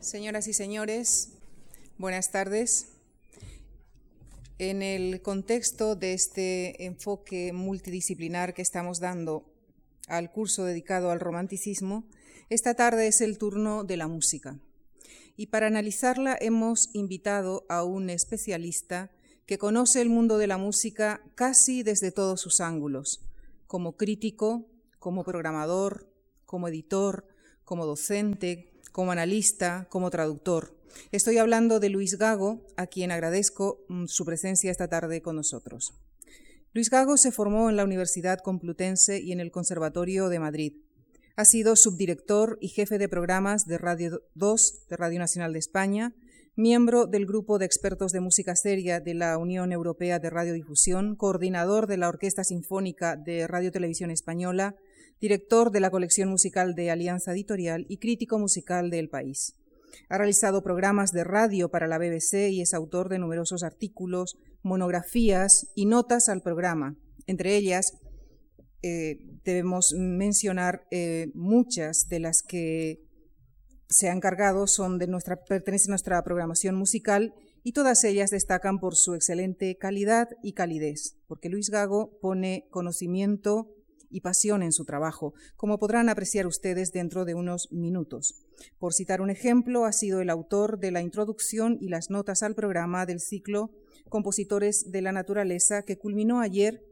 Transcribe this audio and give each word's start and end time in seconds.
Señoras 0.00 0.46
y 0.46 0.52
señores, 0.52 1.30
buenas 1.98 2.30
tardes. 2.30 2.86
En 4.60 4.80
el 4.80 5.20
contexto 5.22 5.96
de 5.96 6.12
este 6.12 6.84
enfoque 6.84 7.52
multidisciplinar 7.52 8.54
que 8.54 8.62
estamos 8.62 9.00
dando 9.00 9.52
al 10.06 10.30
curso 10.30 10.64
dedicado 10.64 11.10
al 11.10 11.18
romanticismo, 11.18 12.04
esta 12.48 12.74
tarde 12.74 13.08
es 13.08 13.20
el 13.20 13.38
turno 13.38 13.82
de 13.82 13.96
la 13.96 14.06
música. 14.06 14.60
Y 15.36 15.46
para 15.46 15.66
analizarla 15.66 16.38
hemos 16.40 16.90
invitado 16.94 17.66
a 17.68 17.82
un 17.82 18.08
especialista 18.08 19.10
que 19.46 19.58
conoce 19.58 20.00
el 20.00 20.10
mundo 20.10 20.38
de 20.38 20.46
la 20.46 20.58
música 20.58 21.22
casi 21.34 21.82
desde 21.82 22.12
todos 22.12 22.40
sus 22.40 22.60
ángulos, 22.60 23.26
como 23.66 23.96
crítico, 23.96 24.64
como 25.00 25.24
programador, 25.24 26.08
como 26.46 26.68
editor, 26.68 27.26
como 27.64 27.84
docente, 27.84 28.77
como 28.98 29.12
analista, 29.12 29.86
como 29.90 30.10
traductor. 30.10 30.76
Estoy 31.12 31.38
hablando 31.38 31.78
de 31.78 31.88
Luis 31.88 32.18
Gago, 32.18 32.66
a 32.76 32.88
quien 32.88 33.12
agradezco 33.12 33.84
mm, 33.88 34.06
su 34.06 34.24
presencia 34.24 34.72
esta 34.72 34.88
tarde 34.88 35.22
con 35.22 35.36
nosotros. 35.36 35.94
Luis 36.72 36.90
Gago 36.90 37.16
se 37.16 37.30
formó 37.30 37.70
en 37.70 37.76
la 37.76 37.84
Universidad 37.84 38.40
Complutense 38.40 39.20
y 39.20 39.30
en 39.30 39.38
el 39.38 39.52
Conservatorio 39.52 40.28
de 40.28 40.40
Madrid. 40.40 40.72
Ha 41.36 41.44
sido 41.44 41.76
subdirector 41.76 42.58
y 42.60 42.70
jefe 42.70 42.98
de 42.98 43.08
programas 43.08 43.66
de 43.66 43.78
Radio 43.78 44.20
2 44.34 44.88
de 44.88 44.96
Radio 44.96 45.20
Nacional 45.20 45.52
de 45.52 45.60
España, 45.60 46.12
miembro 46.56 47.06
del 47.06 47.24
Grupo 47.24 47.60
de 47.60 47.66
Expertos 47.66 48.10
de 48.10 48.18
Música 48.18 48.56
Seria 48.56 48.98
de 48.98 49.14
la 49.14 49.38
Unión 49.38 49.70
Europea 49.70 50.18
de 50.18 50.28
Radiodifusión, 50.28 51.14
coordinador 51.14 51.86
de 51.86 51.98
la 51.98 52.08
Orquesta 52.08 52.42
Sinfónica 52.42 53.14
de 53.14 53.46
Radio 53.46 53.70
Televisión 53.70 54.10
Española, 54.10 54.74
director 55.20 55.70
de 55.70 55.80
la 55.80 55.90
colección 55.90 56.28
musical 56.28 56.74
de 56.74 56.90
Alianza 56.90 57.32
Editorial 57.32 57.86
y 57.88 57.98
crítico 57.98 58.38
musical 58.38 58.90
del 58.90 59.08
país. 59.08 59.54
Ha 60.08 60.18
realizado 60.18 60.62
programas 60.62 61.12
de 61.12 61.24
radio 61.24 61.70
para 61.70 61.86
la 61.86 61.98
BBC 61.98 62.50
y 62.50 62.60
es 62.60 62.74
autor 62.74 63.08
de 63.08 63.18
numerosos 63.18 63.62
artículos, 63.62 64.36
monografías 64.62 65.68
y 65.74 65.86
notas 65.86 66.28
al 66.28 66.42
programa. 66.42 66.96
Entre 67.26 67.56
ellas, 67.56 67.94
eh, 68.82 69.18
debemos 69.44 69.92
mencionar 69.96 70.86
eh, 70.90 71.30
muchas 71.34 72.08
de 72.08 72.20
las 72.20 72.42
que 72.42 73.00
se 73.88 74.08
han 74.08 74.18
encargado 74.18 74.66
son 74.66 74.98
de 74.98 75.06
nuestra, 75.06 75.36
pertenecen 75.36 75.90
a 75.90 75.92
nuestra 75.92 76.22
programación 76.22 76.74
musical 76.74 77.34
y 77.64 77.72
todas 77.72 78.04
ellas 78.04 78.30
destacan 78.30 78.78
por 78.78 78.96
su 78.96 79.14
excelente 79.14 79.76
calidad 79.76 80.28
y 80.42 80.52
calidez, 80.52 81.16
porque 81.26 81.48
Luis 81.48 81.70
Gago 81.70 82.18
pone 82.20 82.66
conocimiento 82.70 83.74
y 84.10 84.20
pasión 84.20 84.62
en 84.62 84.72
su 84.72 84.84
trabajo, 84.84 85.34
como 85.56 85.78
podrán 85.78 86.08
apreciar 86.08 86.46
ustedes 86.46 86.92
dentro 86.92 87.24
de 87.24 87.34
unos 87.34 87.72
minutos. 87.72 88.34
Por 88.78 88.94
citar 88.94 89.20
un 89.20 89.30
ejemplo, 89.30 89.84
ha 89.84 89.92
sido 89.92 90.20
el 90.20 90.30
autor 90.30 90.78
de 90.78 90.90
la 90.90 91.02
introducción 91.02 91.78
y 91.80 91.88
las 91.88 92.10
notas 92.10 92.42
al 92.42 92.54
programa 92.54 93.06
del 93.06 93.20
ciclo 93.20 93.70
Compositores 94.08 94.90
de 94.90 95.02
la 95.02 95.12
Naturaleza 95.12 95.82
que 95.82 95.98
culminó 95.98 96.40
ayer 96.40 96.82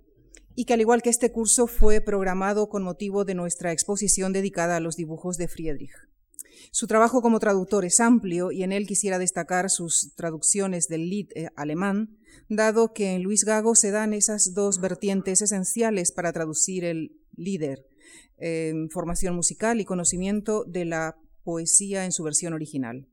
y 0.54 0.64
que 0.64 0.74
al 0.74 0.80
igual 0.80 1.02
que 1.02 1.10
este 1.10 1.32
curso 1.32 1.66
fue 1.66 2.00
programado 2.00 2.68
con 2.68 2.82
motivo 2.82 3.24
de 3.24 3.34
nuestra 3.34 3.72
exposición 3.72 4.32
dedicada 4.32 4.76
a 4.76 4.80
los 4.80 4.96
dibujos 4.96 5.36
de 5.36 5.48
Friedrich. 5.48 5.92
Su 6.70 6.86
trabajo 6.86 7.22
como 7.22 7.38
traductor 7.38 7.84
es 7.84 8.00
amplio 8.00 8.52
y 8.52 8.62
en 8.62 8.72
él 8.72 8.86
quisiera 8.86 9.18
destacar 9.18 9.70
sus 9.70 10.14
traducciones 10.14 10.88
del 10.88 11.08
Lied 11.08 11.28
eh, 11.34 11.48
alemán, 11.56 12.16
dado 12.48 12.92
que 12.92 13.14
en 13.14 13.22
Luis 13.22 13.44
Gago 13.44 13.74
se 13.74 13.90
dan 13.90 14.12
esas 14.12 14.54
dos 14.54 14.80
vertientes 14.80 15.42
esenciales 15.42 16.12
para 16.12 16.32
traducir 16.32 16.84
el 16.84 17.12
líder, 17.36 17.84
formación 18.90 19.34
musical 19.34 19.80
y 19.80 19.84
conocimiento 19.84 20.64
de 20.64 20.84
la 20.84 21.16
poesía 21.44 22.04
en 22.04 22.12
su 22.12 22.22
versión 22.22 22.52
original. 22.52 23.06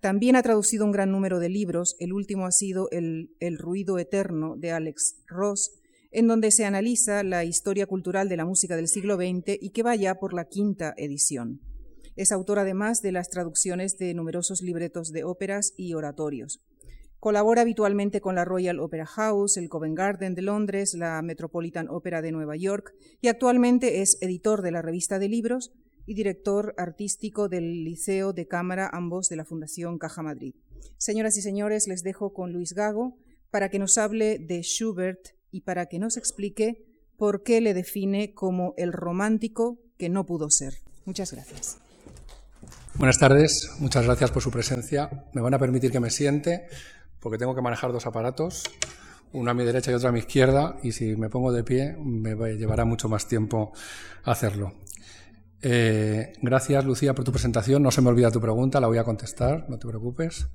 También 0.00 0.34
ha 0.34 0.42
traducido 0.42 0.84
un 0.84 0.90
gran 0.90 1.12
número 1.12 1.38
de 1.38 1.48
libros, 1.48 1.94
el 2.00 2.12
último 2.12 2.46
ha 2.46 2.50
sido 2.52 2.88
El, 2.90 3.36
el 3.38 3.56
ruido 3.56 3.98
eterno 3.98 4.56
de 4.56 4.72
Alex 4.72 5.16
Ross, 5.28 5.70
en 6.10 6.26
donde 6.26 6.50
se 6.50 6.64
analiza 6.64 7.22
la 7.22 7.44
historia 7.44 7.86
cultural 7.86 8.28
de 8.28 8.36
la 8.36 8.44
música 8.44 8.76
del 8.76 8.88
siglo 8.88 9.16
XX 9.16 9.58
y 9.60 9.70
que 9.70 9.82
va 9.82 9.96
ya 9.96 10.16
por 10.16 10.34
la 10.34 10.46
quinta 10.46 10.92
edición. 10.96 11.60
Es 12.16 12.32
autor 12.32 12.58
además 12.58 13.00
de 13.02 13.12
las 13.12 13.30
traducciones 13.30 13.98
de 13.98 14.14
numerosos 14.14 14.62
libretos 14.62 15.12
de 15.12 15.24
óperas 15.24 15.72
y 15.76 15.94
oratorios. 15.94 16.60
Colabora 17.18 17.62
habitualmente 17.62 18.20
con 18.20 18.34
la 18.34 18.44
Royal 18.44 18.80
Opera 18.80 19.06
House, 19.06 19.56
el 19.56 19.68
Covent 19.68 19.96
Garden 19.96 20.34
de 20.34 20.42
Londres, 20.42 20.94
la 20.94 21.22
Metropolitan 21.22 21.88
Opera 21.88 22.20
de 22.20 22.32
Nueva 22.32 22.56
York 22.56 22.94
y 23.20 23.28
actualmente 23.28 24.02
es 24.02 24.18
editor 24.20 24.60
de 24.60 24.72
la 24.72 24.82
revista 24.82 25.20
de 25.20 25.28
libros 25.28 25.72
y 26.04 26.14
director 26.14 26.74
artístico 26.76 27.48
del 27.48 27.84
Liceo 27.84 28.32
de 28.32 28.48
Cámara, 28.48 28.90
ambos 28.92 29.28
de 29.28 29.36
la 29.36 29.44
Fundación 29.44 29.98
Caja 29.98 30.22
Madrid. 30.22 30.56
Señoras 30.98 31.36
y 31.36 31.42
señores, 31.42 31.86
les 31.86 32.02
dejo 32.02 32.32
con 32.32 32.52
Luis 32.52 32.72
Gago 32.72 33.16
para 33.50 33.68
que 33.68 33.78
nos 33.78 33.98
hable 33.98 34.40
de 34.40 34.62
Schubert 34.62 35.28
y 35.52 35.60
para 35.60 35.86
que 35.86 36.00
nos 36.00 36.16
explique 36.16 36.84
por 37.16 37.44
qué 37.44 37.60
le 37.60 37.72
define 37.72 38.34
como 38.34 38.74
el 38.76 38.92
romántico 38.92 39.78
que 39.96 40.08
no 40.08 40.26
pudo 40.26 40.50
ser. 40.50 40.74
Muchas 41.04 41.32
gracias. 41.32 41.78
Buenas 42.94 43.18
tardes, 43.18 43.70
muchas 43.78 44.04
gracias 44.04 44.30
por 44.30 44.42
su 44.42 44.50
presencia. 44.50 45.08
Me 45.32 45.40
van 45.40 45.54
a 45.54 45.58
permitir 45.58 45.90
que 45.90 45.98
me 45.98 46.10
siente 46.10 46.66
porque 47.20 47.38
tengo 47.38 47.54
que 47.54 47.62
manejar 47.62 47.90
dos 47.90 48.06
aparatos, 48.06 48.64
uno 49.32 49.50
a 49.50 49.54
mi 49.54 49.64
derecha 49.64 49.90
y 49.90 49.94
otro 49.94 50.10
a 50.10 50.12
mi 50.12 50.18
izquierda, 50.18 50.76
y 50.82 50.92
si 50.92 51.16
me 51.16 51.30
pongo 51.30 51.52
de 51.52 51.64
pie 51.64 51.96
me 51.98 52.34
llevará 52.54 52.84
mucho 52.84 53.08
más 53.08 53.26
tiempo 53.26 53.72
hacerlo. 54.24 54.74
Eh, 55.62 56.34
gracias, 56.42 56.84
Lucía, 56.84 57.14
por 57.14 57.24
tu 57.24 57.32
presentación. 57.32 57.82
No 57.82 57.90
se 57.90 58.02
me 58.02 58.10
olvida 58.10 58.30
tu 58.30 58.40
pregunta, 58.40 58.78
la 58.78 58.88
voy 58.88 58.98
a 58.98 59.04
contestar, 59.04 59.66
no 59.70 59.78
te 59.78 59.88
preocupes. 59.88 60.48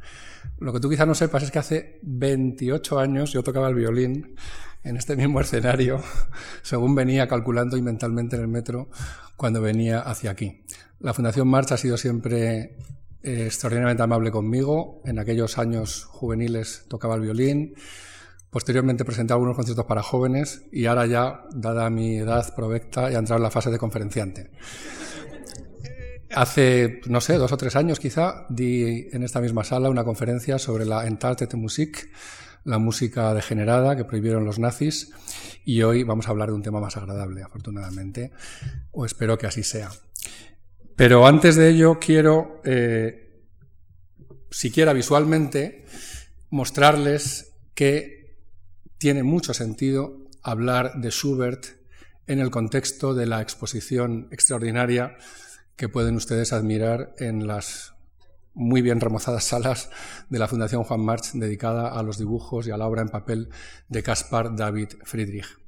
Lo 0.60 0.72
que 0.72 0.80
tú 0.80 0.90
quizás 0.90 1.08
no 1.08 1.16
sepas 1.16 1.44
es 1.44 1.52
que 1.52 1.60
hace 1.60 2.00
28 2.04 3.00
años 3.00 3.32
yo 3.32 3.42
tocaba 3.42 3.70
el 3.70 3.76
violín 3.76 4.36
en 4.84 4.96
este 4.96 5.16
mismo 5.16 5.42
escenario, 5.42 6.02
según 6.62 6.94
venía 6.94 7.28
calculando 7.28 7.78
y 7.78 7.82
mentalmente 7.82 8.36
en 8.36 8.44
el 8.44 8.48
metro 8.48 8.90
cuando 9.38 9.62
venía 9.62 10.02
hacia 10.02 10.32
aquí. 10.32 10.62
La 11.00 11.14
Fundación 11.14 11.48
March 11.48 11.72
ha 11.72 11.78
sido 11.78 11.96
siempre 11.96 12.76
eh, 13.22 13.46
extraordinariamente 13.46 14.04
amable 14.04 14.32
conmigo. 14.32 15.02
En 15.06 15.20
aquellos 15.20 15.58
años 15.58 16.06
juveniles 16.06 16.86
tocaba 16.88 17.16
el 17.16 17.22
violín. 17.22 17.76
Posteriormente 18.50 19.06
presenté 19.06 19.34
algunos 19.34 19.56
conciertos 19.56 19.86
para 19.86 20.02
jóvenes 20.02 20.64
y 20.72 20.86
ahora 20.86 21.06
ya, 21.06 21.44
dada 21.54 21.90
mi 21.90 22.18
edad 22.18 22.56
provecta, 22.56 23.12
he 23.12 23.16
entrado 23.16 23.38
en 23.38 23.44
la 23.44 23.52
fase 23.52 23.70
de 23.70 23.78
conferenciante. 23.78 24.50
Hace, 26.34 27.02
no 27.08 27.22
sé, 27.22 27.36
dos 27.36 27.52
o 27.52 27.58
tres 27.58 27.76
años 27.76 28.00
quizá, 28.00 28.46
di 28.50 29.08
en 29.12 29.24
esta 29.24 29.42
misma 29.42 29.64
sala 29.64 29.90
una 29.90 30.04
conferencia 30.04 30.58
sobre 30.60 30.86
la 30.86 31.06
Entartete 31.06 31.58
Musik, 31.58 32.10
la 32.64 32.80
música 32.80 33.34
degenerada 33.34 33.96
que 33.96 34.06
prohibieron 34.06 34.46
los 34.46 34.60
nazis, 34.60 35.12
y 35.64 35.84
hoy 35.84 36.04
vamos 36.04 36.28
a 36.28 36.32
hablar 36.32 36.50
de 36.50 36.56
un 36.56 36.64
tema 36.64 36.80
más 36.80 36.98
agradable, 36.98 37.44
afortunadamente, 37.44 38.32
o 38.92 39.06
espero 39.06 39.38
que 39.38 39.48
así 39.48 39.64
sea. 39.64 39.90
Pero 40.98 41.28
antes 41.28 41.56
de 41.56 41.70
ello 41.70 42.00
quiero, 42.00 42.60
eh, 42.66 43.44
siquiera 44.50 44.94
visualmente, 44.94 45.86
mostrarles 46.50 47.54
que 47.76 48.36
tiene 48.98 49.22
mucho 49.22 49.54
sentido 49.54 50.18
hablar 50.42 50.94
de 50.96 51.12
Schubert 51.12 51.68
en 52.26 52.40
el 52.40 52.50
contexto 52.50 53.14
de 53.14 53.28
la 53.28 53.44
exposición 53.44 54.28
extraordinaria 54.32 55.18
que 55.76 55.88
pueden 55.88 56.16
ustedes 56.16 56.52
admirar 56.52 57.14
en 57.20 57.46
las 57.46 57.94
muy 58.56 58.82
bien 58.82 59.00
remozadas 59.00 59.44
salas 59.46 59.92
de 60.32 60.40
la 60.40 60.48
Fundación 60.48 60.84
Juan 60.84 61.02
March 61.02 61.34
dedicada 61.34 61.90
a 61.90 62.02
los 62.02 62.18
dibujos 62.18 62.66
y 62.66 62.72
a 62.72 62.78
la 62.78 62.88
obra 62.88 63.04
en 63.04 63.10
papel 63.10 63.50
de 63.88 64.02
Caspar 64.02 64.56
David 64.56 64.90
Friedrich. 65.04 65.60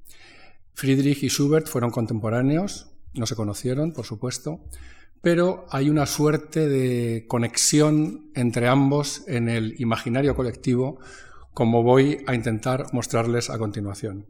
Friedrich 0.73 1.21
y 1.21 1.29
Schubert 1.29 1.67
fueron 1.67 1.91
contemporáneos, 1.91 2.89
no 3.13 3.27
se 3.27 3.35
conocieron, 3.35 3.93
por 3.93 4.07
supuesto, 4.07 4.65
pero 5.21 5.65
hay 5.69 5.89
una 5.89 6.05
suerte 6.05 6.67
de 6.67 7.25
conexión 7.27 8.31
entre 8.35 8.67
ambos 8.67 9.23
en 9.27 9.49
el 9.49 9.75
imaginario 9.79 10.35
colectivo, 10.35 10.99
como 11.53 11.83
voy 11.83 12.23
a 12.27 12.35
intentar 12.35 12.85
mostrarles 12.93 13.49
a 13.49 13.57
continuación. 13.57 14.27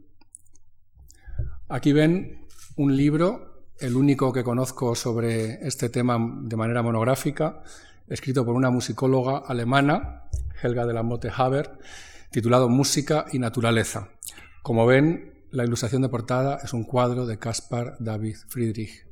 Aquí 1.68 1.92
ven 1.92 2.46
un 2.76 2.96
libro, 2.96 3.66
el 3.78 3.94
único 3.94 4.32
que 4.32 4.42
conozco 4.42 4.94
sobre 4.94 5.66
este 5.66 5.88
tema 5.88 6.18
de 6.42 6.56
manera 6.56 6.82
monográfica, 6.82 7.62
escrito 8.08 8.44
por 8.44 8.56
una 8.56 8.70
musicóloga 8.70 9.38
alemana, 9.38 10.24
Helga 10.60 10.86
de 10.86 10.92
la 10.92 11.04
Motte 11.04 11.30
Haber, 11.34 11.78
titulado 12.32 12.68
Música 12.68 13.26
y 13.32 13.38
Naturaleza. 13.38 14.08
Como 14.62 14.86
ven, 14.86 15.44
la 15.52 15.64
ilustración 15.64 16.02
de 16.02 16.08
portada 16.08 16.58
es 16.62 16.72
un 16.72 16.84
cuadro 16.84 17.26
de 17.26 17.38
Caspar 17.38 17.96
David 18.00 18.36
Friedrich. 18.48 19.06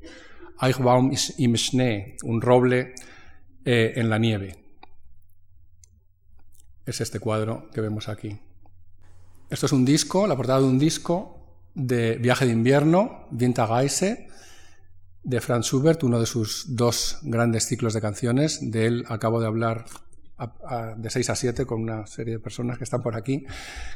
Eichbaum 0.60 1.12
im 1.38 1.56
Schnee, 1.56 2.16
un 2.22 2.40
roble 2.40 2.94
eh, 3.64 3.92
en 3.96 4.10
la 4.10 4.18
nieve. 4.18 4.56
Es 6.84 7.00
este 7.00 7.20
cuadro 7.20 7.68
que 7.72 7.80
vemos 7.80 8.08
aquí. 8.08 8.40
Esto 9.50 9.66
es 9.66 9.72
un 9.72 9.84
disco, 9.84 10.26
la 10.26 10.36
portada 10.36 10.60
de 10.60 10.66
un 10.66 10.78
disco 10.78 11.38
de 11.74 12.16
Viaje 12.16 12.46
de 12.46 12.52
invierno, 12.52 13.28
Winterreise, 13.30 14.28
de 15.22 15.40
Franz 15.40 15.66
Schubert, 15.66 16.02
uno 16.02 16.18
de 16.20 16.26
sus 16.26 16.76
dos 16.76 17.18
grandes 17.22 17.66
ciclos 17.66 17.94
de 17.94 18.00
canciones. 18.00 18.70
De 18.70 18.86
él 18.86 19.04
acabo 19.08 19.40
de 19.40 19.46
hablar 19.46 19.84
de 20.96 21.10
6 21.10 21.30
a 21.30 21.34
7 21.34 21.66
con 21.66 21.82
una 21.82 22.06
serie 22.06 22.34
de 22.34 22.40
personas 22.40 22.78
que 22.78 22.84
están 22.84 23.02
por 23.02 23.16
aquí, 23.16 23.44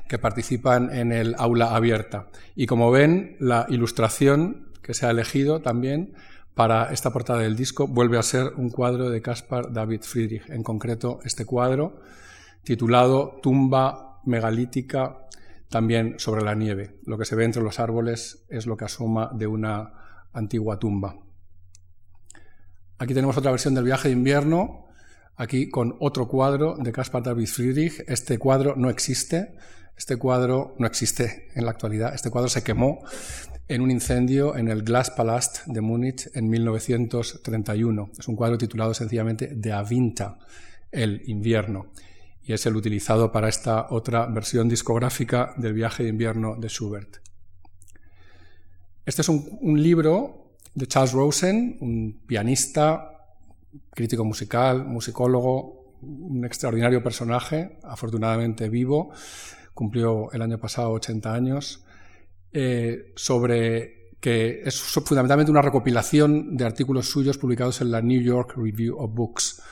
que 0.09 0.19
participan 0.19 0.95
en 0.95 1.13
el 1.13 1.35
aula 1.39 1.75
abierta. 1.75 2.29
Y 2.57 2.67
como 2.67 2.91
ven, 2.91 3.37
la 3.39 3.67
ilustración 3.69 4.73
que 4.83 4.95
se 4.95 5.07
ha 5.07 5.11
elegido 5.11 5.63
también 5.63 6.15
para 6.55 6.93
esta 6.93 7.13
portada 7.13 7.41
del 7.41 7.57
disco 7.57 7.87
vuelve 7.87 8.19
a 8.19 8.23
ser 8.23 8.53
un 8.57 8.71
cuadro 8.71 9.11
de 9.11 9.23
Caspar 9.23 9.73
David 9.73 10.03
Friedrich, 10.03 10.49
en 10.51 10.63
concreto 10.63 11.21
este 11.25 11.47
cuadro 11.47 12.01
titulado 12.63 13.41
Tumba 13.43 14.21
megalítica 14.25 15.27
también 15.69 16.19
sobre 16.19 16.45
la 16.45 16.55
nieve. 16.55 17.01
Lo 17.05 17.19
que 17.19 17.25
se 17.25 17.35
ve 17.35 17.45
entre 17.45 17.63
los 17.63 17.81
árboles 17.81 18.45
es 18.49 18.67
lo 18.67 18.77
que 18.77 18.85
asoma 18.85 19.31
de 19.35 19.47
una 19.47 20.29
antigua 20.33 20.79
tumba. 20.79 21.17
Aquí 22.99 23.15
tenemos 23.15 23.37
otra 23.37 23.51
versión 23.51 23.75
del 23.75 23.85
viaje 23.85 24.09
de 24.09 24.15
invierno, 24.15 24.87
aquí 25.37 25.69
con 25.69 25.97
otro 26.01 26.29
cuadro 26.29 26.77
de 26.79 26.93
Caspar 26.93 27.23
David 27.23 27.47
Friedrich. 27.47 28.05
Este 28.07 28.39
cuadro 28.39 28.75
no 28.77 28.91
existe, 28.91 29.55
este 29.97 30.17
cuadro 30.17 30.75
no 30.79 30.87
existe 30.87 31.49
en 31.55 31.65
la 31.65 31.71
actualidad, 31.71 32.15
este 32.15 32.31
cuadro 32.31 32.49
se 32.49 32.63
quemó 32.63 33.01
en 33.69 33.81
un 33.81 33.91
incendio 33.91 34.57
en 34.57 34.69
el 34.69 34.83
Glaspalast 34.83 35.67
de 35.67 35.81
Múnich 35.81 36.29
en 36.35 36.49
1931. 36.49 38.11
Es 38.19 38.29
un 38.29 38.37
cuadro 38.37 38.59
titulado 38.59 38.93
sencillamente 38.93 39.55
De 39.55 39.73
Avinta, 39.73 40.39
el 40.91 41.23
invierno, 41.27 41.93
y 42.43 42.53
es 42.53 42.67
el 42.67 42.77
utilizado 42.77 43.33
para 43.33 43.49
esta 43.49 43.87
otra 43.91 44.27
versión 44.27 44.69
discográfica 44.69 45.55
del 45.57 45.73
viaje 45.73 46.03
de 46.03 46.11
invierno 46.11 46.57
de 46.57 46.69
Schubert. 46.69 47.19
Este 49.05 49.23
es 49.23 49.29
un, 49.29 49.83
libro 49.83 50.59
de 50.75 50.87
Charles 50.87 51.13
Rosen, 51.13 51.77
un 51.81 52.23
pianista, 52.27 53.12
crítico 53.91 54.25
musical, 54.25 54.85
musicólogo, 54.85 55.83
un 56.03 56.45
extraordinario 56.45 57.03
personaje, 57.03 57.79
afortunadamente 57.83 58.69
vivo, 58.69 59.13
cumplió 59.75 60.31
el 60.33 60.43
año 60.43 60.59
pasado 60.59 60.91
80 60.91 61.33
años 61.33 61.85
eh, 62.53 63.13
sobre 63.17 64.03
que 64.21 64.63
es 64.65 64.81
fundamentalmente 64.81 65.51
una 65.51 65.63
recopilación 65.63 66.57
de 66.57 66.65
artículos 66.65 67.11
suyos 67.11 67.39
publicados 67.39 67.81
en 67.81 67.91
la 67.91 68.01
New 68.01 68.21
York 68.21 68.55
Review 68.57 68.97
of 68.97 69.13
Books 69.13 69.63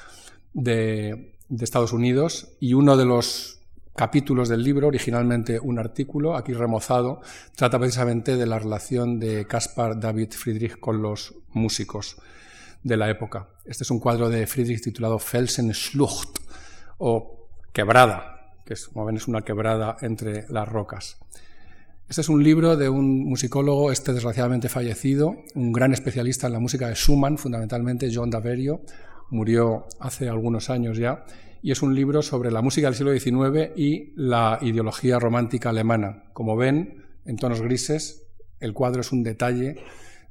de, 0.53 1.37
Estados 1.61 1.93
Unidos 1.93 2.57
y 2.59 2.75
uno 2.75 2.97
de 2.97 3.05
los 3.05 3.61
capítulos 3.95 4.49
del 4.49 4.65
libro, 4.65 4.89
originalmente 4.89 5.61
un 5.61 5.79
artículo, 5.79 6.37
aquí 6.37 6.53
remozado, 6.53 7.21
trata 7.55 7.79
precisamente 7.79 8.37
de 8.37 8.47
la 8.47 8.59
relación 8.59 9.21
de 9.21 9.47
Caspar 9.47 10.01
David 10.01 10.31
Friedrich 10.33 10.81
con 10.81 11.03
los 11.03 11.35
músicos 11.53 12.17
de 12.83 12.97
la 12.97 13.11
época. 13.11 13.49
Este 13.65 13.85
es 13.85 13.91
un 13.91 14.01
cuadro 14.01 14.29
de 14.29 14.47
Friedrich 14.47 14.83
titulado 14.83 15.19
Felsenschlucht 15.19 16.39
o 16.99 17.49
Quebrada, 17.73 18.55
que 18.65 18.75
es, 18.75 18.89
como 18.89 19.05
ven 19.05 19.17
es 19.17 19.29
una 19.29 19.43
quebrada 19.43 19.97
entre 20.01 20.47
las 20.49 20.69
rocas. 20.69 21.19
Este 22.09 22.23
es 22.23 22.29
un 22.29 22.43
libro 22.43 22.77
de 22.77 22.89
un 22.89 23.25
musicólogo, 23.25 23.93
este 23.93 24.13
desgraciadamente 24.13 24.69
fallecido, 24.69 25.45
un 25.55 25.73
gran 25.73 25.93
especialista 25.93 26.49
en 26.49 26.55
la 26.55 26.59
música 26.59 26.89
de 26.89 26.97
Schumann, 26.97 27.39
fundamentalmente 27.39 28.11
John 28.13 28.31
Daverio, 28.31 28.81
murió 29.31 29.87
hace 30.01 30.29
algunos 30.29 30.71
años 30.71 30.99
ya, 30.99 31.25
y 31.63 31.71
es 31.71 31.83
un 31.83 31.95
libro 31.95 32.23
sobre 32.23 32.51
la 32.51 32.63
música 32.63 32.89
del 32.89 32.97
siglo 32.97 33.13
XIX 33.17 33.71
y 33.77 34.13
la 34.17 34.59
ideología 34.61 35.21
romántica 35.21 35.69
alemana. 35.69 36.25
Como 36.33 36.57
ven, 36.57 37.05
en 37.27 37.37
tonos 37.37 37.61
grises, 37.61 38.27
el 38.59 38.73
cuadro 38.73 39.03
es 39.03 39.13
un 39.13 39.23
detalle 39.23 39.77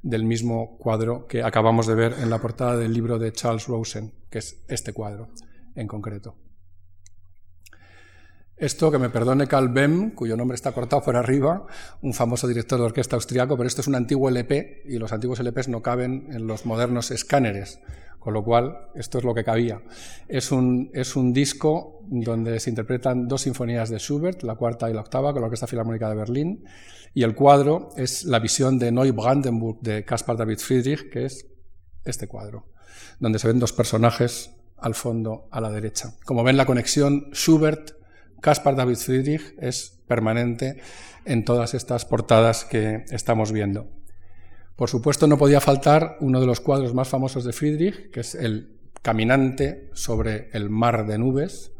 del 0.02 0.24
mismo 0.24 0.76
cuadro 0.78 1.26
que 1.26 1.42
acabamos 1.42 1.86
de 1.86 1.94
ver 1.94 2.14
en 2.20 2.30
la 2.30 2.38
portada 2.38 2.76
del 2.76 2.92
libro 2.92 3.18
de 3.18 3.32
Charles 3.32 3.66
Rosen, 3.66 4.12
que 4.30 4.38
es 4.38 4.62
este 4.68 4.92
cuadro 4.92 5.28
en 5.74 5.86
concreto. 5.86 6.34
Esto, 8.60 8.90
que 8.90 8.98
me 8.98 9.08
perdone 9.08 9.46
Carl 9.46 9.70
Bem, 9.70 10.10
cuyo 10.10 10.36
nombre 10.36 10.54
está 10.54 10.72
cortado 10.72 11.00
por 11.00 11.16
arriba, 11.16 11.64
un 12.02 12.12
famoso 12.12 12.46
director 12.46 12.78
de 12.78 12.84
orquesta 12.84 13.16
austriaco, 13.16 13.56
pero 13.56 13.66
esto 13.66 13.80
es 13.80 13.86
un 13.86 13.94
antiguo 13.94 14.28
LP 14.28 14.82
y 14.84 14.98
los 14.98 15.14
antiguos 15.14 15.40
LPs 15.40 15.68
no 15.68 15.80
caben 15.80 16.28
en 16.30 16.46
los 16.46 16.66
modernos 16.66 17.10
escáneres, 17.10 17.80
con 18.18 18.34
lo 18.34 18.44
cual 18.44 18.90
esto 18.94 19.16
es 19.16 19.24
lo 19.24 19.32
que 19.32 19.44
cabía. 19.44 19.80
Es 20.28 20.52
un, 20.52 20.90
es 20.92 21.16
un 21.16 21.32
disco 21.32 22.00
donde 22.10 22.60
se 22.60 22.68
interpretan 22.68 23.28
dos 23.28 23.40
sinfonías 23.40 23.88
de 23.88 23.98
Schubert, 23.98 24.42
la 24.42 24.56
cuarta 24.56 24.90
y 24.90 24.92
la 24.92 25.00
octava, 25.00 25.32
con 25.32 25.40
la 25.40 25.46
Orquesta 25.46 25.66
Filarmónica 25.66 26.10
de 26.10 26.16
Berlín, 26.16 26.64
y 27.14 27.22
el 27.22 27.34
cuadro 27.34 27.88
es 27.96 28.24
la 28.24 28.40
visión 28.40 28.78
de 28.78 28.92
Neubrandenburg 28.92 29.80
de 29.80 30.04
Caspar 30.04 30.36
David 30.36 30.58
Friedrich, 30.58 31.08
que 31.08 31.24
es 31.24 31.46
este 32.04 32.28
cuadro, 32.28 32.66
donde 33.20 33.38
se 33.38 33.48
ven 33.48 33.58
dos 33.58 33.72
personajes 33.72 34.50
al 34.76 34.94
fondo 34.94 35.48
a 35.50 35.62
la 35.62 35.70
derecha. 35.70 36.12
Como 36.26 36.44
ven, 36.44 36.58
la 36.58 36.66
conexión 36.66 37.30
Schubert 37.32 37.99
Caspar 38.40 38.76
David 38.76 38.96
Friedrich 38.96 39.54
es 39.58 40.00
permanente 40.06 40.80
en 41.24 41.44
todas 41.44 41.74
estas 41.74 42.04
portadas 42.04 42.64
que 42.64 43.04
estamos 43.10 43.52
viendo. 43.52 43.88
Por 44.76 44.88
supuesto, 44.88 45.26
no 45.26 45.36
podía 45.36 45.60
faltar 45.60 46.16
uno 46.20 46.40
de 46.40 46.46
los 46.46 46.60
cuadros 46.60 46.94
más 46.94 47.08
famosos 47.08 47.44
de 47.44 47.52
Friedrich, 47.52 48.10
que 48.10 48.20
es 48.20 48.34
el 48.34 48.78
Caminante 49.02 49.90
sobre 49.94 50.50
el 50.52 50.68
mar 50.68 51.06
de 51.06 51.16
nubes, 51.16 51.72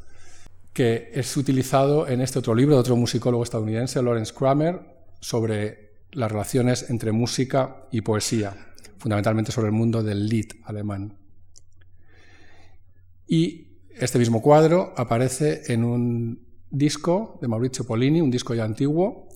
que 0.73 1.11
es 1.13 1.37
utilizado 1.37 2.09
en 2.09 2.23
este 2.23 2.39
otro 2.39 2.55
libro 2.55 2.75
de 2.75 2.81
otro 2.81 2.97
musicólogo 2.97 3.43
estadounidense, 3.43 4.03
Lawrence 4.03 4.33
Kramer, 4.33 4.81
sobre 5.21 5.91
las 6.13 6.33
relaciones 6.33 6.89
entre 6.89 7.13
música 7.13 7.87
y 7.91 8.01
poesía, 8.01 8.57
fundamentalmente 8.99 9.53
sobre 9.53 9.69
el 9.69 9.75
mundo 9.75 10.03
del 10.03 10.27
Lied 10.27 10.53
alemán. 10.65 11.19
Y 13.27 13.69
este 13.91 14.19
mismo 14.19 14.41
cuadro 14.41 14.95
aparece 14.97 15.73
en 15.73 15.85
un 15.85 16.50
disco 16.71 17.39
de 17.41 17.49
Maurizio 17.49 17.85
Polini, 17.87 18.21
un 18.21 18.31
disco 18.31 18.55
ya 18.55 18.65
antiguo, 18.65 19.29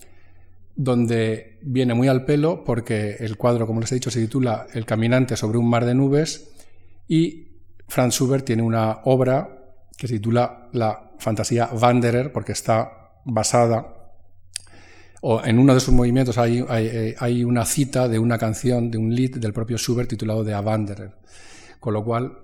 donde 0.75 1.59
viene 1.61 1.93
muy 1.93 2.07
al 2.07 2.25
pelo 2.25 2.63
porque 2.63 3.17
el 3.19 3.37
cuadro, 3.37 3.65
como 3.65 3.79
les 3.79 3.91
he 3.91 3.95
dicho, 3.95 4.11
se 4.11 4.21
titula 4.21 4.67
El 4.73 4.85
caminante 4.85 5.37
sobre 5.37 5.57
un 5.57 5.69
mar 5.69 5.85
de 5.85 5.95
nubes 5.95 6.49
y 7.07 7.47
Franz 7.87 8.15
Schubert 8.15 8.45
tiene 8.45 8.63
una 8.63 8.99
obra 9.05 9.73
que 9.97 10.07
se 10.07 10.15
titula 10.15 10.69
La 10.73 11.11
fantasía 11.17 11.69
Wanderer 11.71 12.31
porque 12.31 12.51
está 12.51 13.11
basada 13.23 13.95
o 15.27 15.43
en 15.43 15.57
uno 15.57 15.73
de 15.73 15.79
sus 15.79 15.93
movimientos 15.93 16.37
hay, 16.37 16.63
hay, 17.17 17.43
una 17.43 17.65
cita 17.65 18.07
de 18.07 18.19
una 18.19 18.37
canción, 18.37 18.91
de 18.91 18.99
un 18.99 19.15
lead 19.15 19.31
del 19.31 19.53
propio 19.53 19.75
Schubert 19.75 20.07
titulado 20.07 20.43
de 20.43 20.53
A 20.53 20.61
Wanderer, 20.61 21.13
con 21.79 21.95
lo 21.95 22.03
cual 22.03 22.37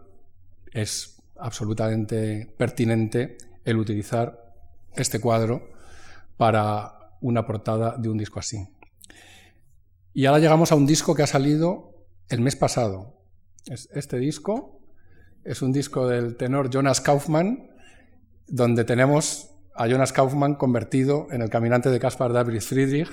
es 0.74 1.22
absolutamente 1.38 2.52
pertinente 2.58 3.38
el 3.66 3.78
utilizar 3.78 4.41
este 4.96 5.20
cuadro 5.20 5.70
para 6.38 7.18
una 7.22 7.46
portada 7.46 7.98
de 7.98 8.10
un 8.10 8.18
disco 8.18 8.40
así. 8.40 8.68
Y 10.14 10.26
ahora 10.26 10.40
llegamos 10.40 10.72
a 10.72 10.76
un 10.76 10.86
disco 10.86 11.16
que 11.16 11.24
ha 11.24 11.28
salido 11.28 12.06
el 12.30 12.42
mes 12.42 12.56
pasado. 12.56 13.22
Este 13.66 14.18
disco 14.18 14.82
es 15.44 15.62
un 15.62 15.72
disco 15.72 16.08
del 16.08 16.36
tenor 16.36 16.70
Jonas 16.70 17.02
Kaufmann, 17.02 17.70
donde 18.48 18.84
tenemos 18.84 19.50
a 19.76 19.88
Jonas 19.88 20.12
Kaufmann 20.12 20.56
convertido 20.56 21.28
en 21.32 21.42
el 21.42 21.50
caminante 21.50 21.90
de 21.90 22.00
Caspar 22.00 22.34
David 22.34 22.62
Friedrich, 22.62 23.10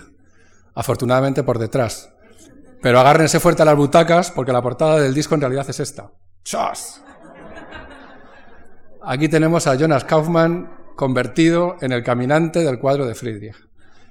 afortunadamente 0.75 1.43
por 1.43 1.59
detrás. 1.59 2.13
Pero 2.83 3.01
agárrense 3.01 3.41
fuerte 3.41 3.63
a 3.63 3.65
las 3.65 3.77
butacas 3.77 4.31
porque 4.31 4.53
la 4.53 4.63
portada 4.63 4.99
del 4.99 5.15
disco 5.15 5.35
en 5.35 5.41
realidad 5.41 5.69
es 5.69 5.81
esta. 5.81 6.11
¡Chas! 6.45 7.03
Aquí 9.03 9.29
tenemos 9.29 9.67
a 9.67 9.75
Jonas 9.75 10.05
Kaufmann 10.05 10.78
convertido 10.99 11.77
en 11.81 11.93
el 11.93 12.03
caminante 12.03 12.65
del 12.65 12.81
cuadro 12.81 13.07
de 13.07 13.15
Friedrich. 13.15 13.55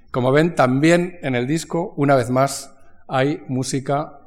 Como 0.09 0.31
ven, 0.31 0.55
también 0.55 1.19
en 1.21 1.35
el 1.35 1.45
disco, 1.45 1.93
una 1.97 2.15
vez 2.15 2.29
más, 2.29 2.73
hay 3.09 3.43
música 3.49 4.21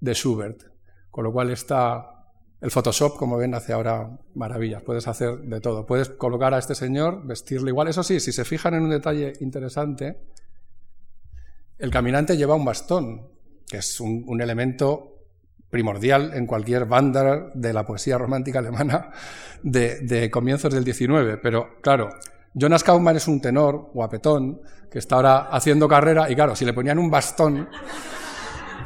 de 0.00 0.14
Schubert, 0.14 0.62
con 1.10 1.24
lo 1.24 1.32
cual 1.34 1.50
está 1.50 2.24
el 2.62 2.70
Photoshop, 2.70 3.18
como 3.18 3.36
ven, 3.36 3.52
hace 3.52 3.74
ahora 3.74 4.18
maravillas. 4.34 4.82
Puedes 4.82 5.06
hacer 5.06 5.38
de 5.40 5.60
todo. 5.60 5.84
Puedes 5.84 6.08
colocar 6.08 6.54
a 6.54 6.58
este 6.58 6.74
señor, 6.74 7.26
vestirle 7.26 7.72
igual. 7.72 7.88
Eso 7.88 8.02
sí, 8.02 8.20
si 8.20 8.32
se 8.32 8.46
fijan 8.46 8.72
en 8.72 8.84
un 8.84 8.90
detalle 8.90 9.34
interesante, 9.40 10.18
el 11.76 11.90
caminante 11.90 12.38
lleva 12.38 12.54
un 12.54 12.64
bastón, 12.64 13.28
que 13.68 13.76
es 13.76 14.00
un, 14.00 14.24
un 14.26 14.40
elemento 14.40 15.17
primordial 15.70 16.32
en 16.34 16.46
cualquier 16.46 16.86
banda 16.86 17.50
de 17.54 17.72
la 17.72 17.84
poesía 17.84 18.18
romántica 18.18 18.58
alemana 18.58 19.10
de, 19.62 20.30
comienzos 20.30 20.72
del 20.72 20.84
XIX. 20.84 21.38
Pero 21.42 21.80
claro, 21.82 22.10
Jonas 22.54 22.82
Kaufmann 22.82 23.16
es 23.16 23.28
un 23.28 23.40
tenor 23.40 23.90
guapetón 23.92 24.60
que 24.90 24.98
está 24.98 25.16
ahora 25.16 25.38
haciendo 25.50 25.88
carrera 25.88 26.30
y 26.30 26.34
claro, 26.34 26.56
si 26.56 26.64
le 26.64 26.72
ponían 26.72 26.98
un 26.98 27.10
bastón, 27.10 27.68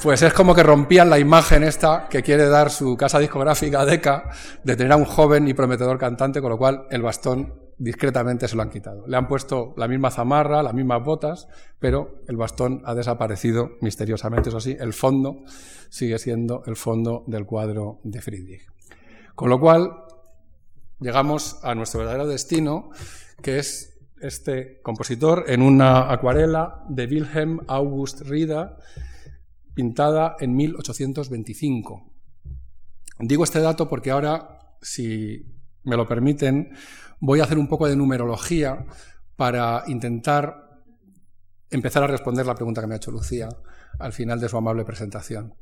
pues 0.03 0.23
es 0.23 0.33
como 0.33 0.55
que 0.55 0.63
rompían 0.65 1.09
la 1.09 1.19
imagen 1.19 1.63
esta 1.63 2.09
que 2.09 2.23
quiere 2.23 2.49
dar 2.49 2.71
su 2.71 2.97
casa 2.97 3.21
discográfica 3.21 3.85
Deca 3.85 4.31
de 4.65 4.75
tener 4.75 4.93
a 4.93 4.97
un 4.97 5.05
joven 5.05 5.47
y 5.47 5.55
prometedor 5.55 5.99
cantante, 5.99 6.41
con 6.41 6.51
lo 6.51 6.59
cual 6.59 6.87
el 6.91 7.03
bastón 7.03 7.62
discretamente 7.83 8.47
se 8.47 8.55
lo 8.55 8.63
han 8.63 8.71
quitado. 8.71 9.07
Le 9.09 9.17
han 9.17 9.27
puesto 9.27 9.75
la 9.77 9.89
misma 9.89 10.13
zamarra, 10.13 10.63
las 10.63 10.73
mismas 10.73 11.05
botas, 11.05 11.49
pero 11.81 12.23
el 12.29 12.37
bastón 12.37 12.81
ha 12.85 12.95
desaparecido 12.95 13.73
misteriosamente. 13.81 14.51
Eso 14.51 14.61
sí, 14.61 14.77
el 14.79 14.93
fondo 14.93 15.41
sigue 15.89 16.19
siendo 16.21 16.63
el 16.67 16.77
fondo 16.77 17.25
del 17.27 17.45
cuadro 17.45 17.99
de 18.05 18.21
Friedrich. 18.21 18.63
Con 19.35 19.51
lo 19.51 19.59
cual, 19.59 19.91
llegamos 21.01 21.59
a 21.65 21.75
nuestro 21.75 21.99
verdadero 21.99 22.29
destino, 22.29 22.91
que 23.43 23.59
es 23.59 23.99
este 24.21 24.81
compositor 24.83 25.47
en 25.49 25.61
una 25.61 26.13
acuarela 26.13 26.85
de 26.89 27.07
Wilhelm 27.07 27.63
August 27.67 28.21
Rida, 28.21 28.79
pintada 29.75 30.37
en 30.39 30.55
1825. 30.55 32.13
Digo 33.19 33.43
este 33.43 33.61
dato 33.61 33.89
porque 33.89 34.13
ahora, 34.13 34.77
si 34.81 35.53
me 35.83 35.97
lo 35.97 36.07
permiten, 36.07 36.77
voy 37.23 37.41
a 37.41 37.45
hacer 37.45 37.57
un 37.57 37.69
poco 37.69 37.89
de 37.89 37.95
numerología 37.95 38.85
para 39.37 39.85
intentar 39.87 40.83
empezar 41.71 42.03
a 42.03 42.09
responder 42.09 42.45
la 42.45 42.57
pregunta 42.57 42.81
que 42.81 42.89
me 42.89 42.95
ha 42.95 42.97
hecho 42.97 43.13
Lucía 43.13 43.49
al 44.01 44.13
final 44.13 44.41
de 44.41 44.49
su 44.49 44.57
amable 44.57 44.85
presentación. 44.85 45.55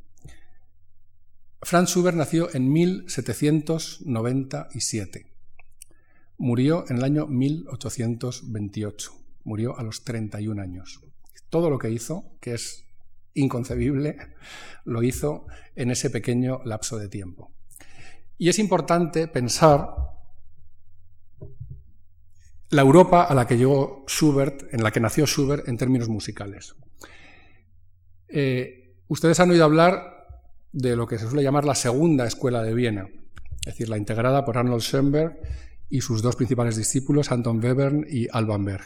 Franz 1.60 1.90
Schubert 1.90 2.16
nació 2.16 2.48
en 2.54 2.72
1797. 2.72 5.26
Murió 6.38 6.86
en 6.88 6.96
el 6.96 7.04
año 7.04 7.26
1828. 7.26 9.12
Murió 9.44 9.78
a 9.78 9.82
los 9.82 10.02
31 10.02 10.62
años. 10.62 11.02
Todo 11.50 11.68
lo 11.68 11.78
que 11.78 11.90
hizo, 11.90 12.38
que 12.40 12.54
es 12.54 12.86
inconcebible, 13.34 14.16
lo 14.86 15.02
hizo 15.02 15.44
en 15.76 15.90
ese 15.90 16.08
pequeño 16.08 16.62
lapso 16.64 16.96
de 16.96 17.08
tiempo. 17.08 17.52
Y 18.38 18.48
es 18.48 18.58
importante 18.58 19.28
pensar 19.28 20.09
la 22.70 22.82
Europa 22.82 23.24
a 23.24 23.34
la 23.34 23.46
que 23.46 23.56
llegó 23.56 24.04
Schubert, 24.06 24.72
en 24.72 24.82
la 24.82 24.90
que 24.90 25.00
nació 25.00 25.26
Schubert 25.26 25.68
en 25.68 25.76
términos 25.76 26.08
musicales. 26.08 26.74
Eh, 28.28 28.94
ustedes 29.08 29.40
han 29.40 29.50
oído 29.50 29.64
hablar 29.64 30.26
de 30.72 30.94
lo 30.94 31.06
que 31.06 31.18
se 31.18 31.26
suele 31.26 31.42
llamar 31.42 31.64
la 31.64 31.74
segunda 31.74 32.26
escuela 32.26 32.62
de 32.62 32.74
Viena, 32.74 33.08
es 33.66 33.74
decir, 33.74 33.88
la 33.88 33.98
integrada 33.98 34.44
por 34.44 34.56
Arnold 34.56 34.82
Schoenberg 34.82 35.40
y 35.88 36.00
sus 36.00 36.22
dos 36.22 36.36
principales 36.36 36.76
discípulos, 36.76 37.32
Anton 37.32 37.62
Webern 37.62 38.06
y 38.08 38.28
Alban 38.30 38.64
Berg. 38.64 38.84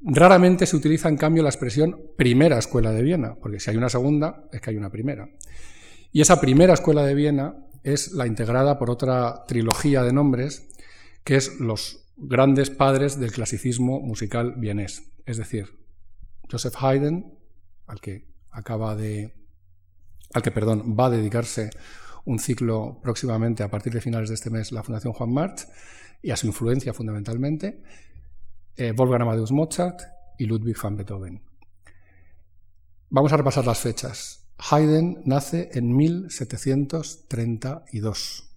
Raramente 0.00 0.64
se 0.64 0.76
utiliza, 0.76 1.08
en 1.08 1.16
cambio, 1.16 1.42
la 1.42 1.48
expresión 1.48 2.00
primera 2.16 2.58
escuela 2.58 2.92
de 2.92 3.02
Viena, 3.02 3.34
porque 3.34 3.58
si 3.58 3.70
hay 3.70 3.76
una 3.76 3.88
segunda, 3.88 4.48
es 4.52 4.60
que 4.60 4.70
hay 4.70 4.76
una 4.76 4.90
primera. 4.90 5.28
Y 6.12 6.20
esa 6.20 6.40
primera 6.40 6.74
escuela 6.74 7.04
de 7.04 7.16
Viena 7.16 7.56
es 7.82 8.12
la 8.12 8.28
integrada 8.28 8.78
por 8.78 8.90
otra 8.90 9.44
trilogía 9.48 10.04
de 10.04 10.12
nombres, 10.12 10.68
que 11.24 11.34
es 11.34 11.58
los 11.58 12.07
grandes 12.18 12.70
padres 12.70 13.18
del 13.18 13.32
clasicismo 13.32 14.00
musical 14.00 14.54
vienés, 14.56 15.10
es 15.24 15.38
decir, 15.38 15.78
Joseph 16.50 16.74
Haydn, 16.78 17.38
al 17.86 18.00
que 18.00 18.28
acaba 18.50 18.96
de 18.96 19.34
al 20.34 20.42
que 20.42 20.50
perdón, 20.50 20.94
va 20.98 21.06
a 21.06 21.10
dedicarse 21.10 21.70
un 22.26 22.38
ciclo 22.38 23.00
próximamente 23.02 23.62
a 23.62 23.70
partir 23.70 23.94
de 23.94 24.02
finales 24.02 24.28
de 24.28 24.34
este 24.34 24.50
mes 24.50 24.72
la 24.72 24.82
Fundación 24.82 25.14
Juan 25.14 25.32
March 25.32 25.66
y 26.20 26.30
a 26.30 26.36
su 26.36 26.46
influencia 26.46 26.92
fundamentalmente, 26.92 27.82
eh, 28.76 28.92
Wolfgang 28.92 29.22
Amadeus 29.22 29.52
Mozart 29.52 30.02
y 30.38 30.44
Ludwig 30.44 30.76
van 30.82 30.96
Beethoven. 30.96 31.48
Vamos 33.10 33.32
a 33.32 33.38
repasar 33.38 33.64
las 33.64 33.78
fechas. 33.78 34.44
Haydn 34.58 35.22
nace 35.24 35.70
en 35.72 35.96
1732, 35.96 38.47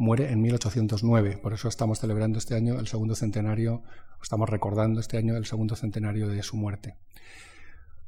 muere 0.00 0.32
en 0.32 0.40
1809, 0.40 1.36
por 1.42 1.52
eso 1.52 1.68
estamos 1.68 2.00
celebrando 2.00 2.38
este 2.38 2.54
año 2.54 2.80
el 2.80 2.86
segundo 2.86 3.14
centenario, 3.14 3.82
estamos 4.22 4.48
recordando 4.48 4.98
este 4.98 5.18
año 5.18 5.36
el 5.36 5.44
segundo 5.44 5.76
centenario 5.76 6.26
de 6.26 6.42
su 6.42 6.56
muerte. 6.56 6.96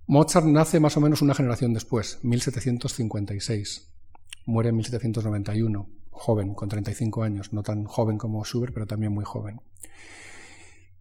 Mozart 0.06 0.46
nace 0.46 0.80
más 0.80 0.96
o 0.96 1.02
menos 1.02 1.20
una 1.20 1.34
generación 1.34 1.74
después, 1.74 2.18
1756. 2.22 3.92
Muere 4.46 4.70
en 4.70 4.76
1791, 4.76 5.86
joven, 6.10 6.54
con 6.54 6.70
35 6.70 7.24
años, 7.24 7.52
no 7.52 7.62
tan 7.62 7.84
joven 7.84 8.16
como 8.16 8.42
Schubert, 8.42 8.72
pero 8.72 8.86
también 8.86 9.12
muy 9.12 9.26
joven. 9.26 9.60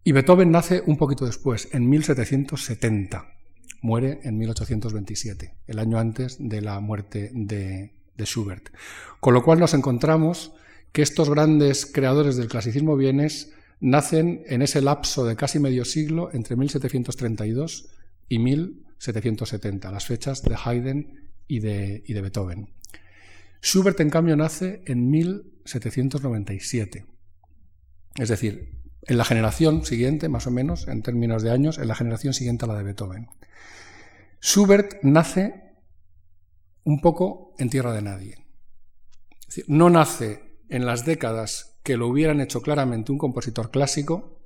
Y 0.04 0.12
Beethoven 0.12 0.50
nace 0.50 0.82
un 0.86 0.98
poquito 0.98 1.24
después, 1.24 1.70
en 1.72 1.88
1770. 1.88 3.28
Muere 3.80 4.20
en 4.24 4.36
1827, 4.36 5.54
el 5.66 5.78
año 5.78 5.98
antes 5.98 6.36
de 6.38 6.60
la 6.60 6.78
muerte 6.80 7.30
de, 7.32 7.94
de 8.14 8.24
Schubert. 8.26 8.68
Con 9.20 9.32
lo 9.32 9.42
cual 9.42 9.58
nos 9.58 9.72
encontramos 9.72 10.52
que 10.92 11.02
estos 11.02 11.30
grandes 11.30 11.86
creadores 11.86 12.36
del 12.36 12.48
clasicismo 12.48 12.96
vienes 12.96 13.52
nacen 13.80 14.44
en 14.46 14.62
ese 14.62 14.80
lapso 14.80 15.24
de 15.24 15.34
casi 15.36 15.58
medio 15.58 15.84
siglo 15.84 16.30
entre 16.32 16.54
1732 16.54 17.88
y 18.28 18.38
1770, 18.38 19.90
las 19.90 20.06
fechas 20.06 20.42
de 20.42 20.56
Haydn 20.62 21.30
y 21.48 21.60
de, 21.60 22.02
Beethoven. 22.06 22.72
Schubert, 23.60 23.98
en 24.00 24.10
cambio, 24.10 24.36
nace 24.36 24.82
en 24.86 25.10
1797. 25.10 27.06
Es 28.16 28.28
decir, 28.28 28.82
en 29.02 29.18
la 29.18 29.24
generación 29.24 29.84
siguiente, 29.84 30.28
más 30.28 30.46
o 30.46 30.50
menos, 30.50 30.86
en 30.88 31.02
términos 31.02 31.42
de 31.42 31.50
años, 31.50 31.78
en 31.78 31.88
la 31.88 31.94
generación 31.94 32.34
siguiente 32.34 32.64
a 32.64 32.68
la 32.68 32.76
de 32.76 32.84
Beethoven. 32.84 33.28
Schubert 34.40 35.02
nace 35.02 35.74
un 36.84 37.00
poco 37.00 37.54
en 37.58 37.70
tierra 37.70 37.92
de 37.92 38.02
nadie. 38.02 38.36
no 39.66 39.90
nace 39.90 40.51
en 40.72 40.86
las 40.86 41.04
décadas 41.04 41.78
que 41.82 41.98
lo 41.98 42.08
hubieran 42.08 42.40
hecho 42.40 42.62
claramente 42.62 43.12
un 43.12 43.18
compositor 43.18 43.70
clásico 43.70 44.40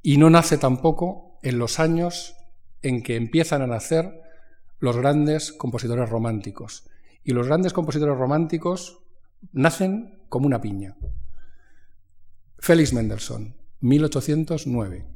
y 0.00 0.16
no 0.16 0.30
nace 0.30 0.56
tampoco 0.56 1.38
en 1.42 1.58
los 1.58 1.78
años 1.78 2.36
en 2.80 3.02
que 3.02 3.16
empiezan 3.16 3.60
a 3.60 3.66
nacer 3.66 4.22
los 4.78 4.96
grandes 4.96 5.52
compositores 5.52 6.08
románticos. 6.08 6.88
Y 7.22 7.32
los 7.32 7.48
grandes 7.48 7.74
compositores 7.74 8.16
románticos 8.16 9.00
nacen 9.52 10.22
como 10.30 10.46
una 10.46 10.62
piña. 10.62 10.96
Félix 12.58 12.94
Mendelssohn, 12.94 13.56
1809. 13.80 15.06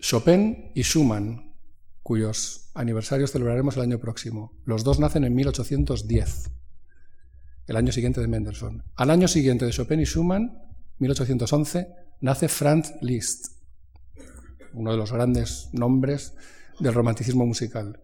Chopin 0.00 0.72
y 0.74 0.82
Schumann, 0.82 1.54
cuyos 2.02 2.70
aniversarios 2.74 3.32
celebraremos 3.32 3.76
el 3.76 3.84
año 3.84 3.98
próximo. 3.98 4.52
Los 4.66 4.84
dos 4.84 5.00
nacen 5.00 5.24
en 5.24 5.34
1810, 5.34 6.50
el 7.66 7.76
año 7.76 7.92
siguiente 7.92 8.20
de 8.20 8.28
Mendelssohn. 8.28 8.82
Al 8.94 9.10
año 9.10 9.28
siguiente 9.28 9.64
de 9.64 9.72
Chopin 9.72 10.00
y 10.00 10.04
Schumann, 10.04 10.62
1811, 10.98 11.88
nace 12.20 12.48
Franz 12.48 12.94
Liszt, 13.00 13.48
uno 14.72 14.92
de 14.92 14.96
los 14.96 15.12
grandes 15.12 15.68
nombres 15.72 16.34
del 16.78 16.94
romanticismo 16.94 17.46
musical. 17.46 18.00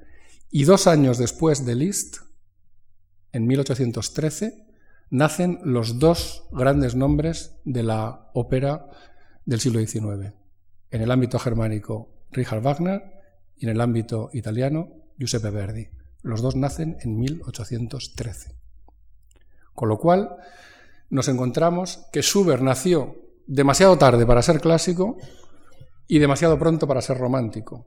Y 0.50 0.64
dos 0.64 0.86
años 0.86 1.18
después 1.18 1.64
de 1.64 1.74
Liszt, 1.74 2.18
en 3.32 3.46
1813, 3.46 4.66
nacen 5.10 5.60
los 5.64 5.98
dos 5.98 6.44
grandes 6.52 6.94
nombres 6.94 7.56
de 7.64 7.82
la 7.82 8.30
ópera 8.34 8.88
del 9.44 9.60
siglo 9.60 9.80
XIX. 9.80 10.34
En 10.90 11.02
el 11.02 11.10
ámbito 11.10 11.38
germánico, 11.38 12.10
Richard 12.30 12.62
Wagner 12.62 13.02
y 13.56 13.66
en 13.66 13.70
el 13.70 13.80
ámbito 13.80 14.30
italiano, 14.32 14.90
Giuseppe 15.18 15.50
Verdi. 15.50 15.88
Los 16.22 16.42
dos 16.42 16.56
nacen 16.56 16.96
en 17.00 17.18
1813. 17.18 18.61
Con 19.74 19.88
lo 19.88 19.98
cual, 19.98 20.36
nos 21.10 21.28
encontramos 21.28 22.06
que 22.12 22.22
Schubert 22.22 22.62
nació 22.62 23.16
demasiado 23.46 23.98
tarde 23.98 24.24
para 24.26 24.42
ser 24.42 24.60
clásico 24.60 25.16
y 26.06 26.18
demasiado 26.18 26.58
pronto 26.58 26.86
para 26.86 27.02
ser 27.02 27.18
romántico. 27.18 27.86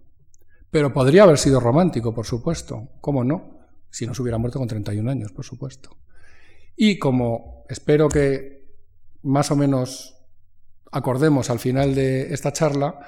Pero 0.72 0.94
podría 0.94 1.24
haber 1.24 1.38
sido 1.38 1.60
romántico, 1.60 2.14
por 2.14 2.26
supuesto. 2.26 2.90
¿Cómo 3.02 3.24
no? 3.24 3.60
Si 3.90 4.06
no 4.06 4.14
se 4.14 4.22
hubiera 4.22 4.38
muerto 4.38 4.60
con 4.60 4.68
31 4.68 5.10
años, 5.10 5.32
por 5.32 5.46
supuesto. 5.46 5.98
Y 6.76 7.00
como 7.00 7.64
espero 7.70 8.10
que 8.10 8.76
más 9.24 9.52
o 9.52 9.56
menos 9.56 10.16
acordemos 10.92 11.50
al 11.50 11.60
final 11.60 11.96
de 11.96 12.34
esta 12.34 12.52
charla, 12.52 13.00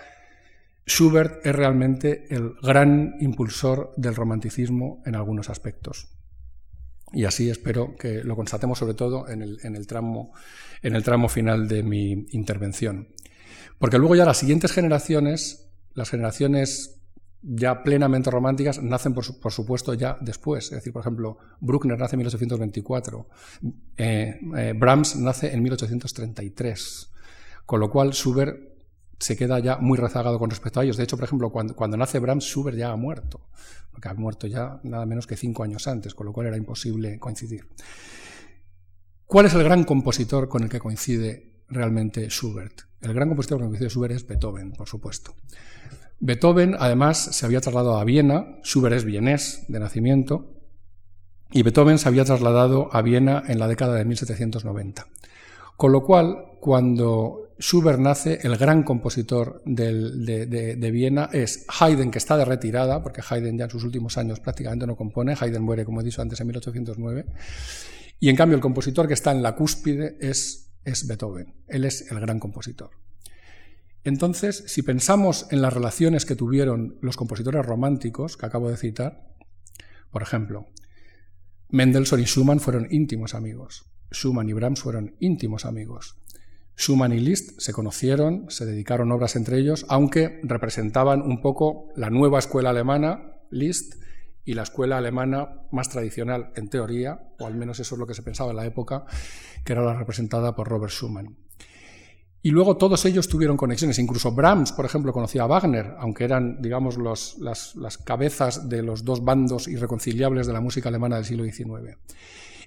Schubert 0.87 1.45
es 1.45 1.53
realmente 1.53 2.33
el 2.33 2.53
gran 2.61 3.15
impulsor 3.19 3.93
del 3.97 4.15
romanticismo 4.15 5.01
en 5.05 5.15
algunos 5.15 5.49
aspectos. 5.49 6.16
Y 7.13 7.25
así 7.25 7.49
espero 7.49 7.95
que 7.95 8.23
lo 8.23 8.35
constatemos 8.35 8.79
sobre 8.79 8.93
todo 8.93 9.29
en 9.29 9.41
el, 9.41 9.59
en 9.63 9.75
el, 9.75 9.87
tramo, 9.87 10.33
en 10.81 10.95
el 10.95 11.03
tramo 11.03 11.29
final 11.29 11.67
de 11.67 11.83
mi 11.83 12.27
intervención. 12.31 13.07
Porque 13.79 13.97
luego 13.97 14.15
ya 14.15 14.25
las 14.25 14.37
siguientes 14.37 14.71
generaciones, 14.71 15.69
las 15.93 16.09
generaciones 16.09 16.97
ya 17.41 17.83
plenamente 17.83 18.31
románticas, 18.31 18.81
nacen 18.81 19.13
por, 19.13 19.23
supuesto 19.23 19.93
ya 19.93 20.17
después. 20.19 20.65
Es 20.65 20.71
decir, 20.71 20.91
por 20.91 21.01
ejemplo, 21.01 21.37
Bruckner 21.61 21.97
nace 21.97 22.15
en 22.15 22.19
1824, 22.19 23.27
eh, 23.97 24.39
eh, 24.57 24.73
Brahms 24.75 25.15
nace 25.17 25.53
en 25.53 25.63
1833, 25.63 27.11
con 27.65 27.79
lo 27.79 27.89
cual 27.89 28.11
Schubert 28.11 28.57
se 29.19 29.35
queda 29.35 29.59
ya 29.59 29.77
muy 29.77 29.97
rezagado 29.97 30.37
con 30.39 30.49
respecto 30.49 30.79
a 30.79 30.83
ellos. 30.83 30.97
De 30.97 31.03
hecho, 31.03 31.17
por 31.17 31.25
ejemplo, 31.25 31.51
cuando, 31.51 31.75
cuando 31.75 31.97
nace 31.97 32.19
Brahms, 32.19 32.45
Schubert 32.45 32.77
ya 32.77 32.91
ha 32.91 32.95
muerto, 32.95 33.41
porque 33.97 34.09
ha 34.09 34.13
muerto 34.13 34.45
ya 34.45 34.79
nada 34.83 35.07
menos 35.07 35.25
que 35.25 35.35
cinco 35.35 35.63
años 35.63 35.87
antes, 35.87 36.13
con 36.13 36.27
lo 36.27 36.31
cual 36.31 36.45
era 36.45 36.55
imposible 36.55 37.17
coincidir. 37.17 37.67
¿Cuál 39.25 39.47
es 39.47 39.55
el 39.55 39.63
gran 39.63 39.85
compositor 39.85 40.47
con 40.47 40.61
el 40.61 40.69
que 40.69 40.79
coincide 40.79 41.63
realmente 41.67 42.29
Schubert. 42.29 42.81
El 43.01 43.15
gran 43.15 43.27
compositor 43.27 43.57
que 43.57 43.65
conoció 43.65 43.89
Schubert 43.89 44.13
es 44.13 44.27
Beethoven, 44.27 44.73
por 44.73 44.87
supuesto. 44.87 45.33
Beethoven, 46.19 46.75
además, 46.77 47.17
se 47.17 47.43
había 47.47 47.59
trasladado 47.59 47.97
a 47.97 48.03
Viena, 48.03 48.59
Schubert 48.63 48.95
es 48.95 49.03
vienés 49.03 49.65
de 49.67 49.79
nacimiento, 49.79 50.53
y 51.49 51.63
Beethoven 51.63 51.97
se 51.97 52.07
había 52.07 52.23
trasladado 52.23 52.89
a 52.93 53.01
Viena 53.01 53.41
en 53.47 53.57
la 53.57 53.67
década 53.67 53.95
de 53.95 54.05
1790. 54.05 55.07
Con 55.75 55.91
lo 55.91 56.03
cual, 56.03 56.51
cuando 56.59 57.46
Schubert 57.59 57.99
nace, 57.99 58.39
el 58.43 58.55
gran 58.57 58.83
compositor 58.83 59.63
de, 59.65 60.91
Viena 60.91 61.29
es 61.33 61.65
Haydn, 61.67 62.11
que 62.11 62.19
está 62.19 62.37
de 62.37 62.45
retirada, 62.45 63.01
porque 63.01 63.21
Haydn 63.27 63.57
ya 63.57 63.65
en 63.65 63.71
sus 63.71 63.83
últimos 63.83 64.17
años 64.17 64.39
prácticamente 64.39 64.85
no 64.85 64.95
compone, 64.95 65.35
Haydn 65.39 65.63
muere, 65.63 65.83
como 65.83 66.01
he 66.01 66.03
dicho 66.03 66.21
antes, 66.21 66.39
en 66.39 66.47
1809, 66.47 67.25
y 68.19 68.29
en 68.29 68.35
cambio 68.35 68.55
el 68.55 68.61
compositor 68.61 69.07
que 69.07 69.15
está 69.15 69.31
en 69.31 69.41
la 69.41 69.55
cúspide 69.55 70.17
es, 70.19 70.71
es 70.83 71.07
Beethoven, 71.07 71.55
él 71.67 71.85
es 71.85 72.11
el 72.11 72.19
gran 72.19 72.39
compositor. 72.39 72.91
Entonces, 74.03 74.63
si 74.67 74.83
pensamos 74.83 75.47
en 75.51 75.61
las 75.61 75.73
relaciones 75.73 76.25
que 76.25 76.35
tuvieron 76.35 76.97
los 77.01 77.17
compositores 77.17 77.65
románticos 77.65 78.37
que 78.37 78.45
acabo 78.45 78.69
de 78.69 78.77
citar, 78.77 79.27
por 80.11 80.21
ejemplo, 80.21 80.67
Mendelssohn 81.69 82.21
y 82.21 82.25
Schumann 82.25 82.59
fueron 82.59 82.87
íntimos 82.89 83.33
amigos. 83.33 83.91
Schumann 84.11 84.47
y 84.47 84.53
Brahms 84.53 84.81
fueron 84.81 85.15
íntimos 85.19 85.65
amigos. 85.65 86.15
Schumann 86.77 87.11
y 87.11 87.19
Liszt 87.19 87.59
se 87.59 87.73
conocieron, 87.73 88.45
se 88.49 88.65
dedicaron 88.65 89.11
obras 89.11 89.35
entre 89.35 89.57
ellos, 89.57 89.85
aunque 89.89 90.39
representaban 90.43 91.21
un 91.21 91.41
poco 91.41 91.89
la 91.95 92.09
nueva 92.09 92.39
escuela 92.39 92.69
alemana, 92.69 93.33
Liszt, 93.49 93.95
y 94.47 94.53
la 94.53 94.63
escuela 94.63 94.97
alemana 94.97 95.63
más 95.71 95.89
tradicional 95.89 96.51
en 96.55 96.69
teoría, 96.69 97.19
o 97.37 97.45
al 97.45 97.55
menos 97.55 97.81
eso 97.81 97.95
es 97.95 97.99
lo 97.99 98.07
que 98.07 98.13
se 98.13 98.23
pensaba 98.23 98.51
en 98.51 98.55
la 98.55 98.65
época, 98.65 99.05
que 99.65 99.73
era 99.73 99.83
la 99.83 99.93
representada 99.93 100.55
por 100.55 100.69
Robert 100.69 100.93
Schumann. 100.93 101.35
Y 102.41 102.51
luego 102.51 102.77
todos 102.77 103.03
ellos 103.03 103.27
tuvieron 103.27 103.57
conexiones. 103.57 103.99
Incluso 103.99 104.31
Brahms, 104.31 104.71
por 104.71 104.85
ejemplo, 104.85 105.11
conocía 105.11 105.43
a 105.43 105.47
Wagner, 105.47 105.95
aunque 105.99 106.23
eran, 106.23 106.61
digamos, 106.61 106.97
las, 106.97 107.35
las, 107.75 107.97
cabezas 107.97 108.69
de 108.69 108.83
los 108.83 109.03
dos 109.03 109.25
bandos 109.25 109.67
irreconciliables 109.67 110.47
de 110.47 110.53
la 110.53 110.61
música 110.61 110.87
alemana 110.87 111.17
del 111.17 111.25
siglo 111.25 111.43
XIX. 111.43 111.97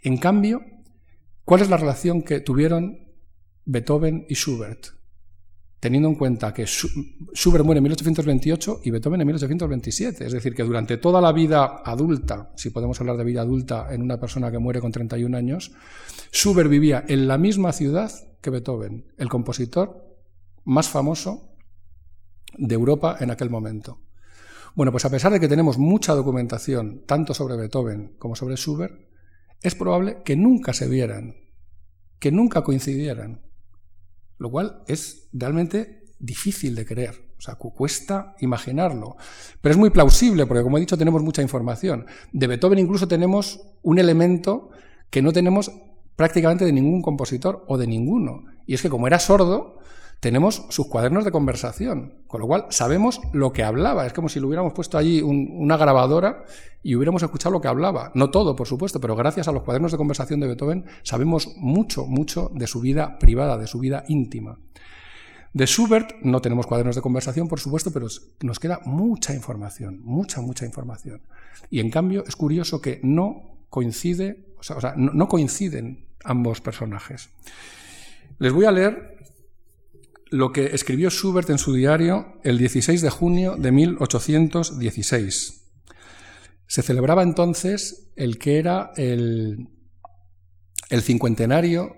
En 0.03 0.19
cambio, 0.19 0.61
¿cuál 1.47 1.63
es 1.63 1.71
la 1.71 1.79
relación 1.79 2.21
que 2.23 2.41
tuvieron 2.41 3.10
Beethoven 3.71 4.27
y 4.29 4.35
Schubert? 4.35 4.87
Teniendo 5.79 6.09
en 6.09 6.17
cuenta 6.17 6.53
que 6.53 6.67
Schubert 6.67 7.65
muere 7.65 7.79
en 7.79 7.85
1828 7.85 8.81
y 8.83 8.91
Beethoven 8.91 9.21
en 9.21 9.27
1827. 9.29 10.27
Es 10.27 10.33
decir, 10.33 10.57
que 10.57 10.65
durante 10.65 10.97
toda 10.97 11.21
la 11.21 11.31
vida 11.31 11.81
adulta, 11.85 12.51
si 12.57 12.71
podemos 12.71 13.01
hablar 13.01 13.17
de 13.17 13.23
vida 13.23 13.43
adulta 13.43 13.95
en 13.95 14.03
una 14.03 14.19
persona 14.19 14.51
que 14.51 14.59
muere 14.59 14.81
con 14.81 14.91
31 14.91 15.37
años, 15.37 15.71
Schubert 16.33 16.69
vivía 16.69 17.05
en 17.07 17.29
la 17.29 17.39
misma 17.39 17.73
ciudad 17.73 18.11
que 18.41 18.51
Beethoven, 18.51 19.07
el 19.17 19.29
compositor 19.29 20.19
más 20.65 20.89
famoso 20.89 21.55
de 22.59 22.75
Europa 22.75 23.19
en 23.21 23.31
aquel 23.31 23.51
momento. 23.51 24.01
Bueno, 24.75 24.91
pues 24.91 25.05
a 25.05 25.11
pesar 25.11 25.33
de 25.33 25.39
que 25.39 25.49
tenemos 25.49 25.79
mucha 25.79 26.15
documentación, 26.15 27.05
tanto 27.07 27.35
sobre 27.35 27.57
Beethoven 27.57 28.17
como 28.19 28.35
sobre 28.35 28.57
Schubert, 28.57 28.99
es 29.63 29.77
probable 29.77 30.23
que 30.25 30.35
nunca 30.35 30.73
se 30.73 30.89
vieran, 30.89 31.37
que 32.19 32.33
nunca 32.33 32.65
coincidieran, 32.65 33.43
lo 34.41 34.51
cual 34.51 34.83
es 34.89 35.29
realmente 35.35 36.03
difícil 36.19 36.75
de 36.75 36.87
creer. 36.87 37.31
O 37.39 37.43
sea, 37.43 37.55
cuesta 37.55 38.35
imaginarlo. 38.41 39.17
Pero 39.61 39.73
es 39.73 39.79
muy 39.79 39.91
plausible, 39.91 40.47
porque 40.47 40.63
como 40.63 40.79
he 40.79 40.81
dicho, 40.81 40.97
tenemos 40.97 41.23
mucha 41.23 41.43
información. 41.43 42.07
De 42.33 42.47
Beethoven 42.47 42.79
incluso 42.79 43.07
tenemos 43.07 43.61
un 43.83 43.99
elemento 43.99 44.71
que 45.11 45.21
no 45.21 45.33
tenemos 45.33 45.71
prácticamente 46.17 46.65
de 46.65 46.73
ningún 46.73 47.03
compositor 47.03 47.65
o 47.69 47.77
de 47.77 47.87
ninguno. 47.87 48.45
Y 48.67 48.75
es 48.75 48.83
que 48.83 48.89
como 48.89 49.07
era 49.07 49.19
sordo, 49.19 49.79
tenemos 50.21 50.67
sus 50.69 50.87
cuadernos 50.87 51.25
de 51.25 51.33
conversación, 51.33 52.15
con 52.27 52.43
lo 52.43 52.47
cual 52.47 52.67
sabemos 52.69 53.21
lo 53.33 53.53
que 53.53 53.65
hablaba. 53.65 54.07
Es 54.07 54.13
como 54.13 54.29
si 54.29 54.39
le 54.39 54.47
hubiéramos 54.47 54.75
puesto 54.75 54.99
allí 54.99 55.23
una 55.23 55.79
grabadora 55.79 56.45
y 56.83 56.95
hubiéramos 56.95 57.23
escuchado 57.23 57.55
lo 57.55 57.63
que 57.63 57.69
hablaba. 57.69 58.13
No 58.15 58.31
todo, 58.31 58.55
por 58.55 58.67
supuesto, 58.67 59.01
pero 59.01 59.17
gracias 59.17 59.49
a 59.49 59.53
los 59.53 59.63
cuadernos 59.63 59.93
de 59.93 59.99
conversación 59.99 60.41
de 60.41 60.47
Beethoven 60.47 60.85
sabemos 61.03 61.55
mucho, 61.57 62.07
mucho 62.07 62.51
de 62.55 62.67
su 62.67 62.81
vida 62.81 63.19
privada, 63.19 63.57
de 63.57 63.67
su 63.67 63.79
vida 63.79 64.05
íntima. 64.09 64.59
De 65.55 65.67
Schubert 65.67 66.13
no 66.23 66.41
tenemos 66.43 66.67
cuadernos 66.67 66.97
de 66.97 67.03
conversación, 67.03 67.49
por 67.49 67.59
supuesto, 67.59 67.91
pero 67.91 68.07
nos 68.43 68.61
queda 68.61 68.81
mucha 68.85 69.35
información, 69.35 70.01
mucha, 70.03 70.43
mucha 70.43 70.67
información. 70.67 71.23
Y 71.71 71.81
en 71.81 71.91
cambio 71.91 72.25
es 72.27 72.37
curioso 72.37 72.81
que 72.83 73.01
no 73.03 73.57
coincide, 73.71 74.45
o 74.59 74.63
sea, 74.63 74.95
no 74.97 75.29
coinciden 75.29 76.07
ambos 76.25 76.61
personajes. 76.61 77.31
Les 78.39 78.53
voy 78.53 78.67
a 78.67 78.73
leer 78.73 79.20
lo 80.31 80.53
que 80.53 80.67
escribió 80.67 81.11
Schubert 81.11 81.51
en 81.51 81.59
su 81.59 81.75
diario 81.75 82.39
el 82.45 82.59
16 82.59 83.03
de 83.03 83.11
junio 83.11 83.57
de 83.57 83.73
1816. 83.73 85.57
Se 86.67 86.83
celebraba 86.83 87.23
entonces 87.23 88.13
el 88.15 88.39
que 88.39 88.59
era 88.59 88.93
el, 88.97 89.69
el 90.89 91.03
cincuentenario 91.03 91.97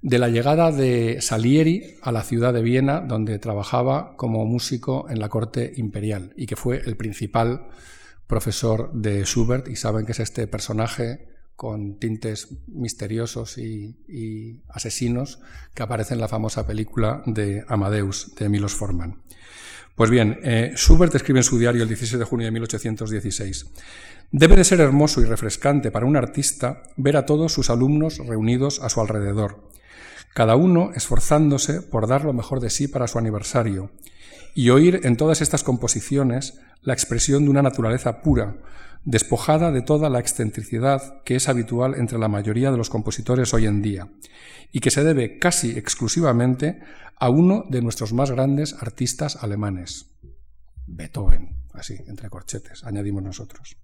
de 0.00 0.18
la 0.18 0.28
llegada 0.28 0.70
de 0.70 1.20
Salieri 1.20 1.96
a 2.02 2.12
la 2.12 2.22
ciudad 2.22 2.52
de 2.52 2.62
Viena, 2.62 3.00
donde 3.00 3.38
trabajaba 3.38 4.16
como 4.16 4.44
músico 4.44 5.06
en 5.08 5.18
la 5.18 5.28
corte 5.28 5.72
imperial 5.76 6.32
y 6.36 6.46
que 6.46 6.56
fue 6.56 6.82
el 6.84 6.96
principal 6.96 7.68
profesor 8.26 8.92
de 8.92 9.24
Schubert. 9.24 9.68
Y 9.68 9.76
saben 9.76 10.06
que 10.06 10.12
es 10.12 10.20
este 10.20 10.46
personaje 10.46 11.31
con 11.56 11.98
tintes 11.98 12.48
misteriosos 12.66 13.58
y, 13.58 14.62
asesinos 14.68 15.40
que 15.74 15.82
aparece 15.82 16.14
en 16.14 16.20
la 16.20 16.28
famosa 16.28 16.66
película 16.66 17.22
de 17.26 17.64
Amadeus 17.68 18.34
de 18.34 18.48
Milos 18.48 18.74
Forman. 18.74 19.22
Pues 19.94 20.10
bien, 20.10 20.38
eh, 20.42 20.72
Schubert 20.74 21.14
escribe 21.14 21.40
en 21.40 21.44
su 21.44 21.58
diario 21.58 21.82
el 21.82 21.88
16 21.88 22.18
de 22.18 22.24
junio 22.24 22.46
de 22.46 22.52
1816. 22.52 23.66
Debe 24.30 24.56
de 24.56 24.64
ser 24.64 24.80
hermoso 24.80 25.20
y 25.20 25.24
refrescante 25.24 25.90
para 25.90 26.06
un 26.06 26.16
artista 26.16 26.82
ver 26.96 27.18
a 27.18 27.26
todos 27.26 27.52
sus 27.52 27.68
alumnos 27.68 28.18
reunidos 28.18 28.80
a 28.80 28.88
su 28.88 29.00
alrededor, 29.00 29.68
cada 30.34 30.56
uno 30.56 30.92
esforzándose 30.94 31.82
por 31.82 32.06
dar 32.06 32.24
lo 32.24 32.32
mejor 32.32 32.60
de 32.60 32.70
sí 32.70 32.88
para 32.88 33.06
su 33.06 33.18
aniversario, 33.18 33.90
y 34.54 34.70
oír 34.70 35.00
en 35.04 35.16
todas 35.16 35.42
estas 35.42 35.62
composiciones 35.62 36.58
la 36.80 36.94
expresión 36.94 37.44
de 37.44 37.50
una 37.50 37.62
naturaleza 37.62 38.22
pura, 38.22 38.56
despojada 39.04 39.72
de 39.72 39.82
toda 39.82 40.08
la 40.08 40.20
excentricidad 40.20 41.22
que 41.24 41.36
es 41.36 41.48
habitual 41.48 41.94
entre 41.94 42.18
la 42.18 42.28
mayoría 42.28 42.70
de 42.70 42.76
los 42.76 42.90
compositores 42.90 43.52
hoy 43.54 43.66
en 43.66 43.82
día, 43.82 44.08
y 44.70 44.80
que 44.80 44.90
se 44.90 45.04
debe 45.04 45.38
casi 45.38 45.70
exclusivamente 45.72 46.80
a 47.18 47.28
uno 47.28 47.64
de 47.68 47.82
nuestros 47.82 48.12
más 48.12 48.30
grandes 48.30 48.74
artistas 48.80 49.36
alemanes, 49.42 50.06
Beethoven, 50.86 51.56
así, 51.72 51.96
entre 52.06 52.30
corchetes, 52.30 52.84
añadimos 52.84 53.22
nosotros. 53.22 53.76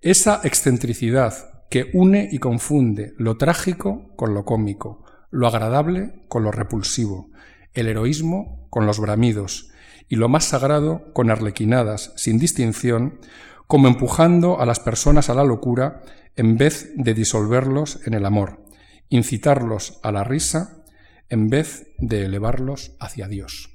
Esa 0.00 0.40
excentricidad 0.44 1.64
que 1.70 1.90
une 1.92 2.28
y 2.30 2.38
confunde 2.38 3.14
lo 3.18 3.36
trágico 3.36 4.14
con 4.16 4.34
lo 4.34 4.44
cómico, 4.44 5.04
lo 5.30 5.46
agradable 5.46 6.26
con 6.28 6.44
lo 6.44 6.52
repulsivo, 6.52 7.30
el 7.72 7.88
heroísmo 7.88 8.68
con 8.70 8.86
los 8.86 9.00
bramidos, 9.00 9.70
y 10.08 10.16
lo 10.16 10.28
más 10.28 10.44
sagrado 10.44 11.12
con 11.12 11.30
arlequinadas, 11.30 12.12
sin 12.16 12.38
distinción, 12.38 13.18
como 13.66 13.88
empujando 13.88 14.60
a 14.60 14.66
las 14.66 14.80
personas 14.80 15.30
a 15.30 15.34
la 15.34 15.44
locura 15.44 16.02
en 16.36 16.56
vez 16.56 16.92
de 16.96 17.14
disolverlos 17.14 18.00
en 18.06 18.14
el 18.14 18.26
amor, 18.26 18.64
incitarlos 19.08 20.00
a 20.02 20.12
la 20.12 20.24
risa 20.24 20.84
en 21.28 21.48
vez 21.48 21.88
de 21.98 22.24
elevarlos 22.24 22.92
hacia 23.00 23.28
Dios. 23.28 23.70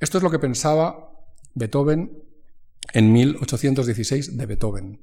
Esto 0.00 0.18
es 0.18 0.24
lo 0.24 0.30
que 0.30 0.38
pensaba 0.38 1.12
Beethoven 1.54 2.22
en 2.92 3.12
1816 3.12 4.36
de 4.36 4.46
Beethoven. 4.46 5.00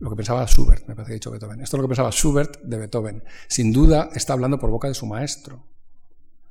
Lo 0.00 0.10
que 0.10 0.16
pensaba 0.16 0.46
Schubert, 0.46 0.86
me 0.86 0.94
parece 0.94 1.10
que 1.10 1.14
dicho 1.14 1.30
Beethoven. 1.30 1.60
Esto 1.60 1.76
es 1.76 1.78
lo 1.78 1.86
que 1.86 1.90
pensaba 1.90 2.10
Schubert 2.12 2.60
de 2.62 2.78
Beethoven. 2.78 3.24
Sin 3.48 3.72
duda 3.72 4.10
está 4.14 4.32
hablando 4.32 4.58
por 4.58 4.70
boca 4.70 4.88
de 4.88 4.94
su 4.94 5.06
maestro. 5.06 5.64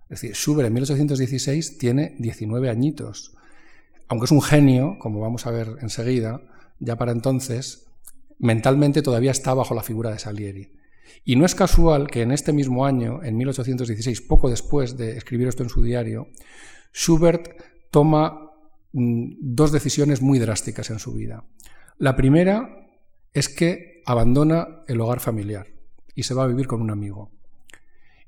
Es 0.09 0.21
decir, 0.21 0.35
Schubert 0.35 0.67
en 0.67 0.73
1816 0.73 1.77
tiene 1.77 2.15
19 2.19 2.69
añitos. 2.69 3.33
Aunque 4.09 4.25
es 4.25 4.31
un 4.31 4.41
genio, 4.41 4.97
como 4.99 5.19
vamos 5.19 5.45
a 5.47 5.51
ver 5.51 5.77
enseguida, 5.81 6.41
ya 6.79 6.97
para 6.97 7.11
entonces, 7.11 7.87
mentalmente 8.39 9.01
todavía 9.01 9.31
está 9.31 9.53
bajo 9.53 9.73
la 9.73 9.83
figura 9.83 10.11
de 10.11 10.19
Salieri. 10.19 10.73
Y 11.23 11.35
no 11.35 11.45
es 11.45 11.55
casual 11.55 12.07
que 12.07 12.21
en 12.21 12.31
este 12.31 12.53
mismo 12.53 12.85
año, 12.85 13.23
en 13.23 13.37
1816, 13.37 14.21
poco 14.21 14.49
después 14.49 14.97
de 14.97 15.17
escribir 15.17 15.47
esto 15.47 15.63
en 15.63 15.69
su 15.69 15.81
diario, 15.81 16.29
Schubert 16.93 17.49
toma 17.91 18.51
mm, 18.93 19.35
dos 19.39 19.71
decisiones 19.71 20.21
muy 20.21 20.39
drásticas 20.39 20.89
en 20.89 20.99
su 20.99 21.13
vida. 21.13 21.43
La 21.97 22.15
primera 22.15 22.87
es 23.33 23.49
que 23.49 24.01
abandona 24.05 24.83
el 24.87 25.01
hogar 25.01 25.19
familiar 25.19 25.67
y 26.15 26.23
se 26.23 26.33
va 26.33 26.43
a 26.43 26.47
vivir 26.47 26.67
con 26.67 26.81
un 26.81 26.91
amigo. 26.91 27.31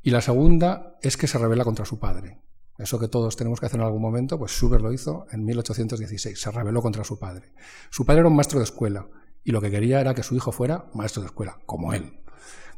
Y 0.02 0.12
la 0.12 0.22
segunda 0.22 0.98
es 1.02 1.18
que 1.18 1.28
se 1.28 1.38
revela 1.38 1.64
contra 1.64 1.86
su 1.86 2.00
padre. 2.00 2.40
Eso 2.80 2.98
que 2.98 3.10
todos 3.10 3.36
tenemos 3.36 3.60
que 3.60 3.66
hacer 3.66 3.80
en 3.80 3.86
algún 3.86 4.02
momento, 4.02 4.40
pues 4.40 4.54
Schubert 4.54 4.82
lo 4.82 4.94
hizo 4.94 5.28
en 5.32 5.44
1816, 5.44 6.40
se 6.40 6.52
rebeló 6.52 6.82
contra 6.82 7.04
su 7.04 7.20
padre. 7.20 7.52
Su 7.90 8.06
padre 8.06 8.22
era 8.22 8.30
un 8.30 8.36
maestro 8.36 8.60
de 8.60 8.64
escuela 8.64 9.06
y 9.44 9.52
lo 9.52 9.62
que 9.62 9.70
quería 9.70 10.00
era 10.00 10.16
que 10.16 10.24
su 10.24 10.36
hijo 10.36 10.54
fuera 10.54 10.90
maestro 10.94 11.22
de 11.22 11.28
escuela, 11.28 11.60
como 11.66 11.94
él. 11.94 12.20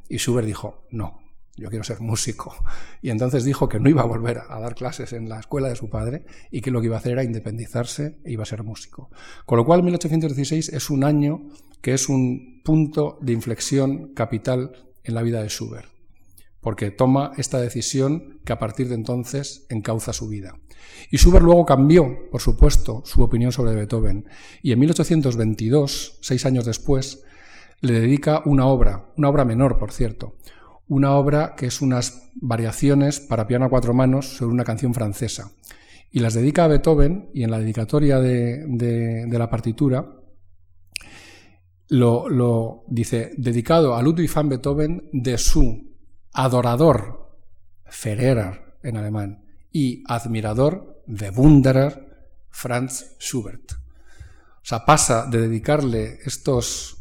Y 0.10 0.18
Schubert 0.18 0.48
dijo, 0.48 0.88
no, 0.90 1.20
yo 1.56 1.70
quiero 1.70 1.84
ser 1.84 2.00
músico. 2.02 2.56
Y 3.02 3.12
entonces 3.12 3.44
dijo 3.44 3.70
que 3.70 3.80
no 3.80 3.90
iba 3.90 4.02
a 4.02 4.06
volver 4.06 4.42
a 4.50 4.60
dar 4.60 4.74
clases 4.74 5.14
en 5.14 5.30
la 5.30 5.40
escuela 5.40 5.70
de 5.70 5.76
su 5.76 5.90
padre 5.90 6.26
y 6.50 6.62
que 6.62 6.72
lo 6.72 6.82
que 6.82 6.88
iba 6.88 6.96
a 6.96 7.00
hacer 7.00 7.14
era 7.14 7.24
independizarse 7.24 8.20
e 8.24 8.32
iba 8.32 8.44
a 8.44 8.48
ser 8.48 8.64
músico. 8.64 9.12
Con 9.46 9.58
lo 9.58 9.66
cual 9.66 9.84
1816 9.84 10.70
es 10.70 10.90
un 10.90 11.04
año 11.04 11.50
que 11.82 11.94
es 11.94 12.10
un 12.10 12.62
punto 12.64 13.20
de 13.22 13.34
inflexión 13.34 14.14
capital 14.14 14.72
en 15.04 15.14
la 15.14 15.22
vida 15.22 15.42
de 15.42 15.50
Schubert, 15.50 15.90
porque 16.62 16.92
toma 16.92 17.32
esta 17.38 17.60
decisión 17.60 18.40
que 18.46 18.54
a 18.54 18.60
partir 18.60 18.88
de 18.88 18.96
entonces 18.96 19.66
encauza 19.70 20.14
su 20.14 20.28
vida. 20.28 20.56
Y 21.10 21.18
Schubert 21.18 21.44
luego 21.44 21.66
cambió, 21.66 22.30
por 22.32 22.42
supuesto, 22.42 23.02
su 23.06 23.22
opinión 23.22 23.52
sobre 23.52 23.76
Beethoven 23.76 24.26
y 24.62 24.72
en 24.72 24.80
1822, 24.80 26.20
seis 26.22 26.46
años 26.46 26.66
después, 26.66 27.24
le 27.82 28.00
dedica 28.00 28.44
una 28.46 28.68
obra, 28.68 29.12
una 29.18 29.30
obra 29.30 29.44
menor, 29.44 29.80
por 29.80 29.92
cierto, 29.92 30.38
una 30.88 31.16
obra 31.16 31.56
que 31.58 31.66
es 31.66 31.82
unas 31.82 32.30
variaciones 32.36 33.20
para 33.20 33.48
piano 33.48 33.66
a 33.66 33.70
cuatro 33.70 33.94
manos 33.94 34.38
sobre 34.38 34.54
una 34.54 34.64
canción 34.64 34.94
francesa. 34.94 35.52
Y 36.12 36.20
las 36.20 36.34
dedica 36.34 36.66
a 36.66 36.68
Beethoven 36.68 37.30
y 37.34 37.44
en 37.44 37.52
la 37.52 37.60
dedicatoria 37.60 38.20
de, 38.20 39.28
la 39.32 39.50
partitura 39.50 40.06
lo, 41.88 42.84
dice, 42.88 43.32
dedicado 43.38 43.96
a 43.96 44.02
Ludwig 44.02 44.32
van 44.34 44.50
Beethoven 44.50 45.10
de 45.14 45.38
su 45.38 45.91
adorador, 46.34 47.38
Ferrerer 47.86 48.78
en 48.84 48.98
alemán, 48.98 49.46
y 49.72 50.04
admirador, 50.08 51.02
de 51.08 51.30
Wunderer, 51.30 52.30
Franz 52.50 53.16
Schubert. 53.20 53.74
O 53.74 54.64
sea, 54.64 54.86
pasa 54.86 55.26
de 55.26 55.42
dedicarle 55.42 56.20
estos 56.24 56.98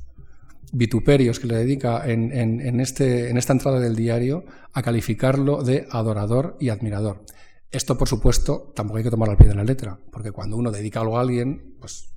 vituperios 0.73 1.39
que 1.39 1.47
le 1.47 1.57
dedica 1.57 2.09
en, 2.09 2.81
este, 2.81 3.29
en 3.29 3.37
esta 3.37 3.53
entrada 3.53 3.81
del 3.81 3.97
diario 3.97 4.45
a 4.73 4.83
calificarlo 4.83 5.63
de 5.63 5.87
adorador 5.91 6.57
y 6.61 6.69
admirador. 6.69 7.25
Esto, 7.71 7.97
por 7.99 8.09
supuesto, 8.09 8.73
tampoco 8.75 8.99
hay 8.99 9.05
que 9.05 9.11
tomarlo 9.11 9.33
al 9.33 9.39
pie 9.39 9.49
de 9.49 9.55
la 9.55 9.65
letra, 9.65 9.99
porque 10.11 10.33
cuando 10.33 10.57
uno 10.57 10.71
dedica 10.71 11.01
algo 11.01 11.19
a 11.19 11.21
alguien, 11.21 11.77
pues 11.81 12.11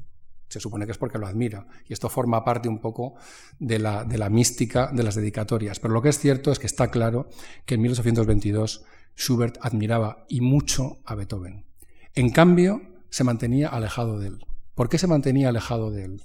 se 0.53 0.59
supone 0.59 0.85
que 0.85 0.91
es 0.91 0.97
porque 0.99 1.17
lo 1.17 1.25
admira. 1.25 1.65
Y 1.87 1.93
esto 1.93 2.09
forma 2.09 2.45
parte 2.45 2.69
un 2.69 2.79
poco 2.79 3.15
de 3.57 3.79
la, 3.79 4.03
de 4.03 4.19
la 4.19 4.29
mística 4.29 4.91
de 4.93 5.01
las 5.01 5.15
dedicatorias. 5.15 5.79
Pero 5.79 5.95
lo 5.95 6.01
que 6.03 6.09
es 6.09 6.19
cierto 6.19 6.51
es 6.51 6.59
que 6.59 6.67
está 6.67 6.91
claro 6.91 7.27
que 7.65 7.75
en 7.75 7.81
1822 7.81 8.83
Schubert 9.17 9.57
admiraba 9.61 10.25
y 10.29 10.41
mucho 10.41 10.99
a 11.05 11.15
Beethoven. 11.15 11.65
En 12.13 12.29
cambio, 12.29 12.81
se 13.09 13.23
mantenía 13.23 13.69
alejado 13.69 14.19
de 14.19 14.27
él. 14.27 14.45
¿Por 14.75 14.89
qué 14.89 14.99
se 14.99 15.07
mantenía 15.07 15.49
alejado 15.49 15.89
de 15.89 16.05
él? 16.05 16.21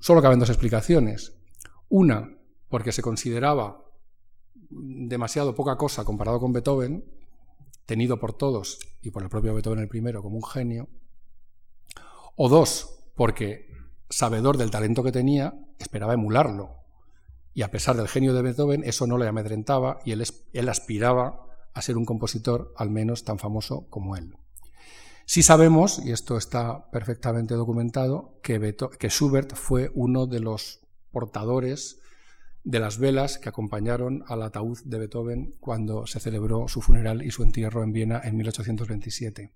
Solo 0.00 0.22
caben 0.22 0.38
dos 0.38 0.48
explicaciones. 0.48 1.34
Una, 1.90 2.38
porque 2.70 2.92
se 2.92 3.02
consideraba 3.02 3.84
demasiado 4.70 5.54
poca 5.54 5.76
cosa 5.76 6.04
comparado 6.04 6.40
con 6.40 6.52
Beethoven, 6.52 7.04
tenido 7.84 8.18
por 8.18 8.32
todos 8.32 8.78
y 9.02 9.10
por 9.10 9.22
el 9.22 9.28
propio 9.28 9.54
Beethoven 9.54 9.78
el 9.78 9.88
primero 9.88 10.22
como 10.22 10.36
un 10.36 10.44
genio. 10.44 10.88
O 12.36 12.48
dos, 12.48 13.00
porque 13.14 13.66
sabedor 14.10 14.58
del 14.58 14.70
talento 14.70 15.02
que 15.02 15.12
tenía, 15.12 15.54
esperaba 15.78 16.14
emularlo. 16.14 16.76
Y 17.54 17.62
a 17.62 17.70
pesar 17.70 17.96
del 17.96 18.08
genio 18.08 18.34
de 18.34 18.42
Beethoven, 18.42 18.84
eso 18.84 19.06
no 19.06 19.16
le 19.16 19.26
amedrentaba 19.26 19.98
y 20.04 20.12
él, 20.12 20.68
aspiraba 20.68 21.46
a 21.72 21.80
ser 21.80 21.96
un 21.96 22.04
compositor 22.04 22.74
al 22.76 22.90
menos 22.90 23.24
tan 23.24 23.38
famoso 23.38 23.86
como 23.88 24.16
él. 24.16 24.36
Sí 25.24 25.42
sabemos, 25.42 25.98
y 26.04 26.12
esto 26.12 26.36
está 26.36 26.90
perfectamente 26.90 27.54
documentado, 27.54 28.38
que, 28.42 28.58
Schubert 29.08 29.54
fue 29.54 29.90
uno 29.94 30.26
de 30.26 30.40
los 30.40 30.80
portadores 31.10 31.98
de 32.62 32.80
las 32.80 32.98
velas 32.98 33.38
que 33.38 33.48
acompañaron 33.48 34.24
al 34.28 34.42
ataúd 34.42 34.78
de 34.84 34.98
Beethoven 34.98 35.54
cuando 35.58 36.06
se 36.06 36.20
celebró 36.20 36.68
su 36.68 36.82
funeral 36.82 37.22
y 37.22 37.30
su 37.30 37.42
entierro 37.42 37.82
en 37.82 37.92
Viena 37.92 38.20
en 38.22 38.36
1827. 38.36 39.52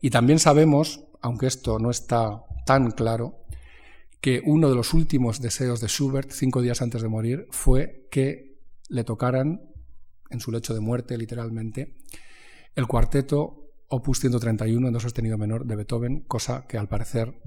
Y 0.00 0.10
también 0.10 0.38
sabemos, 0.38 1.05
aunque 1.22 1.46
esto 1.46 1.78
no 1.78 1.90
está 1.90 2.44
tan 2.64 2.90
claro, 2.90 3.42
que 4.20 4.42
uno 4.44 4.68
de 4.68 4.74
los 4.74 4.94
últimos 4.94 5.40
deseos 5.40 5.80
de 5.80 5.88
Schubert, 5.88 6.30
cinco 6.30 6.62
días 6.62 6.82
antes 6.82 7.02
de 7.02 7.08
morir, 7.08 7.46
fue 7.50 8.08
que 8.10 8.58
le 8.88 9.04
tocaran, 9.04 9.60
en 10.30 10.40
su 10.40 10.50
lecho 10.50 10.74
de 10.74 10.80
muerte 10.80 11.16
literalmente, 11.16 11.96
el 12.74 12.86
cuarteto 12.86 13.62
Opus 13.88 14.18
131 14.18 14.88
en 14.88 14.92
do 14.92 14.98
sostenido 14.98 15.38
menor 15.38 15.64
de 15.64 15.76
Beethoven, 15.76 16.26
cosa 16.26 16.66
que 16.66 16.76
al 16.76 16.88
parecer 16.88 17.38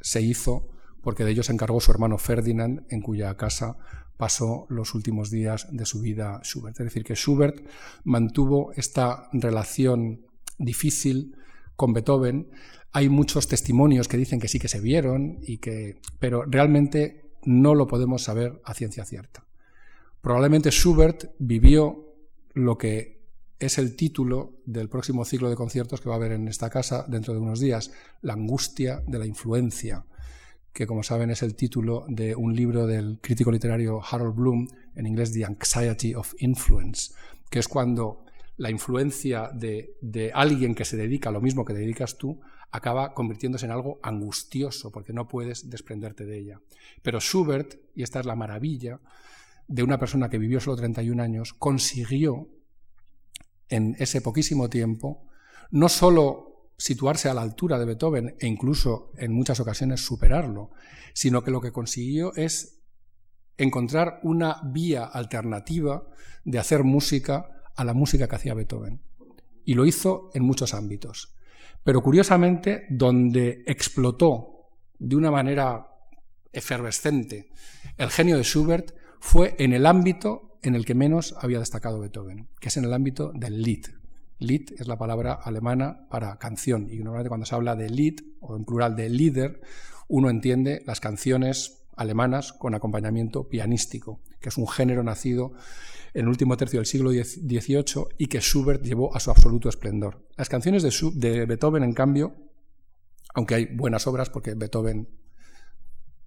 se 0.00 0.20
hizo 0.20 0.68
porque 1.02 1.24
de 1.24 1.32
ello 1.32 1.42
se 1.42 1.52
encargó 1.52 1.80
su 1.80 1.90
hermano 1.90 2.16
Ferdinand, 2.16 2.86
en 2.88 3.00
cuya 3.00 3.36
casa 3.36 3.76
pasó 4.16 4.66
los 4.68 4.94
últimos 4.94 5.30
días 5.30 5.66
de 5.72 5.84
su 5.84 6.00
vida 6.00 6.40
Schubert. 6.44 6.78
Es 6.78 6.86
decir, 6.86 7.04
que 7.04 7.16
Schubert 7.16 7.66
mantuvo 8.04 8.72
esta 8.76 9.28
relación 9.32 10.26
difícil 10.58 11.36
con 11.74 11.92
Beethoven. 11.92 12.50
Hay 12.92 13.08
muchos 13.08 13.48
testimonios 13.48 14.06
que 14.06 14.18
dicen 14.18 14.38
que 14.38 14.48
sí 14.48 14.58
que 14.58 14.68
se 14.68 14.80
vieron, 14.80 15.38
y 15.42 15.58
que, 15.58 16.00
pero 16.18 16.44
realmente 16.44 17.32
no 17.44 17.74
lo 17.74 17.86
podemos 17.86 18.22
saber 18.22 18.60
a 18.64 18.74
ciencia 18.74 19.04
cierta. 19.04 19.44
Probablemente 20.20 20.70
Schubert 20.70 21.32
vivió 21.38 22.14
lo 22.54 22.78
que 22.78 23.22
es 23.58 23.78
el 23.78 23.96
título 23.96 24.60
del 24.66 24.88
próximo 24.88 25.24
ciclo 25.24 25.48
de 25.48 25.56
conciertos 25.56 26.00
que 26.00 26.08
va 26.08 26.16
a 26.16 26.18
haber 26.18 26.32
en 26.32 26.48
esta 26.48 26.68
casa 26.68 27.04
dentro 27.08 27.32
de 27.32 27.40
unos 27.40 27.60
días, 27.60 27.92
La 28.20 28.34
angustia 28.34 29.02
de 29.06 29.18
la 29.18 29.26
influencia, 29.26 30.04
que 30.72 30.86
como 30.86 31.02
saben 31.02 31.30
es 31.30 31.42
el 31.42 31.54
título 31.54 32.04
de 32.08 32.34
un 32.34 32.54
libro 32.54 32.86
del 32.86 33.18
crítico 33.20 33.52
literario 33.52 34.00
Harold 34.02 34.34
Bloom, 34.34 34.68
en 34.94 35.06
inglés 35.06 35.32
The 35.32 35.44
Anxiety 35.44 36.14
of 36.14 36.34
Influence, 36.38 37.14
que 37.50 37.58
es 37.58 37.68
cuando 37.68 38.24
la 38.56 38.70
influencia 38.70 39.50
de, 39.54 39.96
de 40.00 40.30
alguien 40.32 40.74
que 40.74 40.84
se 40.84 40.96
dedica 40.96 41.28
a 41.28 41.32
lo 41.32 41.40
mismo 41.40 41.64
que 41.64 41.72
te 41.72 41.80
dedicas 41.80 42.18
tú 42.18 42.40
acaba 42.72 43.12
convirtiéndose 43.12 43.66
en 43.66 43.72
algo 43.72 44.00
angustioso, 44.02 44.90
porque 44.90 45.12
no 45.12 45.28
puedes 45.28 45.68
desprenderte 45.68 46.24
de 46.24 46.38
ella. 46.38 46.60
Pero 47.02 47.20
Schubert, 47.20 47.76
y 47.94 48.02
esta 48.02 48.18
es 48.18 48.26
la 48.26 48.34
maravilla, 48.34 48.98
de 49.68 49.82
una 49.82 49.98
persona 49.98 50.28
que 50.28 50.38
vivió 50.38 50.58
solo 50.58 50.76
31 50.76 51.22
años, 51.22 51.52
consiguió 51.52 52.48
en 53.68 53.94
ese 53.98 54.20
poquísimo 54.20 54.68
tiempo, 54.68 55.28
no 55.70 55.88
solo 55.88 56.70
situarse 56.76 57.28
a 57.28 57.34
la 57.34 57.42
altura 57.42 57.78
de 57.78 57.84
Beethoven 57.84 58.36
e 58.40 58.46
incluso 58.46 59.12
en 59.16 59.32
muchas 59.32 59.60
ocasiones 59.60 60.04
superarlo, 60.04 60.70
sino 61.12 61.44
que 61.44 61.50
lo 61.50 61.60
que 61.60 61.72
consiguió 61.72 62.34
es 62.34 62.80
encontrar 63.56 64.18
una 64.22 64.60
vía 64.64 65.04
alternativa 65.04 66.04
de 66.44 66.58
hacer 66.58 66.84
música 66.84 67.62
a 67.76 67.84
la 67.84 67.94
música 67.94 68.28
que 68.28 68.36
hacía 68.36 68.54
Beethoven. 68.54 69.00
Y 69.64 69.74
lo 69.74 69.86
hizo 69.86 70.30
en 70.34 70.42
muchos 70.42 70.74
ámbitos. 70.74 71.34
Pero 71.84 72.02
curiosamente, 72.02 72.86
donde 72.90 73.64
explotó 73.66 74.70
de 74.98 75.16
una 75.16 75.30
manera 75.30 75.88
efervescente 76.52 77.48
el 77.96 78.10
genio 78.10 78.36
de 78.36 78.44
Schubert 78.44 78.94
fue 79.20 79.54
en 79.58 79.72
el 79.72 79.86
ámbito 79.86 80.58
en 80.62 80.74
el 80.74 80.84
que 80.84 80.94
menos 80.94 81.34
había 81.40 81.58
destacado 81.58 82.00
Beethoven, 82.00 82.48
que 82.60 82.68
es 82.68 82.76
en 82.76 82.84
el 82.84 82.92
ámbito 82.92 83.32
del 83.34 83.62
Lied. 83.62 83.86
Lied 84.38 84.72
es 84.78 84.86
la 84.86 84.98
palabra 84.98 85.34
alemana 85.34 86.06
para 86.08 86.36
canción 86.38 86.88
y 86.90 86.98
normalmente 86.98 87.28
cuando 87.28 87.46
se 87.46 87.54
habla 87.54 87.76
de 87.76 87.90
Lied 87.90 88.20
o 88.40 88.56
en 88.56 88.64
plural 88.64 88.96
de 88.96 89.08
Lieder, 89.08 89.60
uno 90.08 90.30
entiende 90.30 90.82
las 90.86 91.00
canciones 91.00 91.84
alemanas 91.96 92.52
con 92.52 92.74
acompañamiento 92.74 93.48
pianístico, 93.48 94.20
que 94.40 94.48
es 94.48 94.56
un 94.56 94.68
género 94.68 95.02
nacido 95.02 95.52
en 96.14 96.22
el 96.22 96.28
último 96.28 96.56
tercio 96.56 96.78
del 96.78 96.86
siglo 96.86 97.10
XVIII 97.10 98.06
y 98.18 98.26
que 98.26 98.40
Schubert 98.40 98.82
llevó 98.82 99.14
a 99.14 99.20
su 99.20 99.30
absoluto 99.30 99.68
esplendor. 99.68 100.26
Las 100.36 100.48
canciones 100.48 100.82
de, 100.82 101.46
Beethoven, 101.46 101.82
en 101.82 101.94
cambio, 101.94 102.34
aunque 103.34 103.54
hay 103.54 103.66
buenas 103.66 104.06
obras, 104.06 104.28
porque 104.28 104.54
Beethoven 104.54 105.08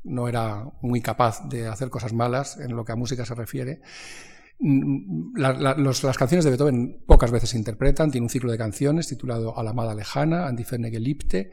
no 0.04 0.28
era 0.28 0.66
muy 0.82 1.02
capaz 1.02 1.48
de 1.50 1.68
hacer 1.68 1.90
cosas 1.90 2.14
malas 2.14 2.58
en 2.58 2.76
lo 2.76 2.84
que 2.84 2.92
a 2.92 2.96
música 2.96 3.26
se 3.26 3.36
refiere. 3.36 3.82
Mm, 4.60 5.38
las 5.38 6.18
canciones 6.18 6.46
de 6.46 6.52
Beethoven 6.52 7.04
pocas 7.06 7.32
veces 7.32 7.52
se 7.52 7.58
interpretan, 7.58 8.10
tiene 8.12 8.26
un 8.26 8.30
ciclo 8.30 8.52
de 8.52 8.58
canciones 8.58 9.08
titulado 9.08 9.58
A 9.58 9.64
la 9.64 9.72
amada 9.72 9.94
lejana, 9.94 10.48
Antiferne 10.48 10.90
Geliebte, 10.90 11.52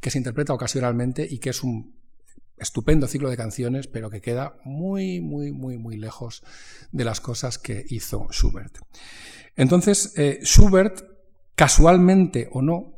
que 0.00 0.10
se 0.10 0.18
interpreta 0.18 0.54
ocasionalmente 0.54 1.26
y 1.28 1.38
que 1.38 1.50
es 1.50 1.62
un 1.62 2.03
estupendo 2.56 3.06
ciclo 3.06 3.30
de 3.30 3.36
canciones, 3.36 3.86
pero 3.86 4.10
que 4.10 4.20
queda 4.20 4.56
muy, 4.64 5.20
muy, 5.20 5.52
muy, 5.52 5.78
muy 5.78 5.96
lejos 5.96 6.42
de 6.92 7.04
las 7.04 7.20
cosas 7.20 7.58
que 7.58 7.84
hizo 7.88 8.28
Schubert. 8.30 8.78
Entonces, 9.56 10.12
eh, 10.16 10.40
Schubert, 10.42 11.02
casualmente 11.54 12.48
o 12.52 12.62
no, 12.62 12.94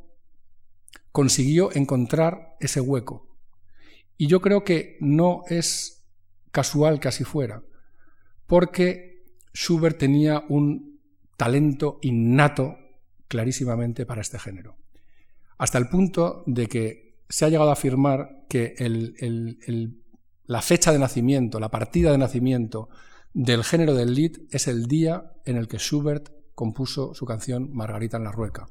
consiguió 1.13 1.75
encontrar 1.75 2.57
ese 2.61 2.81
hueco 2.81 3.27
y 4.19 4.29
yo 4.29 4.41
creo 4.41 4.65
que 4.65 4.97
no 5.01 5.43
es 5.49 6.07
casual 6.51 7.01
que 7.01 7.09
así 7.09 7.25
fuera, 7.25 7.63
porque 8.47 9.25
Schubert 9.55 9.99
tenía 9.99 10.45
un 10.49 11.01
talento 11.37 11.99
innato 12.03 12.79
clarísimamente 13.29 14.07
para 14.07 14.23
este 14.23 14.39
género, 14.39 14.77
hasta 15.59 15.79
el 15.79 15.89
punto 15.89 16.45
de 16.47 16.67
que 16.67 17.06
se 17.29 17.45
ha 17.45 17.49
llegado 17.49 17.71
a 17.71 17.75
afirmar 17.75 18.45
que 18.49 18.75
la 20.47 20.63
fecha 20.63 20.93
de 20.93 20.99
nacimiento, 20.99 21.61
la 21.61 21.71
partida 21.71 22.13
de 22.13 22.19
nacimiento 22.19 22.89
del 23.35 23.65
género 23.65 23.95
del 23.95 24.15
Lied 24.15 24.39
es 24.51 24.69
el 24.69 24.87
día 24.87 25.33
en 25.45 25.57
el 25.57 25.69
que 25.69 25.79
Schubert 25.79 26.31
compuso 26.55 27.15
su 27.15 27.27
canción 27.27 27.71
Margarita 27.73 28.17
en 28.17 28.25
la 28.25 28.33
Rueca. 28.33 28.69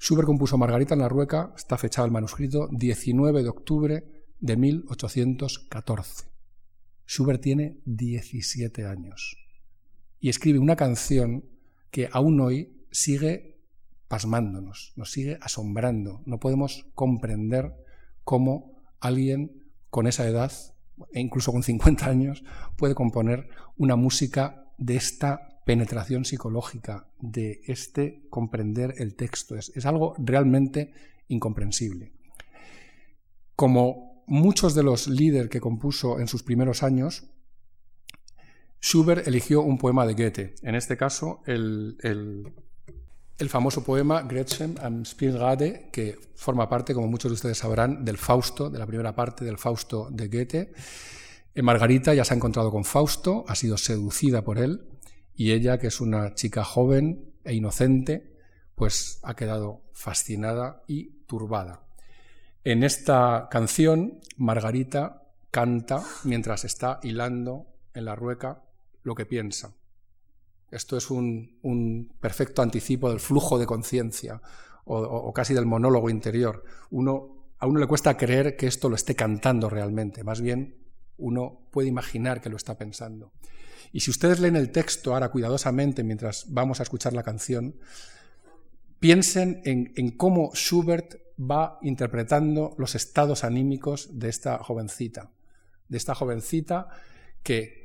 Schubert 0.00 0.26
compuso 0.26 0.56
Margarita 0.56 0.94
en 0.94 1.00
la 1.00 1.08
Rueca, 1.08 1.52
está 1.56 1.76
fechado 1.76 2.06
el 2.06 2.12
manuscrito 2.12 2.68
19 2.70 3.42
de 3.42 3.48
octubre 3.48 4.04
de 4.38 4.56
1814. 4.56 6.26
Schubert 7.06 7.42
tiene 7.42 7.80
17 7.84 8.84
años 8.86 9.36
y 10.20 10.28
escribe 10.28 10.58
una 10.58 10.76
canción 10.76 11.44
que 11.90 12.08
aún 12.12 12.40
hoy 12.40 12.86
sigue 12.90 13.57
pasmándonos, 14.08 14.92
nos 14.96 15.12
sigue 15.12 15.38
asombrando. 15.40 16.22
No 16.26 16.40
podemos 16.40 16.86
comprender 16.94 17.74
cómo 18.24 18.76
alguien 19.00 19.70
con 19.90 20.06
esa 20.06 20.26
edad, 20.26 20.52
e 21.12 21.20
incluso 21.20 21.52
con 21.52 21.62
50 21.62 22.06
años, 22.06 22.44
puede 22.76 22.94
componer 22.94 23.48
una 23.76 23.96
música 23.96 24.64
de 24.78 24.96
esta 24.96 25.60
penetración 25.68 26.24
psicológica, 26.24 27.08
de 27.20 27.60
este 27.66 28.26
comprender 28.30 28.94
el 28.98 29.14
texto. 29.16 29.54
Es, 29.54 29.84
algo 29.84 30.14
realmente 30.18 30.92
incomprensible. 31.28 32.14
Como 33.54 34.24
muchos 34.26 34.74
de 34.74 34.82
los 34.82 35.08
líderes 35.08 35.50
que 35.50 35.60
compuso 35.60 36.20
en 36.20 36.26
sus 36.28 36.42
primeros 36.42 36.82
años, 36.82 37.30
Schubert 38.80 39.26
eligió 39.26 39.60
un 39.60 39.76
poema 39.76 40.06
de 40.06 40.14
Goethe, 40.14 40.54
en 40.62 40.74
este 40.74 40.96
caso 40.96 41.42
el, 41.44 41.98
famoso 43.46 43.84
poema 43.84 44.22
Gretchen 44.22 44.74
am 44.82 45.04
Spielrade, 45.04 45.90
que 45.92 46.18
forma 46.34 46.68
parte, 46.68 46.92
como 46.92 47.06
muchos 47.06 47.30
de 47.30 47.34
ustedes 47.34 47.58
sabrán, 47.58 48.04
del 48.04 48.18
Fausto, 48.18 48.68
de 48.68 48.80
la 48.80 48.86
primera 48.86 49.14
parte 49.14 49.44
del 49.44 49.58
Fausto 49.58 50.08
de 50.10 50.26
Goethe. 50.26 50.72
Eh, 51.54 51.62
Margarita 51.62 52.14
ya 52.14 52.24
se 52.24 52.34
ha 52.34 52.36
encontrado 52.36 52.72
con 52.72 52.84
Fausto, 52.84 53.44
ha 53.46 53.54
sido 53.54 53.76
seducida 53.76 54.42
por 54.42 54.58
él, 54.58 54.88
y 55.36 55.52
ella, 55.52 55.78
que 55.78 55.86
es 55.86 56.00
una 56.00 56.34
chica 56.34 56.64
joven 56.64 57.32
e 57.44 57.54
inocente, 57.54 58.36
pues 58.74 59.20
ha 59.22 59.36
quedado 59.36 59.82
fascinada 59.92 60.82
y 60.88 61.24
turbada. 61.26 61.82
En 62.64 62.82
esta 62.82 63.46
canción, 63.50 64.18
Margarita 64.36 65.22
canta 65.52 66.02
mientras 66.24 66.64
está 66.64 66.98
hilando 67.04 67.66
en 67.94 68.04
la 68.04 68.16
rueca 68.16 68.64
lo 69.04 69.14
que 69.14 69.26
piensa. 69.26 69.77
Esto 70.70 70.96
es 70.96 71.10
un, 71.10 72.12
perfecto 72.20 72.62
anticipo 72.62 73.08
del 73.08 73.20
flujo 73.20 73.58
de 73.58 73.66
conciencia 73.66 74.40
o, 74.84 75.32
casi 75.32 75.54
del 75.54 75.66
monólogo 75.66 76.10
interior. 76.10 76.64
Uno, 76.90 77.48
a 77.58 77.66
uno 77.66 77.78
le 77.78 77.86
cuesta 77.86 78.16
creer 78.16 78.56
que 78.56 78.66
esto 78.66 78.88
lo 78.88 78.94
esté 78.94 79.14
cantando 79.14 79.68
realmente, 79.68 80.24
más 80.24 80.40
bien 80.40 80.76
uno 81.18 81.66
puede 81.70 81.88
imaginar 81.88 82.40
que 82.40 82.48
lo 82.48 82.56
está 82.56 82.78
pensando. 82.78 83.32
Y 83.92 84.00
si 84.00 84.10
ustedes 84.10 84.40
leen 84.40 84.56
el 84.56 84.70
texto 84.70 85.14
ahora 85.14 85.30
cuidadosamente 85.30 86.04
mientras 86.04 86.46
vamos 86.48 86.80
a 86.80 86.84
escuchar 86.84 87.12
la 87.12 87.22
canción, 87.22 87.74
piensen 89.00 89.60
en, 89.64 89.92
en 89.96 90.10
cómo 90.12 90.52
Schubert 90.54 91.16
va 91.38 91.78
interpretando 91.82 92.74
los 92.78 92.94
estados 92.94 93.44
anímicos 93.44 94.18
de 94.18 94.28
esta 94.28 94.58
jovencita, 94.58 95.30
de 95.88 95.96
esta 95.96 96.14
jovencita 96.14 96.88
que 97.42 97.77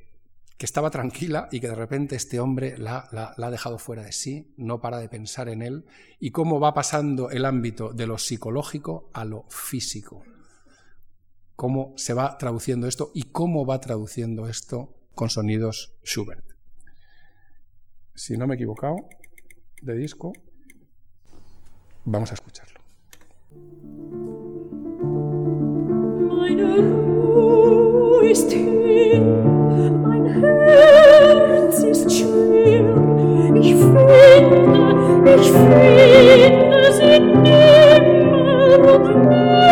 que 0.64 0.66
estaba 0.66 0.92
tranquila 0.92 1.50
y 1.52 1.60
que 1.60 1.68
de 1.68 1.76
repente 1.76 2.16
este 2.16 2.40
hombre 2.40 2.78
la, 2.78 3.10
ha 3.12 3.52
dejado 3.52 3.78
fuera 3.78 4.04
de 4.04 4.14
sí, 4.14 4.54
no 4.56 4.80
para 4.80 5.00
de 5.00 5.10
pensar 5.10 5.50
en 5.50 5.62
él, 5.62 5.84
y 6.22 6.32
cómo 6.32 6.62
va 6.62 6.74
pasando 6.74 7.30
el 7.32 7.44
ámbito 7.44 7.92
de 7.92 8.08
lo 8.08 8.18
psicológico 8.18 9.10
a 9.12 9.26
lo 9.26 9.44
físico. 9.50 10.24
Cómo 11.58 11.92
se 11.98 12.14
va 12.14 12.38
traduciendo 12.38 12.88
esto 12.88 13.12
y 13.14 13.24
cómo 13.24 13.66
va 13.66 13.82
traduciendo 13.82 14.48
esto 14.48 14.96
con 15.16 15.30
sonidos 15.30 15.98
Schubert. 16.02 16.46
Si 18.16 18.38
no 18.38 18.48
me 18.48 18.54
he 18.54 18.56
equivocado, 18.56 18.96
de 19.82 19.98
disco, 19.98 20.32
vamos 22.06 22.32
a 22.32 22.36
escucharlo. 22.36 22.80
Herz 30.42 31.84
ist 31.84 32.12
schwer, 32.12 32.82
ich 33.62 33.76
finde, 33.76 35.36
ich 35.40 35.52
finde 35.52 36.92
sie 36.92 37.20
nimmer 37.20 38.02
und 38.94 39.04
nimmer 39.04 39.63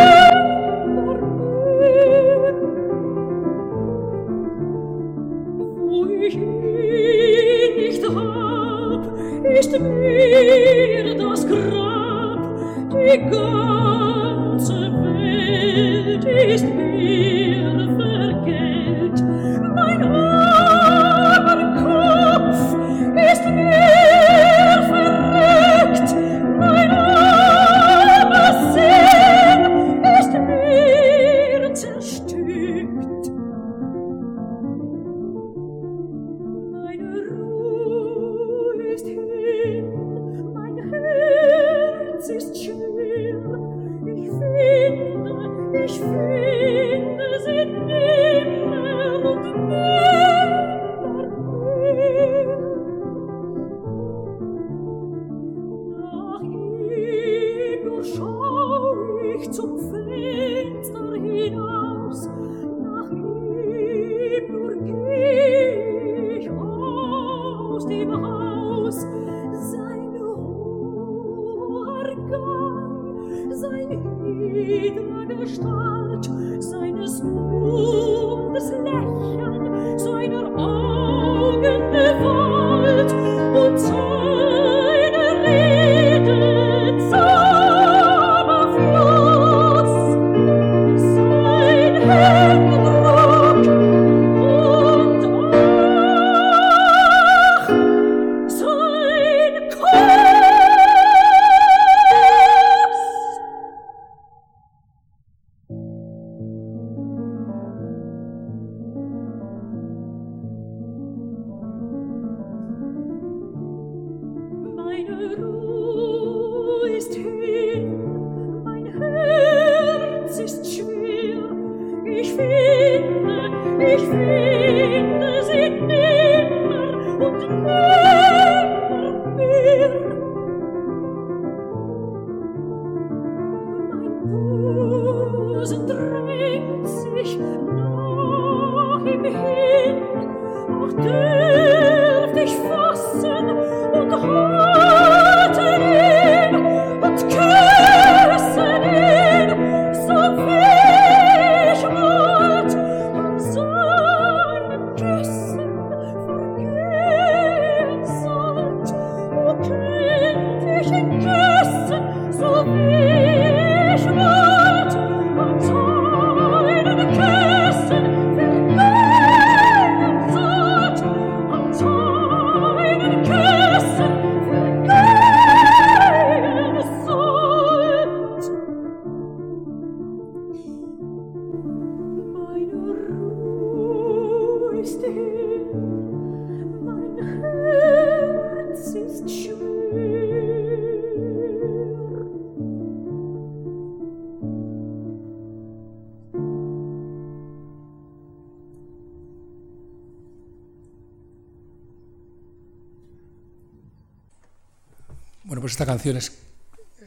Bueno, 206.04 206.14
pues 206.14 206.30
esta 206.30 206.34
canción 206.34 206.42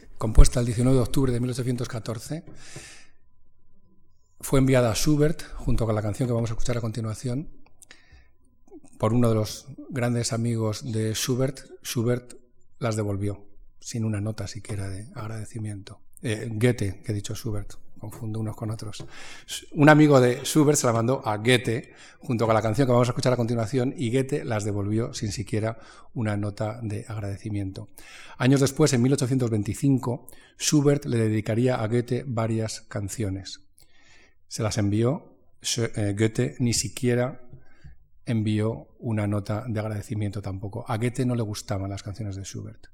es 0.04 0.18
compuesta 0.18 0.60
el 0.60 0.66
19 0.66 0.96
de 0.96 1.02
octubre 1.02 1.32
de 1.32 1.40
1814. 1.40 2.44
Fue 4.40 4.60
enviada 4.60 4.92
a 4.92 4.94
Schubert, 4.94 5.42
junto 5.56 5.84
con 5.84 5.94
la 5.96 6.02
canción 6.02 6.28
que 6.28 6.32
vamos 6.32 6.50
a 6.50 6.52
escuchar 6.52 6.78
a 6.78 6.80
continuación, 6.80 7.48
por 8.98 9.12
uno 9.12 9.28
de 9.30 9.34
los 9.34 9.66
grandes 9.90 10.32
amigos 10.32 10.92
de 10.92 11.12
Schubert. 11.14 11.60
Schubert 11.82 12.34
las 12.78 12.94
devolvió, 12.94 13.44
sin 13.80 14.04
una 14.04 14.20
nota 14.20 14.46
siquiera 14.46 14.88
de 14.88 15.08
agradecimiento. 15.14 16.00
Eh, 16.22 16.48
Goethe, 16.52 17.00
que 17.02 17.10
he 17.10 17.14
dicho 17.14 17.34
Schubert, 17.34 17.74
confundo 18.10 18.40
unos 18.40 18.56
con 18.56 18.70
otros. 18.70 19.04
Un 19.72 19.88
amigo 19.88 20.20
de 20.20 20.44
Schubert 20.44 20.78
se 20.78 20.86
la 20.86 20.92
mandó 20.92 21.26
a 21.26 21.36
Goethe 21.38 21.92
junto 22.18 22.46
con 22.46 22.54
la 22.54 22.62
canción 22.62 22.86
que 22.86 22.92
vamos 22.92 23.08
a 23.08 23.12
escuchar 23.12 23.32
a 23.32 23.36
continuación 23.36 23.94
y 23.96 24.10
Goethe 24.10 24.44
las 24.44 24.64
devolvió 24.64 25.14
sin 25.14 25.32
siquiera 25.32 25.78
una 26.12 26.36
nota 26.36 26.80
de 26.82 27.04
agradecimiento. 27.08 27.88
Años 28.38 28.60
después, 28.60 28.92
en 28.92 29.02
1825, 29.02 30.26
Schubert 30.58 31.04
le 31.06 31.18
dedicaría 31.18 31.76
a 31.76 31.86
Goethe 31.86 32.24
varias 32.26 32.82
canciones. 32.82 33.60
Se 34.48 34.62
las 34.62 34.78
envió, 34.78 35.36
eh, 35.76 36.14
Goethe 36.16 36.56
ni 36.58 36.74
siquiera 36.74 37.40
envió 38.26 38.88
una 38.98 39.26
nota 39.26 39.64
de 39.66 39.80
agradecimiento 39.80 40.42
tampoco. 40.42 40.84
A 40.88 40.96
Goethe 40.96 41.26
no 41.26 41.34
le 41.34 41.42
gustaban 41.42 41.90
las 41.90 42.02
canciones 42.02 42.36
de 42.36 42.44
Schubert. 42.44 42.86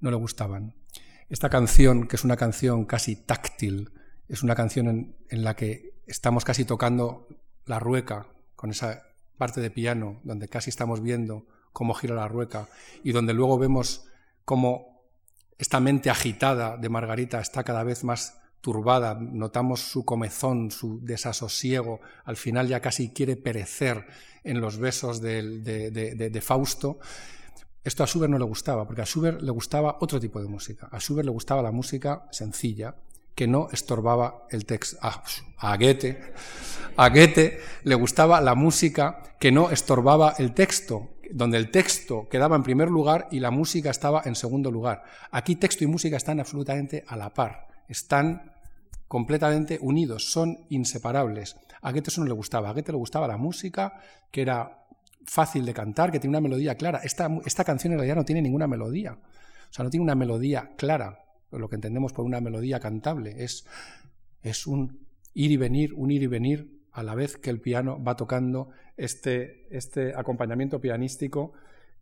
No 0.00 0.10
le 0.10 0.16
gustaban. 0.16 0.74
Esta 1.28 1.50
canción, 1.50 2.08
que 2.08 2.16
es 2.16 2.24
una 2.24 2.36
canción 2.36 2.86
casi 2.86 3.16
táctil, 3.16 3.90
es 4.28 4.42
una 4.42 4.54
canción 4.54 5.14
en, 5.28 5.44
la 5.44 5.56
que 5.56 5.94
estamos 6.06 6.44
casi 6.44 6.64
tocando 6.64 7.26
la 7.64 7.78
rueca 7.78 8.26
con 8.56 8.70
esa 8.70 9.04
parte 9.36 9.60
de 9.60 9.70
piano 9.70 10.20
donde 10.24 10.48
casi 10.48 10.70
estamos 10.70 11.02
viendo 11.02 11.46
cómo 11.72 11.94
gira 11.94 12.14
la 12.14 12.28
rueca 12.28 12.68
y 13.02 13.12
donde 13.12 13.32
luego 13.32 13.58
vemos 13.58 14.06
cómo 14.44 15.02
esta 15.58 15.80
mente 15.80 16.10
agitada 16.10 16.76
de 16.76 16.88
Margarita 16.88 17.40
está 17.40 17.64
cada 17.64 17.82
vez 17.82 18.04
más 18.04 18.38
turbada, 18.60 19.14
notamos 19.14 19.80
su 19.80 20.04
comezón, 20.04 20.70
su 20.70 21.00
desasosiego, 21.02 22.00
al 22.24 22.36
final 22.36 22.68
ya 22.68 22.80
casi 22.80 23.10
quiere 23.10 23.36
perecer 23.36 24.06
en 24.44 24.60
los 24.60 24.78
besos 24.78 25.20
de, 25.20 25.60
de 25.60 26.40
Fausto. 26.40 26.98
Esto 27.84 28.02
a 28.02 28.06
Schubert 28.06 28.30
no 28.30 28.38
le 28.38 28.44
gustaba, 28.44 28.86
porque 28.86 29.02
a 29.02 29.06
Schubert 29.06 29.40
le 29.40 29.50
gustaba 29.50 29.98
otro 30.00 30.20
tipo 30.20 30.40
de 30.40 30.48
música. 30.48 30.88
A 30.90 30.98
Schubert 30.98 31.26
le 31.26 31.32
gustaba 31.32 31.62
la 31.62 31.70
música 31.70 32.26
sencilla, 32.30 32.96
que 33.38 33.46
no 33.46 33.68
estorbaba 33.70 34.48
el 34.50 34.66
texto. 34.66 34.98
A, 35.00 35.76
Goethe, 35.76 36.18
a 36.96 37.08
Goethe 37.08 37.60
le 37.84 37.94
gustaba 37.94 38.40
la 38.40 38.56
música 38.56 39.22
que 39.38 39.52
no 39.52 39.70
estorbaba 39.70 40.34
el 40.38 40.54
texto, 40.54 41.10
donde 41.30 41.56
el 41.56 41.70
texto 41.70 42.28
quedaba 42.28 42.56
en 42.56 42.64
primer 42.64 42.90
lugar 42.90 43.28
y 43.30 43.38
la 43.38 43.52
música 43.52 43.90
estaba 43.90 44.22
en 44.24 44.34
segundo 44.34 44.72
lugar. 44.72 45.04
Aquí 45.30 45.54
texto 45.54 45.84
y 45.84 45.86
música 45.86 46.16
están 46.16 46.40
absolutamente 46.40 47.04
a 47.06 47.16
la 47.16 47.32
par, 47.32 47.68
están 47.86 48.54
completamente 49.06 49.78
unidos, 49.80 50.32
son 50.32 50.58
inseparables. 50.68 51.54
A 51.80 51.92
Goethe 51.92 52.10
eso 52.10 52.20
no 52.20 52.26
le 52.26 52.34
gustaba, 52.34 52.70
a 52.70 52.72
Goethe 52.72 52.90
le 52.90 52.98
gustaba 52.98 53.28
la 53.28 53.36
música 53.36 54.00
que 54.32 54.42
era 54.42 54.84
fácil 55.26 55.64
de 55.64 55.74
cantar, 55.74 56.10
que 56.10 56.18
tiene 56.18 56.36
una 56.36 56.48
melodía 56.48 56.74
clara. 56.74 57.02
Esta, 57.04 57.30
esta 57.46 57.62
canción 57.62 57.92
en 57.92 58.00
realidad 58.00 58.16
no 58.16 58.24
tiene 58.24 58.42
ninguna 58.42 58.66
melodía. 58.66 59.12
O 59.12 59.72
sea, 59.72 59.84
no 59.84 59.90
tiene 59.90 60.02
una 60.02 60.16
melodía 60.16 60.72
clara, 60.76 61.20
lo 61.50 61.68
que 61.68 61.76
entendemos 61.76 62.12
por 62.12 62.24
una 62.24 62.40
melodía 62.40 62.80
cantable. 62.80 63.42
Es, 63.44 63.66
es 64.42 64.66
un 64.66 65.06
ir 65.34 65.50
y 65.50 65.56
venir, 65.56 65.94
un 65.94 66.10
ir 66.10 66.22
y 66.22 66.26
venir 66.26 66.78
a 66.92 67.02
la 67.02 67.14
vez 67.14 67.36
que 67.36 67.50
el 67.50 67.60
piano 67.60 68.02
va 68.02 68.16
tocando 68.16 68.70
este, 68.96 69.66
este 69.70 70.14
acompañamiento 70.16 70.80
pianístico 70.80 71.52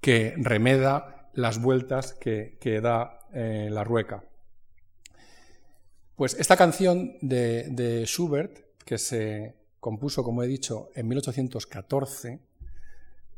que 0.01 0.35
remeda 0.39 1.31
las 1.35 1.61
vueltas 1.61 2.15
que, 2.15 2.81
da 2.83 3.21
eh, 3.33 3.69
la 3.71 3.85
rueca. 3.85 4.25
Pues 6.17 6.35
esta 6.41 6.57
canción 6.57 7.19
de, 7.21 7.65
de 7.69 8.07
Schubert, 8.07 8.59
que 8.85 8.97
se 8.97 9.55
compuso, 9.81 10.25
como 10.25 10.43
he 10.43 10.47
dicho, 10.47 10.89
en 10.95 11.09
1814, 11.09 12.41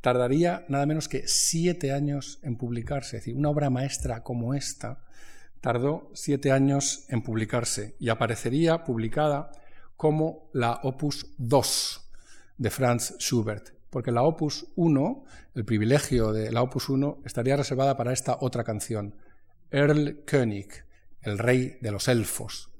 tardaría 0.01 0.64
nada 0.68 0.87
menos 0.87 1.09
que 1.09 1.27
siete 1.27 1.92
años 1.92 2.38
en 2.42 2.57
publicarse. 2.57 3.16
Es 3.16 3.25
decir, 3.25 3.37
una 3.37 3.51
obra 3.51 3.68
maestra 3.68 4.23
como 4.23 4.55
esta 4.55 5.05
tardó 5.61 6.11
siete 6.14 6.53
años 6.53 7.05
en 7.09 7.23
publicarse 7.23 7.97
y 7.99 8.09
aparecería 8.09 8.85
publicada 8.85 9.51
como 9.97 10.49
la 10.53 10.81
Opus 10.83 11.27
2 11.38 12.11
de 12.59 12.71
Franz 12.71 13.16
Schubert, 13.18 13.71
porque 13.90 14.12
la 14.12 14.23
Opus 14.23 14.66
1, 14.77 15.25
el 15.55 15.64
privilegio 15.64 16.33
de 16.33 16.53
la 16.53 16.62
Opus 16.62 16.88
1, 16.88 17.23
estaría 17.25 17.57
reservada 17.57 17.97
para 17.97 18.12
esta 18.12 18.38
otra 18.40 18.64
canción, 18.64 19.14
Earl 19.71 20.25
König, 20.25 20.85
el 21.23 21.38
rey 21.38 21.79
de 21.81 21.90
los 21.90 22.09
elfos. 22.09 22.71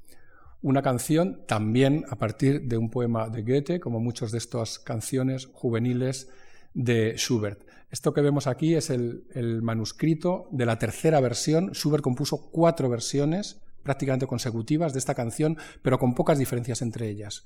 Una 0.61 0.83
canción 0.83 1.45
también 1.47 2.05
a 2.11 2.17
partir 2.17 2.62
de 2.62 2.77
un 2.77 2.91
poema 2.91 3.29
de 3.29 3.43
Goethe, 3.43 3.81
como 3.81 4.01
muchas 4.01 4.33
de 4.33 4.38
estas 4.38 4.79
canciones 4.79 5.47
juveniles 5.53 6.29
de 6.75 7.14
Schubert. 7.17 7.67
Esto 7.90 8.12
que 8.12 8.20
vemos 8.20 8.46
aquí 8.46 8.74
es 8.74 8.90
el, 8.90 9.61
manuscrito 9.62 10.48
de 10.51 10.66
la 10.66 10.79
tercera 10.79 11.20
versión. 11.20 11.72
Schubert 11.72 12.03
compuso 12.03 12.51
cuatro 12.51 12.88
versiones 12.88 13.61
prácticamente 13.83 14.27
consecutivas 14.27 14.92
de 14.92 14.98
esta 14.98 15.14
canción, 15.14 15.57
pero 15.83 15.98
con 15.98 16.14
pocas 16.14 16.38
diferencias 16.38 16.83
entre 16.83 17.09
ellas. 17.09 17.44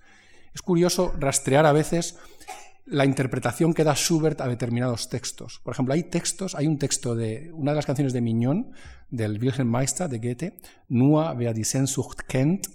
Es 0.54 0.62
curioso 0.62 1.12
rastrear 1.18 1.66
a 1.66 1.72
veces 1.72 2.18
la 2.84 3.04
interpretación 3.04 3.74
que 3.74 3.84
da 3.84 3.94
Schubert 3.94 4.40
a 4.40 4.48
determinados 4.48 5.08
textos. 5.08 5.60
Por 5.62 5.72
ejemplo, 5.72 5.94
hay 5.94 6.02
textos, 6.02 6.56
hay 6.56 6.66
un 6.66 6.78
texto 6.78 7.14
de 7.14 7.52
una 7.54 7.70
de 7.70 7.76
las 7.76 7.86
canciones 7.86 8.12
de 8.12 8.20
Mignon, 8.20 8.72
del 9.10 9.38
Wilhelm 9.38 9.70
Meister 9.70 10.08
de 10.08 10.18
Goethe, 10.18 10.56
Nur 10.88 11.36
wer 11.36 11.54
die 11.54 11.64
Sehnsucht 11.64 12.26
kennt, 12.26 12.66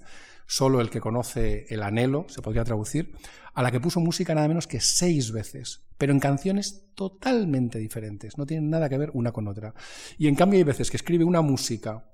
solo 0.48 0.82
el 0.82 0.90
que 0.90 1.02
conoce 1.02 1.66
el 1.70 1.84
anhelo, 1.84 2.26
se 2.30 2.42
podría 2.42 2.64
traducir, 2.64 3.14
a 3.54 3.62
la 3.62 3.72
que 3.72 3.80
puso 3.80 4.00
música 4.00 4.34
nada 4.34 4.48
menos 4.48 4.68
que 4.68 4.80
seis 4.80 5.32
veces, 5.32 5.84
pero 5.98 6.14
en 6.14 6.20
canciones 6.20 6.86
totalmente 6.96 7.80
diferentes, 7.80 8.38
no 8.38 8.46
tienen 8.46 8.70
nada 8.70 8.90
que 8.90 8.98
ver 8.98 9.12
una 9.14 9.32
con 9.32 9.48
otra. 9.48 9.74
Y 10.18 10.28
en 10.28 10.36
cambio 10.36 10.58
hay 10.58 10.64
veces 10.64 10.90
que 10.90 10.98
escribe 10.98 11.24
una 11.24 11.42
música 11.42 12.06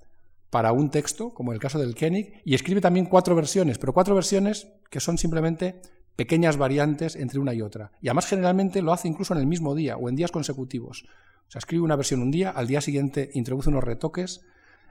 para 0.50 0.72
un 0.72 0.90
texto, 0.90 1.34
como 1.34 1.54
el 1.54 1.60
caso 1.60 1.80
del 1.80 1.96
Koenig, 1.96 2.42
y 2.46 2.56
escribe 2.56 2.82
también 2.82 3.06
cuatro 3.06 3.36
versiones, 3.36 3.78
pero 3.78 3.94
cuatro 3.94 4.16
versiones 4.16 4.68
que 4.90 5.00
son 5.00 5.18
simplemente 5.18 5.82
pequeñas 6.16 6.58
variantes 6.58 7.16
entre 7.16 7.40
una 7.40 7.54
y 7.54 7.62
otra. 7.62 7.92
Y 8.02 8.08
además 8.08 8.28
generalmente 8.28 8.82
lo 8.82 8.94
hace 8.94 9.08
incluso 9.08 9.34
en 9.34 9.40
el 9.40 9.48
mismo 9.48 9.76
día 9.76 9.98
o 9.98 10.10
en 10.10 10.16
días 10.16 10.32
consecutivos. 10.32 11.06
O 11.48 11.52
sea, 11.52 11.60
escribe 11.60 11.84
una 11.84 11.96
versión 11.96 12.22
un 12.22 12.32
día, 12.32 12.52
al 12.52 12.68
día 12.68 12.82
siguiente 12.82 13.32
introduce 13.34 13.70
unos 13.70 13.84
retoques, 13.84 14.42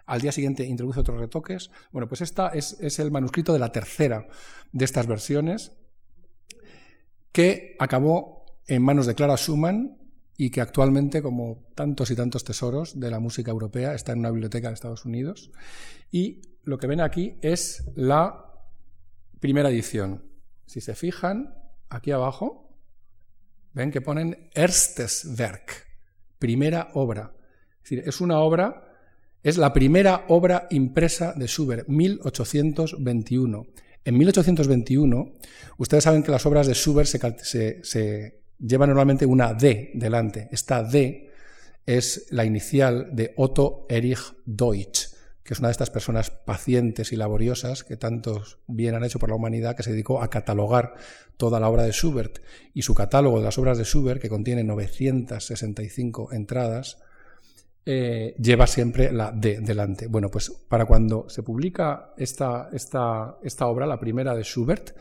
al 0.06 0.20
día 0.20 0.32
siguiente 0.32 0.64
introduce 0.64 1.00
otros 1.00 1.20
retoques. 1.20 1.70
Bueno, 1.90 2.08
pues 2.08 2.20
esta 2.20 2.48
es, 2.48 2.98
el 2.98 3.10
manuscrito 3.10 3.52
de 3.52 3.58
la 3.58 3.72
tercera 3.72 4.26
de 4.72 4.84
estas 4.84 5.06
versiones, 5.06 5.72
que 7.32 7.76
acabó 7.78 8.44
en 8.66 8.82
manos 8.82 9.06
de 9.06 9.14
Clara 9.14 9.36
Schumann 9.36 9.98
y 10.36 10.50
que 10.50 10.60
actualmente, 10.60 11.22
como 11.22 11.64
tantos 11.74 12.10
y 12.10 12.16
tantos 12.16 12.44
tesoros 12.44 12.98
de 12.98 13.10
la 13.10 13.20
música 13.20 13.50
europea, 13.50 13.94
está 13.94 14.12
en 14.12 14.20
una 14.20 14.30
biblioteca 14.30 14.68
de 14.68 14.74
Estados 14.74 15.04
Unidos. 15.04 15.50
Y 16.10 16.42
lo 16.64 16.78
que 16.78 16.86
ven 16.86 17.00
aquí 17.00 17.36
es 17.42 17.84
la 17.94 18.52
primera 19.40 19.70
edición. 19.70 20.24
Si 20.66 20.80
se 20.80 20.94
fijan, 20.94 21.54
aquí 21.88 22.10
abajo, 22.10 22.76
ven 23.72 23.90
que 23.90 24.00
ponen 24.00 24.50
Erstes 24.54 25.26
Werk, 25.38 25.86
primera 26.38 26.90
obra. 26.94 27.34
Es 27.76 27.82
decir, 27.82 28.02
es 28.06 28.20
una 28.20 28.38
obra 28.38 28.91
es 29.42 29.56
la 29.56 29.72
primera 29.72 30.24
obra 30.28 30.68
impresa 30.70 31.34
de 31.36 31.46
Schubert, 31.46 31.88
1821. 31.88 33.66
En 34.04 34.18
1821, 34.18 35.32
ustedes 35.78 36.04
saben 36.04 36.22
que 36.22 36.30
las 36.30 36.46
obras 36.46 36.66
de 36.66 36.74
Schubert 36.74 37.08
se, 37.08 38.40
llevan 38.58 38.88
normalmente 38.88 39.26
una 39.26 39.54
D 39.54 39.90
delante. 39.94 40.48
Esta 40.52 40.82
D 40.84 41.30
es 41.86 42.26
la 42.30 42.44
inicial 42.44 43.10
de 43.12 43.32
Otto 43.36 43.86
Erich 43.88 44.34
Deutsch, 44.44 45.08
que 45.42 45.54
es 45.54 45.58
una 45.58 45.68
de 45.68 45.72
estas 45.72 45.90
personas 45.90 46.30
pacientes 46.30 47.12
y 47.12 47.16
laboriosas 47.16 47.82
que 47.82 47.96
tantos 47.96 48.58
bien 48.68 48.94
han 48.94 49.04
hecho 49.04 49.18
por 49.18 49.28
la 49.28 49.34
humanidad, 49.34 49.76
que 49.76 49.82
se 49.82 49.90
dedicó 49.90 50.22
a 50.22 50.30
catalogar 50.30 50.94
toda 51.36 51.58
la 51.58 51.68
obra 51.68 51.82
de 51.82 51.90
Schubert. 51.90 52.38
Y 52.74 52.82
su 52.82 52.94
catálogo 52.94 53.38
de 53.38 53.44
las 53.44 53.58
obras 53.58 53.78
de 53.78 53.84
Schubert, 53.84 54.20
que 54.20 54.28
contiene 54.28 54.62
965 54.62 56.32
entradas, 56.32 56.98
eh, 57.84 58.34
lleva 58.38 58.66
siempre 58.66 59.12
la 59.12 59.32
D 59.32 59.60
delante. 59.60 60.06
Bueno, 60.06 60.30
pues 60.30 60.50
para 60.68 60.86
cuando 60.86 61.28
se 61.28 61.42
publica 61.42 62.12
esta, 62.16 62.68
esta, 62.72 63.38
esta 63.42 63.66
obra, 63.66 63.86
la 63.86 63.98
primera 63.98 64.34
de 64.34 64.44
Schubert, 64.44 64.96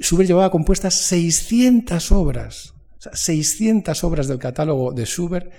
Schubert 0.00 0.28
llevaba 0.28 0.50
compuestas 0.50 0.94
600 0.94 2.12
obras, 2.12 2.74
o 2.98 3.00
sea, 3.00 3.14
600 3.14 4.04
obras 4.04 4.28
del 4.28 4.38
catálogo 4.38 4.92
de 4.92 5.04
Schubert 5.04 5.52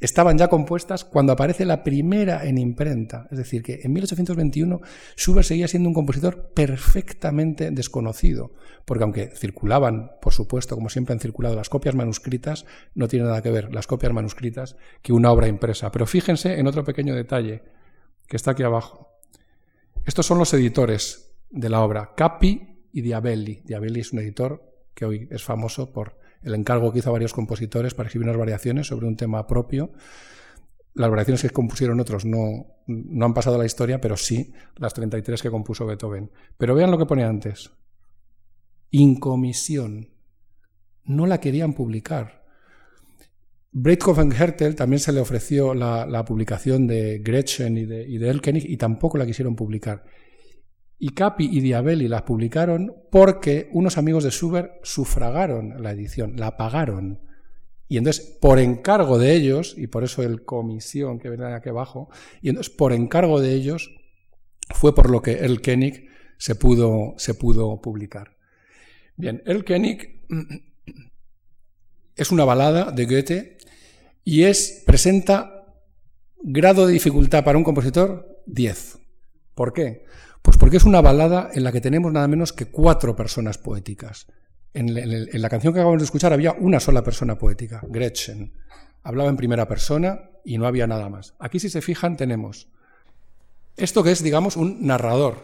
estaban 0.00 0.38
ya 0.38 0.48
compuestas 0.48 1.04
cuando 1.04 1.32
aparece 1.32 1.64
la 1.64 1.82
primera 1.82 2.44
en 2.44 2.58
imprenta. 2.58 3.26
Es 3.30 3.38
decir, 3.38 3.62
que 3.62 3.80
en 3.82 3.92
1821 3.92 4.80
Schubert 5.16 5.46
seguía 5.46 5.68
siendo 5.68 5.88
un 5.88 5.94
compositor 5.94 6.52
perfectamente 6.54 7.70
desconocido, 7.70 8.52
porque 8.84 9.04
aunque 9.04 9.28
circulaban, 9.28 10.12
por 10.20 10.32
supuesto, 10.32 10.74
como 10.74 10.88
siempre 10.88 11.12
han 11.14 11.20
circulado 11.20 11.56
las 11.56 11.68
copias 11.68 11.94
manuscritas, 11.94 12.64
no 12.94 13.08
tiene 13.08 13.26
nada 13.26 13.42
que 13.42 13.50
ver 13.50 13.74
las 13.74 13.86
copias 13.86 14.12
manuscritas 14.12 14.76
que 15.02 15.12
una 15.12 15.32
obra 15.32 15.48
impresa. 15.48 15.90
Pero 15.90 16.06
fíjense 16.06 16.58
en 16.58 16.66
otro 16.66 16.84
pequeño 16.84 17.14
detalle 17.14 17.62
que 18.26 18.36
está 18.36 18.52
aquí 18.52 18.62
abajo. 18.62 19.20
Estos 20.04 20.26
son 20.26 20.38
los 20.38 20.52
editores 20.54 21.34
de 21.50 21.68
la 21.68 21.80
obra, 21.80 22.12
Capi 22.16 22.86
y 22.92 23.00
Diabelli. 23.00 23.62
Diabelli 23.64 24.00
es 24.00 24.12
un 24.12 24.20
editor 24.20 24.64
que 24.94 25.04
hoy 25.04 25.28
es 25.30 25.42
famoso 25.42 25.92
por 25.92 26.17
el 26.42 26.54
encargo 26.54 26.92
que 26.92 27.00
hizo 27.00 27.10
a 27.10 27.12
varios 27.12 27.32
compositores 27.32 27.94
para 27.94 28.08
escribir 28.08 28.28
unas 28.28 28.38
variaciones 28.38 28.86
sobre 28.86 29.06
un 29.06 29.16
tema 29.16 29.46
propio. 29.46 29.92
Las 30.94 31.10
variaciones 31.10 31.42
que 31.42 31.50
compusieron 31.50 32.00
otros 32.00 32.24
no, 32.24 32.66
no 32.86 33.24
han 33.24 33.34
pasado 33.34 33.56
a 33.56 33.58
la 33.58 33.66
historia, 33.66 34.00
pero 34.00 34.16
sí 34.16 34.52
las 34.76 34.94
33 34.94 35.42
que 35.42 35.50
compuso 35.50 35.86
Beethoven. 35.86 36.30
Pero 36.56 36.74
vean 36.74 36.90
lo 36.90 36.98
que 36.98 37.06
pone 37.06 37.24
antes. 37.24 37.70
Incomisión. 38.90 40.10
No 41.04 41.26
la 41.26 41.40
querían 41.40 41.74
publicar. 41.74 42.38
Breitkopf 43.70 44.18
y 44.18 44.42
Hertel 44.42 44.74
también 44.74 44.98
se 44.98 45.12
le 45.12 45.20
ofreció 45.20 45.74
la, 45.74 46.24
publicación 46.24 46.86
de 46.86 47.18
Gretchen 47.18 47.76
y 47.76 47.84
de, 47.84 48.02
y 48.08 48.18
de 48.18 48.40
y 48.54 48.76
tampoco 48.76 49.18
la 49.18 49.26
quisieron 49.26 49.54
publicar. 49.54 50.04
Y 50.98 51.10
Capi 51.10 51.48
y 51.50 51.60
Diabelli 51.60 52.08
las 52.08 52.22
publicaron 52.22 52.92
porque 53.10 53.68
unos 53.72 53.98
amigos 53.98 54.24
de 54.24 54.30
Schubert 54.30 54.72
sufragaron 54.82 55.82
la 55.82 55.92
edición, 55.92 56.34
la 56.36 56.56
pagaron. 56.56 57.20
Y 57.88 57.96
entonces, 57.98 58.36
por 58.40 58.58
encargo 58.58 59.18
de 59.18 59.34
ellos, 59.34 59.74
y 59.78 59.86
por 59.86 60.04
eso 60.04 60.22
el 60.22 60.44
comisión 60.44 61.18
que 61.18 61.30
ven 61.30 61.42
aquí 61.44 61.68
abajo, 61.68 62.10
y 62.42 62.50
entonces, 62.50 62.74
por 62.74 62.92
encargo 62.92 63.40
de 63.40 63.54
ellos, 63.54 63.94
fue 64.70 64.94
por 64.94 65.08
lo 65.08 65.22
que 65.22 65.32
El 65.32 65.62
Koenig 65.62 66.08
se 66.36 66.54
pudo, 66.54 67.14
se 67.16 67.34
pudo 67.34 67.80
publicar. 67.80 68.36
Bien, 69.16 69.42
El 69.46 69.64
Koenig 69.64 70.22
es 72.16 72.30
una 72.30 72.44
balada 72.44 72.90
de 72.90 73.06
Goethe 73.06 73.58
y 74.24 74.42
es, 74.42 74.82
presenta 74.84 75.64
grado 76.42 76.86
de 76.86 76.92
dificultad 76.92 77.44
para 77.44 77.58
un 77.58 77.64
compositor 77.64 78.42
10. 78.46 78.98
¿Por 79.54 79.72
qué? 79.72 80.04
Pues 80.48 80.56
porque 80.56 80.78
es 80.78 80.84
una 80.84 81.02
balada 81.02 81.50
en 81.52 81.62
la 81.62 81.72
que 81.72 81.82
tenemos 81.82 82.10
nada 82.10 82.26
menos 82.26 82.54
que 82.54 82.70
cuatro 82.70 83.14
personas 83.14 83.58
poéticas. 83.58 84.28
En, 84.72 84.94
la 84.94 85.48
canción 85.50 85.74
que 85.74 85.80
acabamos 85.80 86.00
de 86.00 86.06
escuchar 86.06 86.32
había 86.32 86.52
una 86.52 86.80
sola 86.80 87.04
persona 87.04 87.36
poética, 87.36 87.82
Gretchen. 87.86 88.54
Hablaba 89.02 89.28
en 89.28 89.36
primera 89.36 89.68
persona 89.68 90.30
y 90.46 90.56
no 90.56 90.66
había 90.66 90.86
nada 90.86 91.10
más. 91.10 91.34
Aquí, 91.38 91.60
si 91.60 91.68
se 91.68 91.82
fijan, 91.82 92.16
tenemos 92.16 92.70
esto 93.76 94.02
que 94.02 94.10
es, 94.10 94.22
digamos, 94.22 94.56
un 94.56 94.86
narrador. 94.86 95.36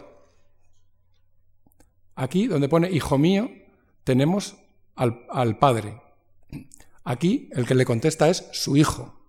Aquí, 2.15 2.47
donde 2.47 2.67
pone 2.67 2.89
hijo 2.89 3.19
mío, 3.19 3.51
tenemos 4.05 4.57
al, 4.95 5.59
padre. 5.59 6.01
Aquí, 7.03 7.51
el 7.51 7.67
que 7.67 7.75
le 7.75 7.85
contesta 7.85 8.27
es 8.27 8.49
su 8.53 8.75
hijo. 8.75 9.21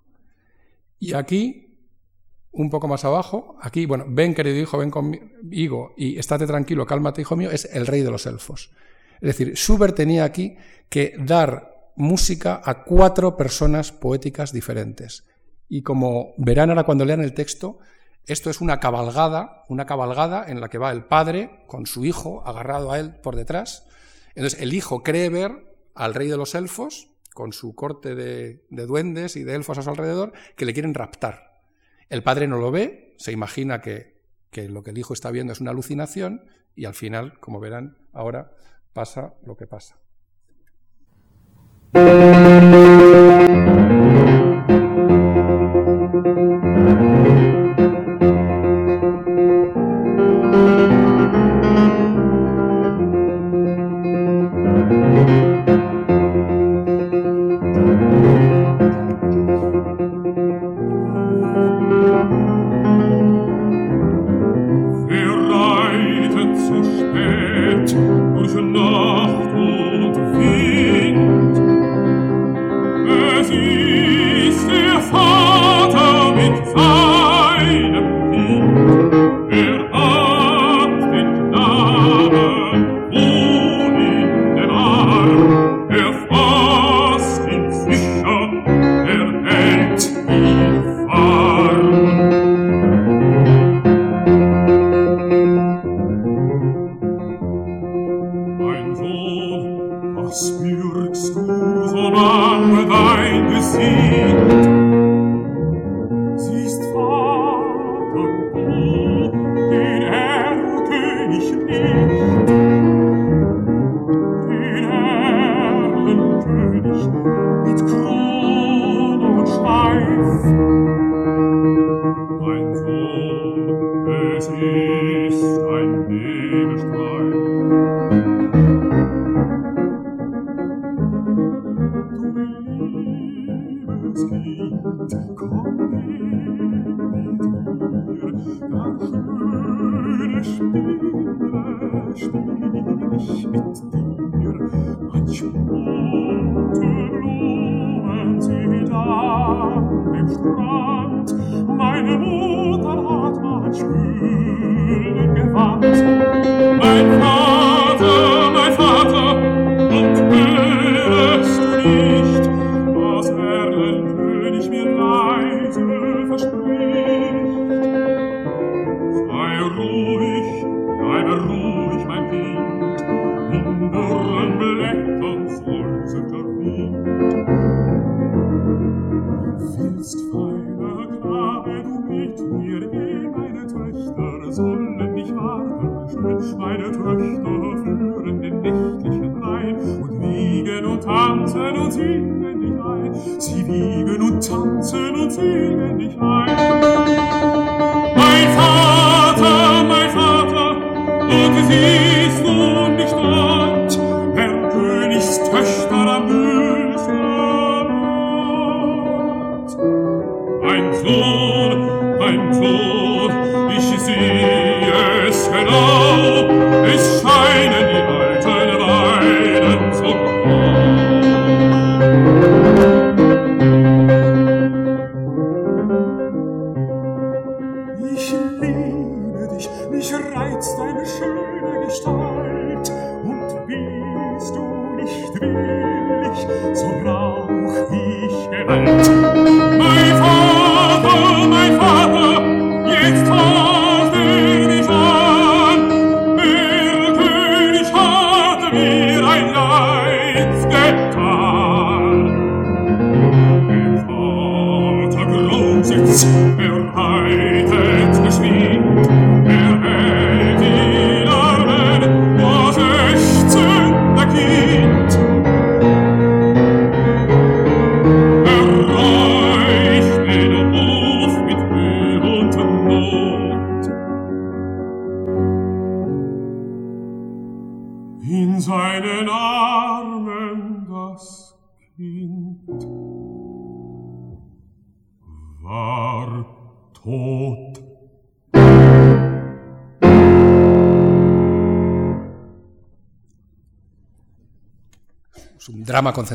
Y 0.98 1.12
aquí 1.12 1.65
un 2.57 2.70
poco 2.70 2.88
más 2.88 3.04
abajo, 3.04 3.57
aquí, 3.61 3.84
bueno, 3.84 4.07
ven 4.09 4.34
querido 4.34 4.57
hijo, 4.57 4.78
ven 4.78 4.90
conmigo 4.90 5.92
y 5.96 6.18
estate 6.18 6.46
tranquilo, 6.46 6.86
cálmate 6.86 7.20
hijo 7.20 7.36
mío, 7.36 7.50
es 7.50 7.66
el 7.66 7.86
rey 7.86 8.00
de 8.00 8.11
los 8.11 8.26
elfos. 8.26 8.70
Es 9.20 9.36
decir, 9.36 9.54
Schubert 9.54 9.94
tenía 9.94 10.24
aquí 10.24 10.57
que 10.88 11.14
dar 11.18 11.92
música 11.96 12.61
a 12.64 12.84
cuatro 12.84 13.36
personas 13.36 13.92
poéticas 13.92 14.52
diferentes. 14.52 15.24
Y 15.68 15.82
como 15.82 16.34
verán 16.38 16.70
ahora 16.70 16.84
cuando 16.84 17.04
lean 17.04 17.20
el 17.20 17.34
texto, 17.34 17.78
esto 18.24 18.48
es 18.48 18.61
una 18.61 18.80
cabalgada, 18.80 19.64
una 19.68 19.84
cabalgada 19.84 20.44
en 20.48 20.61
la 20.61 20.68
que 20.68 20.78
va 20.78 20.92
el 20.92 21.04
padre 21.04 21.64
con 21.66 21.86
su 21.86 22.04
hijo 22.04 22.42
agarrado 22.46 22.90
a 22.90 22.98
él 22.98 23.16
por 23.16 23.36
detrás. 23.36 23.86
Entonces 24.34 24.61
el 24.61 24.72
hijo 24.72 25.02
cree 25.02 25.28
ver 25.28 25.76
al 25.94 26.14
rey 26.14 26.28
de 26.28 26.36
los 26.36 26.54
elfos, 26.54 27.11
con 27.34 27.52
su 27.52 27.74
corte 27.74 28.14
de, 28.14 28.64
de 28.70 28.86
duendes 28.86 29.36
y 29.36 29.44
de 29.44 29.54
elfos 29.54 29.76
a 29.76 29.82
su 29.82 29.90
alrededor, 29.90 30.32
que 30.57 30.64
le 30.64 30.72
quieren 30.72 30.94
raptar. 30.94 31.55
El 32.09 32.22
padre 32.22 32.46
no 32.46 32.59
lo 32.59 32.70
ve, 32.70 33.14
se 33.18 33.32
imagina 33.32 33.80
que, 33.80 34.14
lo 34.68 34.82
que 34.82 34.90
el 34.90 34.98
hijo 34.98 35.12
está 35.12 35.30
viendo 35.32 35.52
es 35.52 35.61
una 35.61 35.72
alucinación 35.72 36.44
y 36.76 36.84
al 36.84 36.94
final, 36.94 37.38
como 37.40 37.59
verán, 37.59 37.98
ahora 38.12 38.52
pasa 38.92 39.34
lo 39.44 39.57
que 39.57 39.66
pasa. 39.66 39.96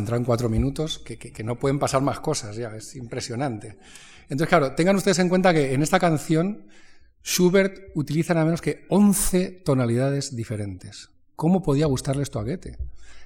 Concentrado 0.01 0.19
en 0.19 0.25
cuatro 0.25 0.49
minutos 0.49 0.99
que, 0.99 1.17
que- 1.17 1.31
que 1.31 1.43
no 1.43 1.57
pueden 1.59 1.79
pasar 1.79 2.01
más 2.01 2.19
cosas 2.19 2.55
ya, 2.55 2.75
es 2.75 2.95
impresionante. 2.95 3.77
Entonces, 4.23 4.47
claro, 4.49 4.73
tengan 4.73 4.95
ustedes 4.95 5.19
en 5.19 5.29
cuenta 5.29 5.53
que 5.53 5.73
en 5.73 5.81
esta 5.83 5.99
canción 5.99 6.65
Schubert 7.23 7.91
utiliza 7.95 8.33
nada 8.33 8.45
menos 8.45 8.61
que 8.61 8.85
11 8.89 9.61
tonalidades 9.63 10.35
diferentes. 10.35 11.09
¿Cómo 11.35 11.61
podía 11.61 11.85
gustarle 11.85 12.23
esto 12.23 12.39
a 12.39 12.43
Goethe? 12.43 12.77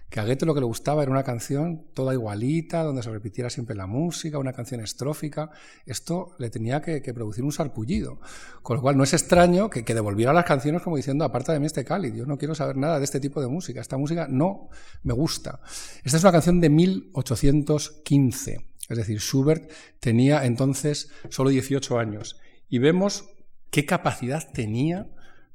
Que 0.10 0.20
a 0.20 0.26
Goethe 0.26 0.46
lo 0.46 0.54
que 0.54 0.60
le 0.60 0.66
gustaba 0.66 1.02
era 1.04 1.12
una 1.12 1.24
canción 1.24 1.88
toda 1.94 2.14
igualita, 2.14 2.84
donde 2.84 3.04
se 3.04 3.10
repitiera 3.10 3.50
siempre 3.50 3.76
la 3.76 3.88
música, 3.88 4.38
una 4.38 4.54
canción 4.54 4.80
estrófica. 4.82 5.50
Esto 5.86 6.36
le 6.40 6.50
tenía 6.50 6.82
que, 6.82 7.02
producir 7.14 7.44
un 7.44 7.52
sarpullido. 7.52 8.20
Con 8.62 8.78
lo 8.78 8.82
cual 8.82 8.98
no 8.98 9.04
es 9.04 9.14
extraño 9.14 9.70
que, 9.70 9.84
devolviera 9.84 10.32
las 10.32 10.46
canciones 10.46 10.82
como 10.82 10.96
diciendo, 10.98 11.26
aparta 11.26 11.54
de 11.54 11.60
mí 11.60 11.66
este 11.66 11.84
cáliz, 11.84 12.14
yo 12.14 12.26
no 12.26 12.38
quiero 12.38 12.56
saber 12.56 12.78
nada 12.78 13.00
de 13.00 13.06
este 13.06 13.20
tipo 13.20 13.42
de 13.42 13.48
música. 13.48 13.82
Esta 13.82 13.98
música 13.98 14.28
no 14.30 14.70
me 15.04 15.14
gusta. 15.14 15.60
Esta 16.04 16.18
es 16.18 16.24
una 16.24 16.32
canción 16.32 16.62
de 16.62 16.70
1815. 16.70 18.66
Es 18.88 18.98
decir, 18.98 19.20
Schubert 19.20 19.72
tenía 20.00 20.46
entonces 20.46 21.10
solo 21.30 21.50
18 21.50 21.98
años. 21.98 22.40
Y 22.70 22.80
vemos 22.80 23.26
qué 23.72 23.86
capacidad 23.86 24.44
tenía 24.54 25.10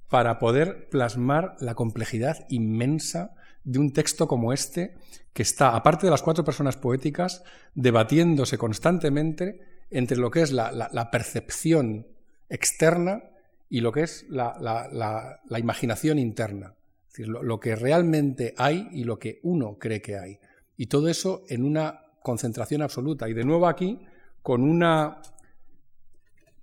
para 0.08 0.38
poder 0.40 0.88
plasmar 0.90 1.56
la 1.60 1.74
complejidad 1.74 2.44
inmensa 2.48 3.36
de 3.64 3.78
un 3.78 3.92
texto 3.92 4.26
como 4.26 4.52
este, 4.52 4.94
que 5.32 5.42
está, 5.42 5.76
aparte 5.76 6.06
de 6.06 6.10
las 6.10 6.22
cuatro 6.22 6.44
personas 6.44 6.76
poéticas, 6.76 7.44
debatiéndose 7.74 8.58
constantemente 8.58 9.60
entre 9.90 10.16
lo 10.16 10.30
que 10.30 10.42
es 10.42 10.52
la, 10.52 11.08
percepción 11.10 12.06
externa 12.48 13.22
y 13.68 13.80
lo 13.80 13.92
que 13.92 14.02
es 14.02 14.26
la 14.28 15.58
imaginación 15.58 16.18
interna. 16.18 16.74
Es 17.08 17.14
decir, 17.14 17.28
lo, 17.28 17.42
lo 17.42 17.58
que 17.58 17.74
realmente 17.74 18.54
hay 18.56 18.88
y 18.92 19.04
lo 19.04 19.18
que 19.18 19.40
uno 19.42 19.78
cree 19.78 20.00
que 20.00 20.16
hay. 20.16 20.38
Y 20.76 20.86
todo 20.86 21.08
eso 21.08 21.42
en 21.48 21.64
una 21.64 22.00
concentración 22.22 22.82
absoluta. 22.82 23.28
Y 23.28 23.34
de 23.34 23.44
nuevo 23.44 23.66
aquí, 23.66 24.00
con 24.42 24.62
una 24.62 25.20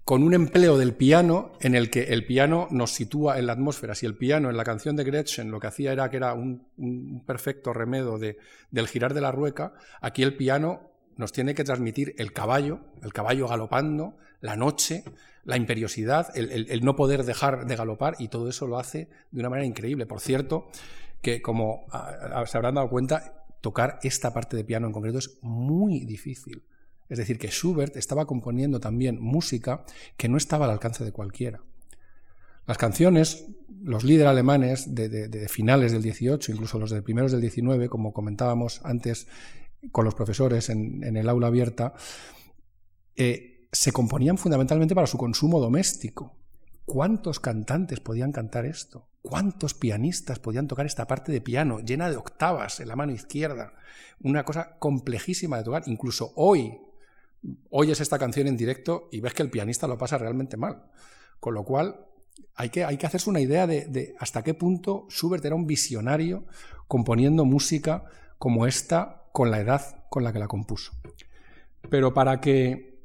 con 0.08 0.24
un 0.24 0.34
empleo 0.34 0.78
del 0.78 0.94
piano 0.96 1.52
en 1.60 1.76
el 1.76 1.90
que 1.90 2.04
el 2.14 2.26
piano 2.26 2.70
nos 2.72 2.92
sitúa 2.94 3.40
en 3.40 3.46
la 3.46 3.52
atmósfera. 3.52 3.94
Si 3.94 4.06
el 4.06 4.16
piano 4.16 4.50
en 4.50 4.56
la 4.56 4.64
canción 4.64 4.96
de 4.96 5.04
Gretchen 5.04 5.52
lo 5.52 5.60
que 5.60 5.68
hacía 5.68 5.92
era 5.92 6.10
que 6.10 6.16
era 6.16 6.34
un, 6.34 7.24
perfecto 7.26 7.74
remedo 7.74 8.18
de- 8.18 8.38
del 8.72 8.88
girar 8.88 9.14
de 9.14 9.20
la 9.20 9.34
rueca, 9.34 9.74
aquí 10.00 10.24
el 10.24 10.38
piano 10.38 10.92
nos 11.18 11.34
tiene 11.34 11.54
que 11.54 11.66
transmitir 11.66 12.16
el 12.20 12.32
caballo, 12.32 12.80
el 13.04 13.12
caballo 13.12 13.50
galopando, 13.50 14.16
la 14.40 14.56
noche, 14.56 15.04
la 15.44 15.58
imperiosidad, 15.58 16.28
el, 16.38 16.52
el- 16.52 16.72
el 16.72 16.86
no 16.86 16.96
poder 16.96 17.26
dejar 17.26 17.66
de 17.68 17.76
galopar 17.76 18.16
y 18.18 18.30
todo 18.30 18.48
eso 18.48 18.66
lo 18.66 18.80
hace 18.80 19.10
de 19.32 19.42
una 19.42 19.50
manera 19.50 19.66
increíble. 19.68 20.06
Por 20.06 20.22
cierto, 20.22 20.70
que 21.22 21.42
como 21.42 21.86
ah, 21.92 22.14
ah, 22.34 22.46
se 22.46 22.56
habrán 22.58 22.76
dado 22.76 22.90
cuenta, 22.90 23.44
tocar 23.60 24.00
esta 24.04 24.34
parte 24.34 24.56
de 24.56 24.64
piano 24.64 24.88
en 24.88 24.94
concreto 24.94 25.18
es 25.18 25.38
muy 25.42 26.06
difícil. 26.06 26.64
Es 27.10 27.18
decir, 27.18 27.38
que 27.40 27.48
Schubert 27.50 27.96
estaba 27.96 28.26
componiendo 28.26 28.80
también 28.80 29.22
música 29.22 29.86
que 30.18 30.28
no 30.30 30.38
estaba 30.38 30.66
al 30.66 30.72
alcance 30.72 31.04
de 31.06 31.12
cualquiera. 31.12 31.62
Las 32.66 32.78
canciones, 32.78 33.46
los 33.82 34.04
líderes 34.04 34.28
alemanes 34.30 34.94
de, 34.94 35.08
de- 35.30 35.48
finales 35.48 35.94
del 35.94 36.02
18, 36.02 36.52
incluso 36.52 36.80
los 36.80 36.92
de 36.92 37.02
primeros 37.02 37.32
del 37.32 37.40
19, 37.42 37.88
como 37.88 38.12
comentábamos 38.12 38.82
antes 38.84 39.28
con 39.92 40.04
los 40.04 40.16
profesores 40.16 40.70
en, 40.70 41.04
en 41.04 41.16
el 41.16 41.30
aula 41.30 41.48
abierta, 41.48 41.94
eh, 43.16 43.68
se 43.72 43.92
componían 43.92 44.38
fundamentalmente 44.38 44.96
para 44.96 45.08
su 45.08 45.18
consumo 45.18 45.60
doméstico. 45.60 46.36
¿Cuántos 46.86 47.40
cantantes 47.40 48.00
podían 48.00 48.32
cantar 48.32 48.66
esto? 48.66 49.10
¿Cuántos 49.22 49.74
pianistas 49.74 50.40
podían 50.40 50.68
tocar 50.68 50.86
esta 50.86 51.06
parte 51.06 51.32
de 51.32 51.42
piano 51.42 51.80
llena 51.80 52.10
de 52.10 52.16
octavas 52.16 52.80
en 52.80 52.88
la 52.88 52.96
mano 52.96 53.12
izquierda? 53.12 53.74
Una 54.22 54.46
cosa 54.46 54.78
complejísima 54.80 55.58
de 55.58 55.64
tocar. 55.66 55.84
Incluso 55.88 56.32
hoy, 56.36 56.78
oyes 57.70 58.02
esta 58.02 58.18
canción 58.20 58.48
en 58.48 58.58
directo 58.58 59.10
y 59.12 59.20
ves 59.22 59.34
que 59.34 59.44
el 59.44 59.50
pianista 59.50 59.88
lo 59.88 59.98
pasa 59.98 60.18
realmente 60.18 60.58
mal. 60.58 60.84
Con 61.40 61.54
lo 61.54 61.64
cual, 61.64 62.06
hay 62.56 62.70
que, 62.70 62.84
hacerse 62.84 63.30
una 63.30 63.40
idea 63.40 63.68
de, 63.68 63.86
de 63.86 64.16
hasta 64.20 64.44
qué 64.44 64.54
punto 64.54 65.08
Schubert 65.10 65.46
era 65.46 65.56
un 65.56 65.68
visionario 65.68 66.46
componiendo 66.88 67.46
música 67.46 68.06
como 68.38 68.66
esta 68.66 69.24
con 69.32 69.52
la 69.52 69.60
edad 69.60 70.06
con 70.10 70.24
la 70.24 70.34
que 70.34 70.40
la 70.40 70.48
compuso. 70.48 70.94
Pero 71.90 72.14
para 72.14 72.42
que 72.42 72.98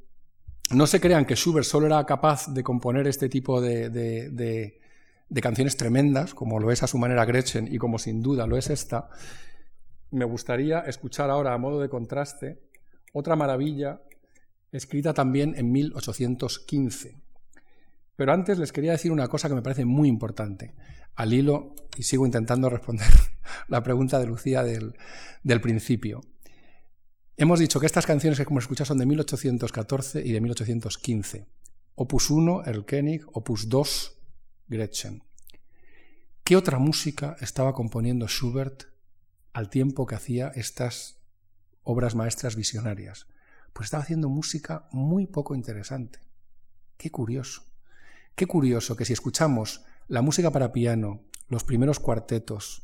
no 0.71 0.87
se 0.87 1.01
crean 1.01 1.25
que 1.27 1.37
Schubert 1.37 1.67
solo 1.67 1.87
era 1.87 2.05
capaz 2.07 2.47
de 2.53 2.63
componer 2.63 3.07
este 3.07 3.29
tipo 3.29 3.61
de, 3.61 3.91
de- 3.91 4.31
de- 4.31 4.81
de 5.29 5.41
canciones 5.41 5.77
tremendas, 5.79 6.35
como 6.35 6.59
lo 6.61 6.71
es 6.71 6.83
a 6.83 6.87
su 6.87 6.99
manera 6.99 7.25
Gretchen 7.25 7.67
y 7.73 7.79
como 7.79 7.99
sin 7.99 8.21
duda 8.23 8.47
lo 8.47 8.59
es 8.59 8.69
esta, 8.69 9.09
me 10.11 10.27
gustaría 10.27 10.81
escuchar 10.81 11.31
ahora 11.31 11.55
a 11.55 11.59
modo 11.59 11.81
de 11.81 11.89
contraste 11.89 12.61
otra 13.15 13.35
maravilla 13.35 14.03
escrita 14.73 15.15
también 15.15 15.55
en 15.57 15.71
1815. 15.71 17.21
Pero 18.17 18.33
antes 18.33 18.59
les 18.59 18.73
quería 18.73 18.93
decir 18.93 19.13
una 19.13 19.29
cosa 19.29 19.49
que 19.49 19.55
me 19.55 19.63
parece 19.63 19.85
muy 19.85 20.09
importante, 20.09 20.75
al 21.15 21.33
hilo, 21.33 21.75
y 21.97 22.03
sigo 22.03 22.27
intentando 22.27 22.69
responder 22.69 23.09
la 23.69 23.83
pregunta 23.83 24.19
de 24.19 24.27
Lucía 24.27 24.63
del, 24.63 25.61
principio. 25.61 26.23
Hemos 27.37 27.59
dicho 27.59 27.81
que 27.81 27.87
estas 27.87 28.07
canciones 28.07 28.39
que 28.39 28.45
como 28.45 28.61
escuchas 28.61 28.89
son 28.89 28.99
de 28.99 29.07
1814 29.07 30.23
y 30.25 30.33
de 30.33 30.41
1815. 30.41 31.47
Opus 31.95 32.31
1, 32.31 32.65
El 32.65 32.85
König, 32.85 33.25
Opus 33.33 33.69
2, 33.69 34.19
Gretchen. 34.69 35.23
¿Qué 36.45 36.57
otra 36.57 36.79
música 36.79 37.37
estaba 37.41 37.75
componiendo 37.75 38.27
Schubert 38.27 38.85
al 39.53 39.69
tiempo 39.69 40.07
que 40.07 40.15
hacía 40.15 40.49
estas 40.55 41.19
obras 41.83 42.15
maestras 42.15 42.57
visionarias? 42.57 43.27
Pues 43.73 43.87
estaba 43.87 44.03
haciendo 44.03 44.29
música 44.29 44.89
muy 44.93 45.27
poco 45.27 45.55
interesante. 45.55 46.21
Qué 46.97 47.11
curioso. 47.11 47.65
Qué 48.35 48.47
curioso 48.47 48.97
que 48.97 49.05
si 49.05 49.13
escuchamos 49.13 49.85
la 50.09 50.23
música 50.23 50.51
para 50.51 50.73
piano, 50.73 51.23
los 51.49 51.65
primeros 51.65 52.01
cuartetos, 52.01 52.83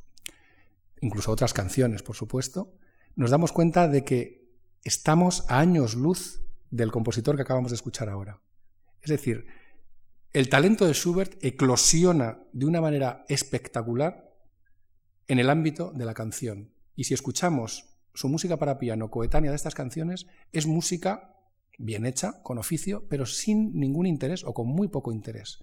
incluso 1.01 1.31
otras 1.31 1.55
canciones, 1.55 2.03
por 2.03 2.17
supuesto, 2.17 2.75
nos 3.17 3.31
damos 3.31 3.53
cuenta 3.53 3.89
de 3.89 4.05
que 4.05 4.49
estamos 4.85 5.45
a 5.49 5.59
años 5.59 5.95
luz 5.95 6.41
del 6.71 6.93
compositor 6.93 7.37
que 7.37 7.43
acabamos 7.43 7.71
de 7.71 7.77
escuchar 7.77 8.09
ahora. 8.09 8.41
Es 9.01 9.11
decir, 9.11 9.47
el 10.33 10.49
talento 10.49 10.87
de 10.87 10.93
Schubert 10.93 11.43
eclosiona 11.43 12.41
de 12.53 12.67
una 12.67 12.81
manera 12.81 13.25
espectacular 13.29 14.31
en 15.27 15.39
el 15.39 15.51
ámbito 15.51 15.93
de 15.93 16.05
la 16.05 16.15
canción. 16.15 16.73
Y 16.95 17.05
si 17.05 17.15
escuchamos 17.15 17.88
su 18.19 18.29
música 18.29 18.57
para 18.57 18.81
piano 18.81 19.13
coetánea 19.13 19.53
de 19.53 19.57
estas 19.57 19.77
canciones, 19.77 20.27
es 20.53 20.67
música 20.67 21.37
bien 21.79 22.05
hecha, 22.05 22.43
con 22.43 22.59
oficio, 22.59 23.05
pero 23.09 23.27
sin 23.27 23.79
ningún 23.79 24.07
interés 24.07 24.43
o 24.43 24.53
con 24.53 24.67
muy 24.67 24.89
poco 24.89 25.13
interés. 25.13 25.63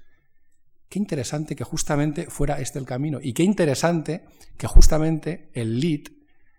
Qué 0.88 0.98
interesante 0.98 1.58
que 1.58 1.66
justamente 1.66 2.28
fuera 2.28 2.62
este 2.62 2.80
el 2.80 2.86
camino 2.86 3.20
y 3.22 3.34
qué 3.34 3.44
interesante 3.44 4.24
que 4.58 4.68
justamente 4.68 5.50
el 5.52 5.82
lead 5.82 6.04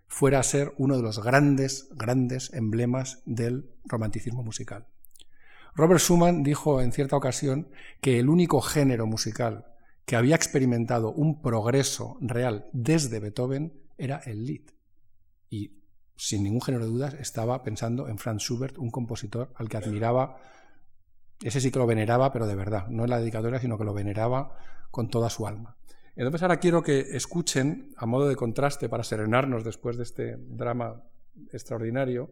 fuera 0.06 0.38
a 0.38 0.42
ser 0.42 0.74
uno 0.76 0.98
de 0.98 1.02
los 1.02 1.24
grandes, 1.24 1.88
grandes 1.92 2.52
emblemas 2.52 3.22
del 3.24 3.70
romanticismo 3.86 4.42
musical. 4.42 4.86
Robert 5.74 6.02
Schumann 6.02 6.42
dijo 6.42 6.82
en 6.82 6.92
cierta 6.92 7.16
ocasión 7.16 7.68
que 8.02 8.18
el 8.18 8.28
único 8.28 8.60
género 8.60 9.06
musical 9.06 9.64
que 10.04 10.16
había 10.16 10.36
experimentado 10.36 11.10
un 11.10 11.40
progreso 11.40 12.18
real 12.20 12.68
desde 12.74 13.18
Beethoven 13.18 13.72
era 13.96 14.18
el 14.26 14.44
lead. 14.44 14.76
Y 15.48 15.75
sin 16.16 16.42
ningún 16.42 16.62
género 16.62 16.84
de 16.84 16.90
dudas 16.90 17.14
estaba 17.14 17.62
pensando 17.62 18.08
en 18.08 18.18
Franz 18.18 18.42
Schubert, 18.42 18.78
un 18.78 18.90
compositor 18.90 19.52
al 19.56 19.68
que 19.68 19.76
admiraba 19.76 20.38
ese 21.42 21.60
sí 21.60 21.70
que 21.70 21.78
lo 21.78 21.86
veneraba, 21.86 22.32
pero 22.32 22.46
de 22.46 22.54
verdad, 22.54 22.86
no 22.88 23.04
en 23.04 23.10
la 23.10 23.18
dedicatoria, 23.18 23.60
sino 23.60 23.76
que 23.76 23.84
lo 23.84 23.92
veneraba 23.92 24.56
con 24.90 25.10
toda 25.10 25.28
su 25.28 25.46
alma. 25.46 25.76
Entonces 26.14 26.42
ahora 26.42 26.58
quiero 26.58 26.82
que 26.82 27.00
escuchen, 27.14 27.92
a 27.96 28.06
modo 28.06 28.26
de 28.28 28.36
contraste, 28.36 28.88
para 28.88 29.04
serenarnos 29.04 29.64
después 29.64 29.98
de 29.98 30.04
este 30.04 30.36
drama 30.38 31.02
extraordinario, 31.52 32.30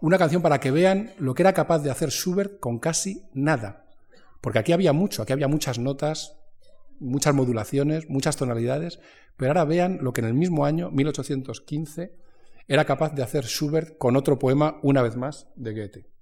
una 0.00 0.16
canción 0.16 0.40
para 0.40 0.60
que 0.60 0.70
vean 0.70 1.12
lo 1.18 1.34
que 1.34 1.42
era 1.42 1.52
capaz 1.52 1.80
de 1.80 1.90
hacer 1.90 2.10
Schubert 2.10 2.58
con 2.58 2.78
casi 2.78 3.22
nada. 3.34 3.84
Porque 4.40 4.60
aquí 4.60 4.72
había 4.72 4.94
mucho, 4.94 5.22
aquí 5.22 5.32
había 5.34 5.48
muchas 5.48 5.78
notas, 5.78 6.36
muchas 7.00 7.34
modulaciones, 7.34 8.08
muchas 8.08 8.36
tonalidades, 8.36 8.98
pero 9.36 9.50
ahora 9.50 9.64
vean 9.64 9.98
lo 10.00 10.12
que 10.12 10.22
en 10.22 10.28
el 10.28 10.34
mismo 10.34 10.64
año, 10.64 10.90
1815, 10.90 12.14
era 12.68 12.84
capaz 12.84 13.14
de 13.14 13.22
hacer 13.22 13.46
Schubert 13.46 13.96
con 13.96 14.14
otro 14.14 14.38
poema, 14.38 14.78
una 14.82 15.02
vez 15.02 15.16
más, 15.16 15.48
de 15.56 15.72
Goethe. 15.72 16.17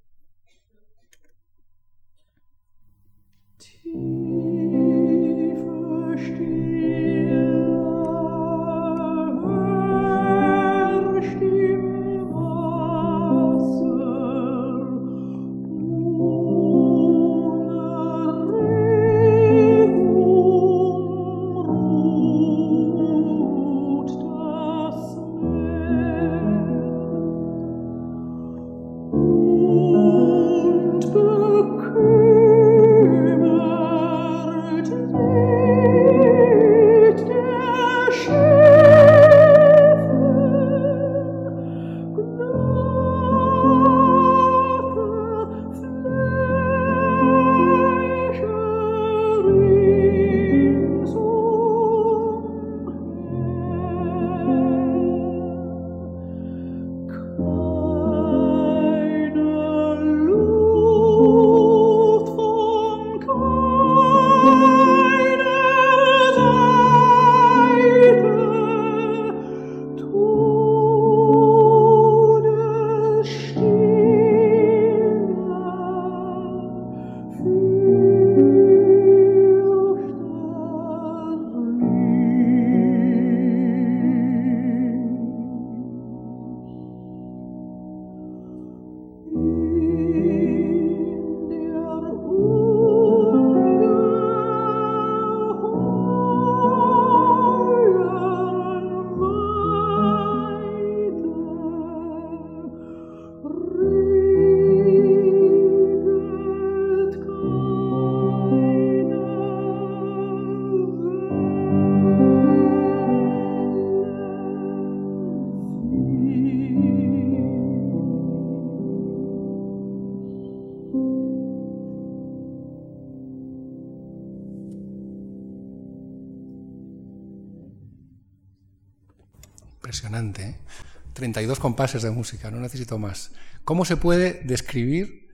32 131.56 131.58
¿eh? 131.58 131.60
compases 131.60 132.02
de 132.02 132.10
música, 132.10 132.50
no 132.50 132.60
necesito 132.60 132.98
más. 132.98 133.32
¿Cómo 133.64 133.84
se 133.84 133.96
puede 133.96 134.42
describir 134.44 135.28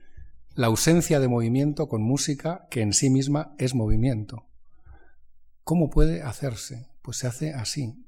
la 0.55 0.67
ausencia 0.67 1.19
de 1.19 1.27
movimiento 1.27 1.87
con 1.87 2.01
música 2.01 2.67
que 2.69 2.81
en 2.81 2.93
sí 2.93 3.09
misma 3.09 3.55
es 3.57 3.75
movimiento? 3.75 4.45
¿Cómo 5.63 5.89
puede 5.89 6.21
hacerse? 6.21 6.87
Pues 7.01 7.17
se 7.17 7.27
hace 7.27 7.53
así. 7.53 8.05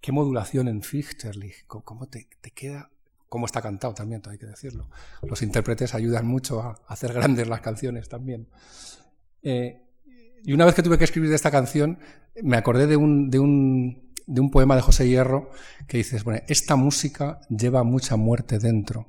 ¿Qué 0.00 0.12
modulación 0.12 0.68
en 0.68 0.82
Fichterlich? 0.82 1.66
¿Cómo 1.66 2.06
te, 2.08 2.28
queda? 2.54 2.90
¿Cómo 3.28 3.46
está 3.46 3.60
cantado 3.60 3.94
también? 3.94 4.22
Hay 4.28 4.38
que 4.38 4.46
decirlo. 4.46 4.88
Los 5.22 5.42
intérpretes 5.42 5.94
ayudan 5.94 6.26
mucho 6.26 6.60
a 6.60 6.80
hacer 6.86 7.12
grandes 7.12 7.48
las 7.48 7.60
canciones 7.60 8.08
también. 8.08 8.48
Eh, 9.42 9.82
y 10.44 10.52
una 10.52 10.64
vez 10.64 10.74
que 10.74 10.82
tuve 10.82 10.98
que 10.98 11.04
escribir 11.04 11.32
esta 11.32 11.50
canción, 11.50 11.98
me 12.42 12.56
acordé 12.56 12.86
de 12.86 12.96
un, 12.96 13.30
de 13.30 13.40
un 13.40 14.05
de 14.26 14.40
un 14.40 14.50
poema 14.50 14.74
de 14.74 14.82
José 14.82 15.08
Hierro 15.08 15.50
que 15.86 15.98
dice, 15.98 16.20
bueno, 16.22 16.42
esta 16.48 16.76
música 16.76 17.40
lleva 17.48 17.84
mucha 17.84 18.16
muerte 18.16 18.58
dentro. 18.58 19.06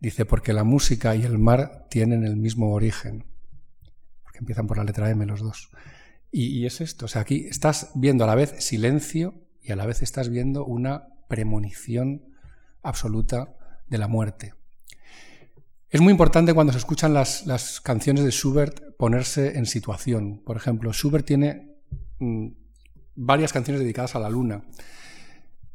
Dice, 0.00 0.24
porque 0.24 0.52
la 0.52 0.64
música 0.64 1.14
y 1.14 1.22
el 1.22 1.38
mar 1.38 1.86
tienen 1.90 2.24
el 2.24 2.36
mismo 2.36 2.72
origen. 2.72 3.24
Porque 4.22 4.38
empiezan 4.38 4.66
por 4.66 4.78
la 4.78 4.84
letra 4.84 5.10
M 5.10 5.24
los 5.26 5.40
dos. 5.40 5.70
Y, 6.30 6.66
es 6.66 6.80
esto, 6.80 7.04
o 7.04 7.08
sea, 7.08 7.22
aquí 7.22 7.46
estás 7.48 7.92
viendo 7.94 8.24
a 8.24 8.26
la 8.26 8.34
vez 8.34 8.56
silencio 8.58 9.34
y 9.62 9.70
a 9.70 9.76
la 9.76 9.86
vez 9.86 10.02
estás 10.02 10.30
viendo 10.30 10.64
una 10.64 11.06
premonición 11.28 12.24
absoluta 12.82 13.54
de 13.86 13.98
la 13.98 14.08
muerte. 14.08 14.52
Es 15.90 16.00
muy 16.00 16.10
importante 16.10 16.52
cuando 16.52 16.72
se 16.72 16.80
escuchan 16.80 17.14
las, 17.14 17.46
las 17.46 17.80
canciones 17.80 18.24
de 18.24 18.32
Schubert 18.32 18.96
ponerse 18.96 19.56
en 19.56 19.66
situación. 19.66 20.42
Por 20.44 20.56
ejemplo, 20.56 20.92
Schubert 20.92 21.24
tiene 21.24 21.76
mm, 22.18 22.48
varias 23.16 23.52
canciones 23.52 23.80
dedicadas 23.80 24.14
a 24.14 24.20
la 24.20 24.30
luna. 24.30 24.64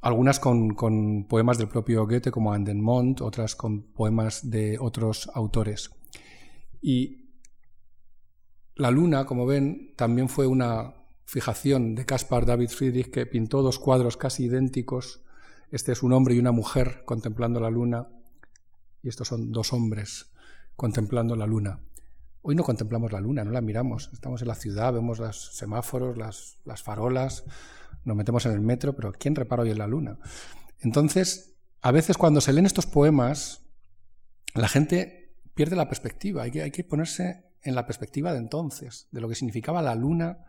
Algunas 0.02 0.40
con, 0.40 0.76
poemas 1.28 1.58
del 1.58 1.68
propio 1.68 2.06
Goethe 2.06 2.32
como 2.32 2.54
Andenmont, 2.54 3.22
otras 3.22 3.56
con 3.56 3.84
poemas 3.84 4.50
de 4.50 4.78
otros 4.80 5.30
autores. 5.34 5.92
Y 6.82 7.30
la 8.76 8.92
luna, 8.92 9.26
como 9.26 9.46
ven, 9.46 9.94
también 9.98 10.30
fue 10.30 10.48
una 10.48 10.94
fijación 11.26 11.96
de 11.96 12.06
Caspar 12.06 12.46
David 12.46 12.70
Friedrich 12.70 13.12
que 13.12 13.26
pintó 13.26 13.62
dos 13.62 13.78
cuadros 13.78 14.16
casi 14.16 14.46
idénticos. 14.46 15.22
Este 15.70 15.92
es 15.92 16.02
un 16.02 16.14
hombre 16.14 16.36
y 16.36 16.40
una 16.40 16.54
mujer 16.54 17.04
contemplando 17.06 17.60
la 17.60 17.70
luna 17.70 18.08
y 19.04 19.10
estos 19.10 19.28
son 19.28 19.52
dos 19.52 19.74
hombres 19.74 20.32
contemplando 20.76 21.36
la 21.36 21.46
luna. 21.46 21.82
Hoy 22.42 22.56
no 22.56 22.64
contemplamos 22.64 23.12
la 23.12 23.20
luna, 23.20 23.44
no 23.44 23.52
la 23.52 23.62
miramos. 23.62 24.10
Estamos 24.14 24.42
en 24.42 24.48
la 24.48 24.56
ciudad, 24.56 24.94
vemos 24.94 25.20
los 25.20 25.56
semáforos, 25.56 26.18
las, 26.18 26.58
las 26.66 26.82
farolas, 26.82 27.44
nos 28.06 28.16
metemos 28.16 28.46
en 28.46 28.54
el 28.54 28.62
metro, 28.62 28.96
pero 28.96 29.12
¿quién 29.12 29.36
repara 29.36 29.64
hoy 29.64 29.72
en 29.72 29.78
la 29.78 29.88
luna? 29.88 30.18
Entonces, 30.80 31.56
a 31.82 31.92
veces 31.92 32.18
cuando 32.18 32.42
se 32.42 32.54
leen 32.54 32.66
estos 32.66 32.86
poemas, 32.86 33.64
la 34.54 34.68
gente 34.68 35.36
pierde 35.54 35.76
la 35.76 35.88
perspectiva. 35.88 36.44
Hay 36.44 36.52
que, 36.52 36.62
hay 36.64 36.72
que 36.72 36.84
ponerse 36.84 37.46
en 37.62 37.76
la 37.76 37.86
perspectiva 37.86 38.32
de 38.32 38.40
entonces, 38.40 39.08
de 39.12 39.22
lo 39.22 39.28
que 39.28 39.36
significaba 39.36 39.82
la 39.82 39.96
luna 39.96 40.46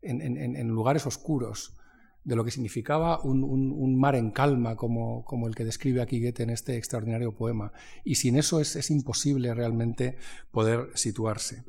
en, 0.00 0.68
lugares 0.68 1.06
oscuros, 1.06 1.76
de 2.24 2.36
lo 2.36 2.44
que 2.44 2.50
significaba 2.50 3.20
un, 3.22 3.98
mar 3.98 4.14
en 4.14 4.30
calma, 4.30 4.76
como, 4.76 5.24
como, 5.24 5.46
el 5.46 5.54
que 5.54 5.64
describe 5.64 6.02
aquí 6.02 6.20
Goethe 6.20 6.42
en 6.42 6.50
este 6.50 6.76
extraordinario 6.76 7.32
poema. 7.32 7.72
Y 8.04 8.16
sin 8.16 8.36
eso 8.36 8.60
es, 8.60 8.76
es 8.76 8.90
imposible 8.90 9.54
realmente 9.54 10.18
poder 10.50 10.90
situarse. 10.94 11.62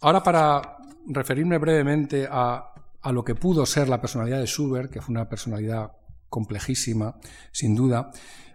Ahora, 0.00 0.22
para 0.22 0.78
referirme 1.06 1.58
brevemente 1.58 2.26
a, 2.30 2.72
a 3.02 3.12
lo 3.12 3.24
que 3.24 3.34
pudo 3.34 3.66
ser 3.66 3.88
la 3.88 4.00
personalidad 4.00 4.40
de 4.40 4.46
Schubert, 4.46 4.90
que 4.90 5.02
fue 5.02 5.12
una 5.12 5.28
personalidad 5.28 5.92
complejísima, 6.28 7.16
sin 7.52 7.74
duda, 7.74 8.10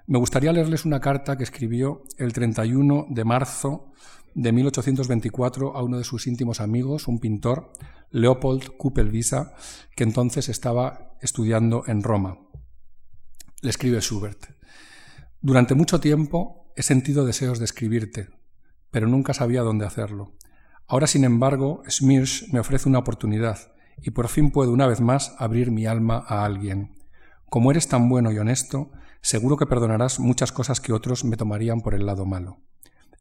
me 0.08 0.18
gustaría 0.18 0.52
leerles 0.52 0.86
una 0.86 1.00
carta 1.00 1.38
que 1.38 1.44
escribió 1.44 2.04
el 2.18 2.34
31 2.34 3.06
de 3.10 3.26
marzo 3.26 3.92
de 4.36 4.52
1824 4.52 5.76
a 5.76 5.84
uno 5.84 5.98
de 5.98 6.04
sus 6.04 6.28
íntimos 6.28 6.62
amigos, 6.62 7.08
un 7.08 7.20
pintor, 7.20 7.72
Leopold 8.12 8.78
Kupelvisa, 8.78 9.54
que 9.96 10.04
entonces 10.04 10.50
estaba 10.50 11.16
estudiando 11.22 11.84
en 11.88 12.04
Roma. 12.04 12.40
Le 13.62 13.70
escribe 13.70 14.02
Schubert. 14.02 14.48
Durante 15.42 15.76
mucho 15.76 16.00
tiempo 16.00 16.72
he 16.76 16.84
sentido 16.84 17.26
deseos 17.26 17.60
de 17.60 17.66
escribirte, 17.66 18.30
pero 18.92 19.08
nunca 19.08 19.34
sabía 19.34 19.62
dónde 19.62 19.86
hacerlo. 19.86 20.36
Ahora, 20.88 21.08
sin 21.08 21.24
embargo, 21.24 21.84
Smirsch 21.88 22.52
me 22.52 22.60
ofrece 22.60 22.90
una 22.90 23.00
oportunidad 23.00 23.74
y 24.02 24.12
por 24.12 24.28
fin 24.28 24.52
puedo 24.52 24.72
una 24.72 24.88
vez 24.88 25.02
más 25.02 25.36
abrir 25.38 25.72
mi 25.72 25.86
alma 25.86 26.24
a 26.28 26.46
alguien. 26.46 26.96
Como 27.50 27.72
eres 27.72 27.88
tan 27.88 28.10
bueno 28.10 28.32
y 28.32 28.38
honesto, 28.38 28.92
seguro 29.22 29.58
que 29.58 29.66
perdonarás 29.66 30.20
muchas 30.20 30.52
cosas 30.52 30.80
que 30.80 30.94
otros 30.94 31.26
me 31.26 31.38
tomarían 31.38 31.82
por 31.82 31.94
el 31.94 32.06
lado 32.06 32.26
malo. 32.26 32.62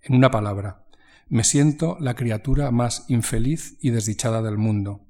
En 0.03 0.15
una 0.15 0.31
palabra, 0.31 0.87
me 1.29 1.45
siento 1.45 1.97
la 2.01 2.15
criatura 2.15 2.71
más 2.71 3.05
infeliz 3.09 3.77
y 3.81 3.91
desdichada 3.91 4.43
del 4.43 4.59
mundo. 4.59 5.01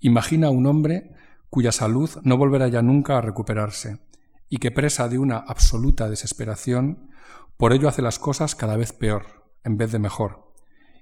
Imagina 0.00 0.48
a 0.48 0.50
un 0.50 0.66
hombre 0.66 1.12
cuya 1.50 1.72
salud 1.72 2.10
no 2.22 2.36
volverá 2.36 2.68
ya 2.68 2.82
nunca 2.82 3.18
a 3.18 3.20
recuperarse 3.20 3.98
y 4.48 4.58
que 4.58 4.70
presa 4.70 5.08
de 5.08 5.18
una 5.18 5.36
absoluta 5.36 6.08
desesperación, 6.08 7.10
por 7.56 7.72
ello 7.72 7.88
hace 7.88 8.02
las 8.02 8.18
cosas 8.18 8.54
cada 8.54 8.76
vez 8.76 8.92
peor, 8.92 9.44
en 9.64 9.76
vez 9.76 9.92
de 9.92 9.98
mejor. 9.98 10.52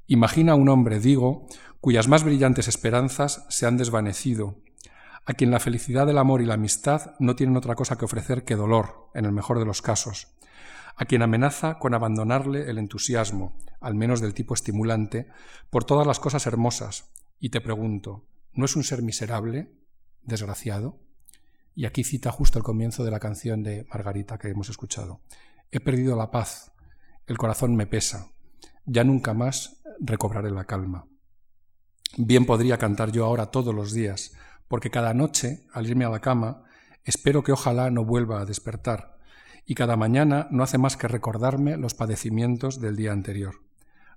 Imagina 0.06 0.52
a 0.52 0.56
un 0.56 0.68
hombre, 0.68 1.00
digo, 1.00 1.46
cuyas 1.80 2.08
más 2.08 2.24
brillantes 2.24 2.68
esperanzas 2.68 3.46
se 3.48 3.66
han 3.66 3.76
desvanecido, 3.76 4.56
a 5.24 5.34
quien 5.34 5.50
la 5.50 5.60
felicidad 5.60 6.06
del 6.06 6.18
amor 6.18 6.42
y 6.42 6.46
la 6.46 6.54
amistad 6.54 7.12
no 7.20 7.36
tienen 7.36 7.56
otra 7.56 7.74
cosa 7.74 7.96
que 7.96 8.04
ofrecer 8.04 8.44
que 8.44 8.56
dolor, 8.56 9.10
en 9.14 9.24
el 9.24 9.32
mejor 9.32 9.58
de 9.58 9.64
los 9.64 9.82
casos, 9.82 10.28
a 10.96 11.04
quien 11.04 11.22
amenaza 11.22 11.78
con 11.78 11.94
abandonarle 11.94 12.70
el 12.70 12.78
entusiasmo, 12.78 13.56
al 13.80 13.94
menos 13.94 14.20
del 14.20 14.34
tipo 14.34 14.54
estimulante, 14.54 15.28
por 15.70 15.84
todas 15.84 16.06
las 16.06 16.20
cosas 16.20 16.46
hermosas. 16.46 17.12
Y 17.38 17.50
te 17.50 17.60
pregunto, 17.60 18.26
¿no 18.52 18.64
es 18.64 18.76
un 18.76 18.84
ser 18.84 19.02
miserable, 19.02 19.72
desgraciado? 20.22 20.98
Y 21.74 21.86
aquí 21.86 22.04
cita 22.04 22.30
justo 22.30 22.58
el 22.58 22.64
comienzo 22.64 23.04
de 23.04 23.10
la 23.10 23.20
canción 23.20 23.62
de 23.62 23.86
Margarita 23.90 24.38
que 24.38 24.48
hemos 24.48 24.68
escuchado. 24.68 25.20
He 25.70 25.80
perdido 25.80 26.16
la 26.16 26.30
paz, 26.30 26.72
el 27.26 27.38
corazón 27.38 27.76
me 27.76 27.86
pesa, 27.86 28.32
ya 28.84 29.04
nunca 29.04 29.34
más 29.34 29.82
recobraré 30.00 30.50
la 30.50 30.64
calma. 30.64 31.06
Bien 32.16 32.44
podría 32.44 32.76
cantar 32.76 33.12
yo 33.12 33.24
ahora 33.24 33.46
todos 33.46 33.74
los 33.74 33.92
días, 33.92 34.32
porque 34.66 34.90
cada 34.90 35.14
noche, 35.14 35.66
al 35.72 35.86
irme 35.86 36.04
a 36.04 36.10
la 36.10 36.20
cama, 36.20 36.64
espero 37.04 37.42
que 37.42 37.52
ojalá 37.52 37.90
no 37.90 38.04
vuelva 38.04 38.40
a 38.40 38.44
despertar, 38.44 39.19
y 39.66 39.74
cada 39.74 39.96
mañana 39.96 40.48
no 40.50 40.62
hace 40.62 40.78
más 40.78 40.96
que 40.96 41.08
recordarme 41.08 41.76
los 41.76 41.94
padecimientos 41.94 42.80
del 42.80 42.96
día 42.96 43.12
anterior. 43.12 43.56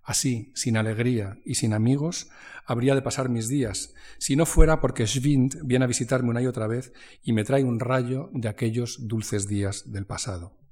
Así, 0.03 0.51
sin 0.53 0.75
alegría 0.75 1.37
y 1.45 1.55
sin 1.55 1.73
amigos, 1.73 2.29
habría 2.65 2.93
de 2.93 3.01
pasar 3.01 3.29
mis 3.29 3.47
días, 3.47 3.93
si 4.17 4.35
no 4.35 4.45
fuera 4.45 4.81
porque 4.81 5.07
Schwind 5.07 5.61
viene 5.63 5.85
a 5.85 5.87
visitarme 5.87 6.29
una 6.29 6.41
y 6.41 6.47
otra 6.47 6.67
vez 6.67 6.91
y 7.23 7.31
me 7.33 7.45
trae 7.45 7.63
un 7.63 7.79
rayo 7.79 8.29
de 8.33 8.49
aquellos 8.49 9.07
dulces 9.07 9.47
días 9.47 9.91
del 9.91 10.05
pasado. 10.05 10.62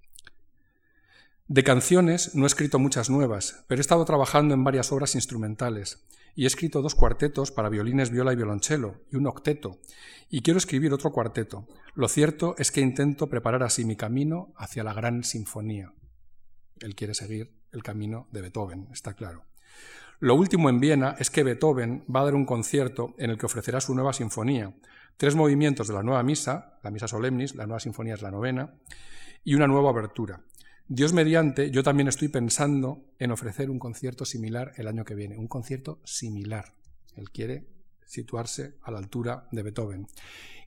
De 1.52 1.66
canciones 1.66 2.34
no 2.34 2.46
he 2.46 2.48
escrito 2.48 2.80
muchas 2.80 3.10
nuevas, 3.10 3.66
pero 3.68 3.82
he 3.82 3.82
estado 3.82 4.06
trabajando 4.06 4.54
en 4.54 4.64
varias 4.64 4.94
obras 4.94 5.16
instrumentales, 5.16 6.08
y 6.34 6.46
he 6.46 6.48
escrito 6.48 6.82
dos 6.82 6.96
cuartetos 6.96 7.52
para 7.52 7.68
violines, 7.68 8.10
viola 8.10 8.32
y 8.32 8.38
violonchelo, 8.38 9.02
y 9.12 9.18
un 9.18 9.28
octeto, 9.28 9.82
y 10.30 10.44
quiero 10.44 10.60
escribir 10.60 10.94
otro 10.94 11.12
cuarteto. 11.12 11.68
Lo 11.94 12.08
cierto 12.08 12.56
es 12.58 12.72
que 12.72 12.80
intento 12.80 13.28
preparar 13.28 13.64
así 13.64 13.84
mi 13.84 13.98
camino 13.98 14.54
hacia 14.56 14.86
la 14.86 14.94
gran 14.94 15.26
sinfonía. 15.26 15.92
Él 16.80 16.96
quiere 16.96 17.14
seguir 17.14 17.52
el 17.74 17.84
camino 17.84 18.30
de 18.32 18.44
Beethoven, 18.44 18.88
está 18.94 19.14
claro. 19.14 19.44
Lo 20.22 20.36
último 20.36 20.70
en 20.70 20.80
Viena 20.80 21.18
es 21.20 21.30
que 21.30 21.44
Beethoven 21.44 22.06
va 22.06 22.22
a 22.22 22.26
dar 22.26 22.36
un 22.36 22.46
concierto 22.46 23.14
en 23.18 23.30
el 23.30 23.38
que 23.38 23.48
ofrecerá 23.48 23.82
su 23.82 23.94
nueva 23.94 24.14
sinfonía, 24.14 24.74
tres 25.18 25.36
movimientos 25.36 25.90
de 25.90 25.96
la 25.96 26.04
nueva 26.04 26.24
misa, 26.24 26.80
la 26.82 26.92
misa 26.92 27.10
solemnis, 27.10 27.56
la 27.56 27.66
nueva 27.66 27.82
sinfonía 27.82 28.14
es 28.14 28.22
la 28.22 28.32
novena, 28.32 28.74
y 29.44 29.56
una 29.56 29.68
nueva 29.68 29.90
abertura. 29.90 30.46
Dios 30.94 31.14
mediante, 31.14 31.72
yo 31.72 31.84
también 31.84 32.10
estoy 32.10 32.28
pensando 32.28 33.06
en 33.18 33.32
ofrecer 33.32 33.70
un 33.70 33.80
concierto 33.80 34.26
similar 34.26 34.74
el 34.76 34.90
año 34.90 35.06
que 35.06 35.16
viene, 35.16 35.38
un 35.38 35.48
concierto 35.48 36.02
similar. 36.04 36.74
Él 37.16 37.32
quiere 37.32 37.66
situarse 38.06 38.76
a 38.84 38.92
la 38.92 38.98
altura 38.98 39.48
de 39.54 39.64
Beethoven. 39.64 40.08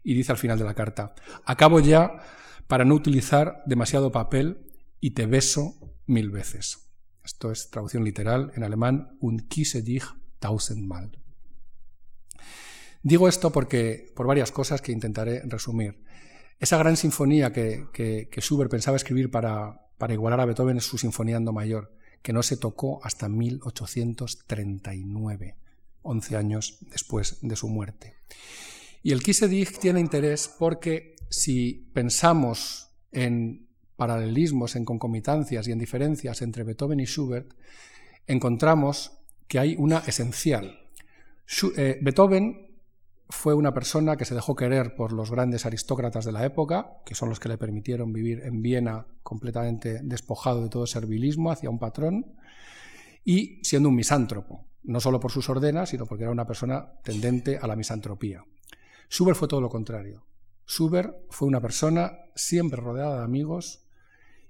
Y 0.03 0.15
dice 0.15 0.33
al 0.33 0.39
final 0.39 0.59
de 0.59 0.65
la 0.65 0.73
carta, 0.73 1.15
acabo 1.45 1.79
ya 1.79 2.25
para 2.69 2.87
no 2.87 2.95
utilizar 2.95 3.63
demasiado 3.67 4.13
papel 4.13 4.65
y 4.99 5.11
te 5.11 5.27
beso 5.27 5.75
mil 6.07 6.31
veces. 6.31 6.89
Esto 7.23 7.53
es 7.53 7.69
traducción 7.69 8.03
literal 8.03 8.51
en 8.55 8.63
alemán, 8.63 9.19
un 9.21 9.41
kisse 9.41 9.83
dich 9.83 10.07
tausendmal. 10.39 11.19
Digo 13.03 13.29
esto 13.29 13.53
porque, 13.53 14.11
por 14.17 14.27
varias 14.27 14.53
cosas 14.53 14.81
que 14.81 14.91
intentaré 14.91 15.43
resumir. 15.45 16.03
Esa 16.59 16.79
gran 16.79 16.97
sinfonía 16.97 17.53
que, 17.53 17.89
que, 17.93 18.31
que 18.31 18.41
Schubert 18.41 18.71
pensaba 18.71 18.97
escribir 18.97 19.31
para, 19.31 19.84
para 19.99 20.15
igualar 20.15 20.41
a 20.41 20.45
Beethoven 20.45 20.77
es 20.79 20.85
su 20.85 20.99
Sinfonía 20.99 21.37
en 21.37 21.45
Do 21.45 21.53
Mayor, 21.53 21.93
que 22.23 22.33
no 22.33 22.43
se 22.43 22.57
tocó 22.57 23.01
hasta 23.05 23.29
1839, 23.29 25.57
11 26.03 26.37
años 26.37 26.79
después 26.81 27.39
de 27.43 27.55
su 27.57 27.69
muerte. 27.69 28.15
Y 29.03 29.13
el 29.13 29.23
Kisedig 29.23 29.79
tiene 29.79 30.01
interés 30.01 30.51
porque 30.59 31.15
si 31.29 31.91
pensamos 31.93 32.89
en 33.13 33.69
paralelismos, 33.97 34.77
en 34.77 34.85
concomitancias 34.85 35.69
y 35.69 35.73
en 35.73 35.79
diferencias 35.79 36.43
entre 36.43 36.65
Beethoven 36.65 37.01
y 37.01 37.05
Schubert, 37.05 37.53
encontramos 38.27 39.13
que 39.47 39.59
hay 39.59 39.77
una 39.79 39.99
esencial. 40.07 40.81
Eh, 41.77 41.99
Beethoven 42.01 42.74
fue 43.29 43.55
una 43.55 43.73
persona 43.73 44.17
que 44.17 44.25
se 44.25 44.35
dejó 44.35 44.55
querer 44.55 44.95
por 44.95 45.13
los 45.13 45.31
grandes 45.31 45.67
aristócratas 45.67 46.25
de 46.25 46.33
la 46.33 46.45
época, 46.45 46.99
que 47.05 47.15
son 47.15 47.29
los 47.29 47.41
que 47.41 47.49
le 47.49 47.59
permitieron 47.59 48.13
vivir 48.13 48.43
en 48.45 48.63
Viena 48.63 49.07
completamente 49.23 50.01
despojado 50.03 50.63
de 50.63 50.69
todo 50.69 50.87
servilismo 50.87 51.51
hacia 51.51 51.71
un 51.71 51.79
patrón, 51.79 52.37
y 53.25 53.65
siendo 53.65 53.89
un 53.89 53.97
misántropo, 53.97 54.67
no 54.83 55.01
solo 55.01 55.19
por 55.19 55.31
sus 55.31 55.49
ordenas, 55.49 55.89
sino 55.89 56.07
porque 56.07 56.25
era 56.25 56.33
una 56.33 56.47
persona 56.47 56.93
tendente 57.03 57.59
a 57.59 57.67
la 57.67 57.77
misantropía. 57.77 58.45
Schubert 59.11 59.39
fue 59.39 59.49
todo 59.49 59.61
lo 59.61 59.71
contrario. 59.71 60.25
Schubert 60.67 61.15
fue 61.31 61.49
una 61.49 61.61
persona 61.61 62.19
siempre 62.35 62.81
rodeada 62.81 63.19
de 63.19 63.25
amigos 63.25 63.87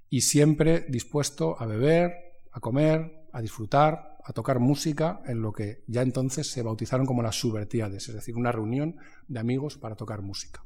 y 0.09 0.21
siempre 0.21 0.85
dispuesto 0.89 1.55
a 1.59 1.65
beber, 1.65 2.41
a 2.51 2.59
comer, 2.59 3.27
a 3.31 3.41
disfrutar, 3.41 4.14
a 4.27 4.33
tocar 4.33 4.59
música 4.59 5.21
en 5.25 5.41
lo 5.41 5.53
que 5.53 5.83
ya 5.85 6.01
entonces 6.01 6.51
se 6.51 6.63
bautizaron 6.63 7.05
como 7.05 7.21
las 7.21 7.35
Schubertiades, 7.35 8.09
es 8.09 8.15
decir, 8.15 8.35
una 8.35 8.51
reunión 8.51 8.97
de 9.27 9.39
amigos 9.39 9.77
para 9.77 9.95
tocar 9.95 10.23
música. 10.23 10.63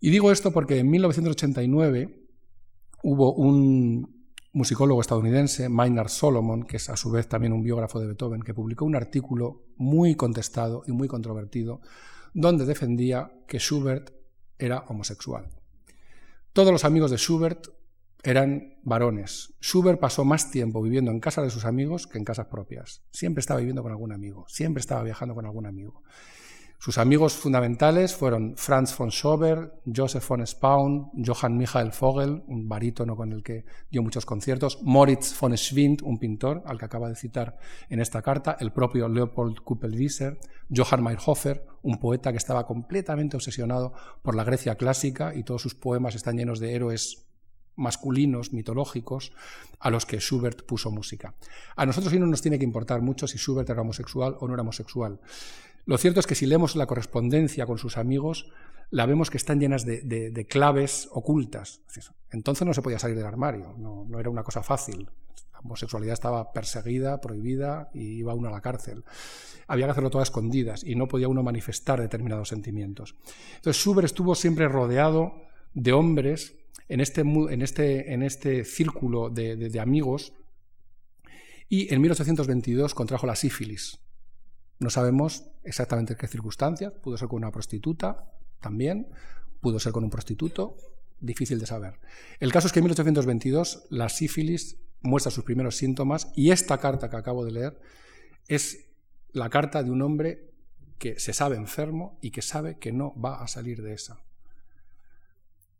Y 0.00 0.10
digo 0.10 0.32
esto 0.32 0.50
porque 0.50 0.78
en 0.80 0.90
1989 0.90 2.26
hubo 3.04 3.32
un 3.32 4.26
musicólogo 4.52 5.00
estadounidense, 5.00 5.68
Maynard 5.68 6.08
Solomon, 6.08 6.64
que 6.64 6.78
es 6.78 6.90
a 6.90 6.96
su 6.96 7.12
vez 7.12 7.28
también 7.28 7.52
un 7.52 7.62
biógrafo 7.62 8.00
de 8.00 8.08
Beethoven, 8.08 8.42
que 8.42 8.54
publicó 8.54 8.84
un 8.84 8.96
artículo 8.96 9.62
muy 9.76 10.16
contestado 10.16 10.82
y 10.86 10.92
muy 10.92 11.06
controvertido, 11.06 11.80
donde 12.34 12.66
defendía 12.66 13.30
que 13.46 13.58
Schubert 13.58 14.10
era 14.58 14.80
homosexual. 14.88 15.48
Todos 16.52 16.72
los 16.72 16.84
amigos 16.84 17.12
de 17.12 17.18
Schubert 17.18 17.68
eran 18.26 18.74
varones. 18.82 19.54
Schubert 19.62 20.00
pasó 20.00 20.24
más 20.24 20.50
tiempo 20.50 20.82
viviendo 20.82 21.12
en 21.12 21.20
casa 21.20 21.42
de 21.42 21.50
sus 21.50 21.64
amigos 21.64 22.08
que 22.08 22.18
en 22.18 22.24
casas 22.24 22.46
propias. 22.46 23.02
Siempre 23.12 23.40
estaba 23.40 23.60
viviendo 23.60 23.82
con 23.82 23.92
algún 23.92 24.12
amigo, 24.12 24.44
siempre 24.48 24.80
estaba 24.80 25.04
viajando 25.04 25.34
con 25.34 25.46
algún 25.46 25.64
amigo. 25.64 26.02
Sus 26.78 26.98
amigos 26.98 27.34
fundamentales 27.34 28.14
fueron 28.14 28.54
Franz 28.56 28.96
von 28.96 29.10
Schober, 29.10 29.80
Joseph 29.86 30.28
von 30.28 30.46
Spaun, 30.46 31.10
Johann 31.24 31.56
Michael 31.56 31.90
Vogel, 31.98 32.42
un 32.48 32.68
barítono 32.68 33.16
con 33.16 33.32
el 33.32 33.42
que 33.42 33.64
dio 33.90 34.02
muchos 34.02 34.26
conciertos, 34.26 34.80
Moritz 34.82 35.38
von 35.40 35.56
Schwind, 35.56 36.02
un 36.02 36.18
pintor 36.18 36.62
al 36.66 36.78
que 36.78 36.84
acaba 36.84 37.08
de 37.08 37.16
citar 37.16 37.56
en 37.88 38.00
esta 38.00 38.22
carta, 38.22 38.56
el 38.60 38.72
propio 38.72 39.08
Leopold 39.08 39.60
Kupelwieser, 39.60 40.38
Johann 40.68 41.02
Meyerhofer, 41.02 41.64
un 41.82 41.98
poeta 41.98 42.30
que 42.30 42.38
estaba 42.38 42.66
completamente 42.66 43.36
obsesionado 43.36 43.94
por 44.22 44.34
la 44.34 44.44
Grecia 44.44 44.74
clásica 44.74 45.34
y 45.34 45.44
todos 45.44 45.62
sus 45.62 45.74
poemas 45.74 46.14
están 46.14 46.36
llenos 46.36 46.60
de 46.60 46.74
héroes 46.74 47.25
masculinos, 47.76 48.52
mitológicos, 48.52 49.32
a 49.78 49.90
los 49.90 50.06
que 50.06 50.18
Schubert 50.18 50.64
puso 50.64 50.90
música. 50.90 51.34
A 51.76 51.86
nosotros 51.86 52.12
sí 52.12 52.18
no 52.18 52.26
nos 52.26 52.42
tiene 52.42 52.58
que 52.58 52.64
importar 52.64 53.02
mucho 53.02 53.26
si 53.26 53.38
Schubert 53.38 53.68
era 53.70 53.82
homosexual 53.82 54.36
o 54.40 54.48
no 54.48 54.54
era 54.54 54.62
homosexual. 54.62 55.20
Lo 55.84 55.98
cierto 55.98 56.20
es 56.20 56.26
que 56.26 56.34
si 56.34 56.46
leemos 56.46 56.74
la 56.74 56.86
correspondencia 56.86 57.66
con 57.66 57.78
sus 57.78 57.96
amigos, 57.96 58.50
la 58.90 59.06
vemos 59.06 59.30
que 59.30 59.36
están 59.36 59.60
llenas 59.60 59.84
de, 59.84 60.46
claves 60.48 61.08
ocultas. 61.12 61.80
Entonces 62.30 62.66
no 62.66 62.74
se 62.74 62.82
podía 62.82 62.98
salir 62.98 63.16
del 63.16 63.26
armario, 63.26 63.74
no, 63.78 64.04
no, 64.08 64.18
era 64.18 64.30
una 64.30 64.42
cosa 64.42 64.62
fácil. 64.62 65.08
La 65.52 65.60
homosexualidad 65.60 66.14
estaba 66.14 66.52
perseguida, 66.52 67.20
prohibida 67.20 67.90
y 67.94 68.18
iba 68.18 68.34
uno 68.34 68.48
a 68.48 68.52
la 68.52 68.60
cárcel. 68.60 69.04
Había 69.68 69.86
que 69.86 69.92
hacerlo 69.92 70.10
todo 70.10 70.20
a 70.20 70.24
escondidas 70.24 70.84
y 70.84 70.94
no 70.94 71.08
podía 71.08 71.28
uno 71.28 71.42
manifestar 71.42 72.00
determinados 72.00 72.48
sentimientos. 72.48 73.14
Entonces 73.56 73.80
Schubert 73.80 74.06
estuvo 74.06 74.34
siempre 74.34 74.68
rodeado 74.68 75.34
de 75.74 75.92
hombres 75.92 76.54
en 76.88 77.00
este, 77.00 77.20
en 77.22 77.62
este, 77.62 78.12
en 78.12 78.22
este 78.22 78.64
círculo 78.64 79.30
de, 79.30 79.56
de 79.56 79.80
amigos 79.80 80.32
y 81.68 81.92
en 81.92 82.00
1822 82.00 82.94
contrajo 82.94 83.26
la 83.26 83.36
sífilis. 83.36 83.98
No 84.78 84.90
sabemos 84.90 85.44
exactamente 85.64 86.16
qué 86.16 86.26
circunstancias, 86.28 86.92
pudo 87.02 87.16
ser 87.16 87.28
con 87.28 87.38
una 87.38 87.50
prostituta 87.50 88.30
también, 88.60 89.08
pudo 89.60 89.80
ser 89.80 89.92
con 89.92 90.04
un 90.04 90.10
prostituto, 90.10 90.76
difícil 91.20 91.58
de 91.58 91.66
saber. 91.66 91.98
El 92.40 92.52
caso 92.52 92.66
es 92.66 92.72
que 92.72 92.80
en 92.80 92.84
1822 92.84 93.86
la 93.90 94.08
sífilis 94.08 94.76
muestra 95.02 95.30
sus 95.30 95.44
primeros 95.44 95.76
síntomas 95.76 96.30
y 96.36 96.50
esta 96.50 96.78
carta 96.78 97.08
que 97.10 97.16
acabo 97.16 97.44
de 97.44 97.52
leer 97.52 97.80
es 98.48 98.86
la 99.32 99.50
carta 99.50 99.82
de 99.82 99.90
un 99.90 100.02
hombre 100.02 100.50
que 100.98 101.18
se 101.18 101.32
sabe 101.32 101.56
enfermo 101.56 102.18
y 102.22 102.30
que 102.30 102.42
sabe 102.42 102.78
que 102.78 102.92
no 102.92 103.18
va 103.20 103.42
a 103.42 103.48
salir 103.48 103.82
de 103.82 103.92
esa. 103.92 104.25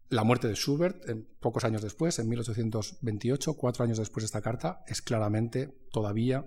La 0.09 0.23
muerte 0.23 0.47
de 0.47 0.55
Schubert, 0.55 1.05
pocos 1.41 1.65
años 1.65 1.83
después, 1.83 2.19
en 2.21 2.29
1828, 2.29 3.55
cuatro 3.55 3.85
años 3.85 3.99
después 3.99 4.23
de 4.23 4.27
esta 4.27 4.41
carta, 4.41 4.85
es 4.87 5.03
claramente 5.03 5.75
todavía 5.91 6.47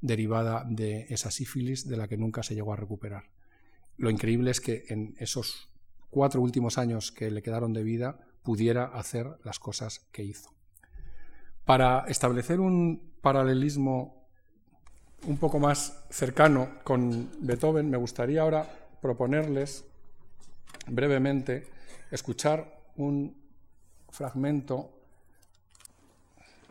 derivada 0.00 0.64
de 0.66 1.06
esa 1.10 1.30
sífilis 1.30 1.86
de 1.86 1.98
la 1.98 2.08
que 2.08 2.16
nunca 2.16 2.42
se 2.42 2.54
llegó 2.54 2.72
a 2.72 2.76
recuperar. 2.76 3.24
Lo 3.98 4.10
increíble 4.10 4.50
es 4.50 4.60
que 4.60 4.84
en 4.88 5.14
esos 5.18 5.68
cuatro 6.10 6.40
últimos 6.40 6.78
años 6.78 7.12
que 7.12 7.30
le 7.30 7.42
quedaron 7.42 7.72
de 7.72 7.82
vida 7.82 8.18
pudiera 8.42 8.84
hacer 8.84 9.38
las 9.44 9.58
cosas 9.58 10.00
que 10.10 10.24
hizo. 10.24 10.54
Para 11.64 12.06
establecer 12.08 12.60
un 12.60 13.14
paralelismo 13.20 14.28
un 15.26 15.38
poco 15.38 15.58
más 15.58 16.04
cercano 16.10 16.78
con 16.84 17.30
Beethoven, 17.40 17.88
me 17.88 17.96
gustaría 17.96 18.42
ahora 18.42 18.66
proponerles 19.00 19.84
brevemente 20.86 21.66
escuchar 22.10 22.73
un 22.96 23.36
fragmento, 24.10 24.90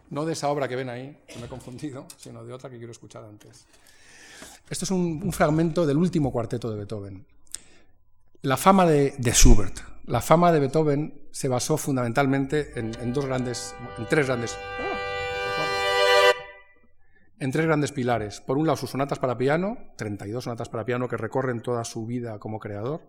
no 0.09 0.25
de 0.25 0.33
esa 0.33 0.49
obra 0.49 0.67
que 0.67 0.75
ven 0.75 0.89
ahí, 0.89 1.17
que 1.27 1.37
me 1.39 1.45
he 1.45 1.49
confundido, 1.49 2.05
sino 2.17 2.43
de 2.45 2.53
otra 2.53 2.69
que 2.69 2.77
quiero 2.77 2.91
escuchar 2.91 3.23
antes. 3.23 3.65
Esto 4.69 4.85
es 4.85 4.91
un, 4.91 5.31
fragmento 5.33 5.85
del 5.85 5.97
último 5.97 6.31
cuarteto 6.31 6.69
de 6.69 6.77
Beethoven. 6.77 7.25
La 8.41 8.57
fama 8.57 8.85
de, 8.85 9.13
Schubert, 9.33 9.79
la 10.05 10.21
fama 10.21 10.51
de 10.51 10.59
Beethoven 10.59 11.27
se 11.31 11.47
basó 11.47 11.77
fundamentalmente 11.77 12.79
en, 12.79 13.13
dos 13.13 13.25
grandes, 13.25 13.75
en 13.97 14.05
tres 14.07 14.27
grandes, 14.27 14.57
en 17.39 17.51
tres 17.51 17.65
grandes 17.65 17.91
pilares. 17.91 18.41
Por 18.41 18.57
un 18.57 18.65
lado, 18.65 18.77
sus 18.77 18.89
sonatas 18.89 19.19
para 19.19 19.37
piano, 19.37 19.77
32 19.97 20.43
sonatas 20.43 20.69
para 20.69 20.85
piano 20.85 21.07
que 21.07 21.17
recorren 21.17 21.61
toda 21.61 21.83
su 21.83 22.05
vida 22.05 22.39
como 22.39 22.59
creador. 22.59 23.01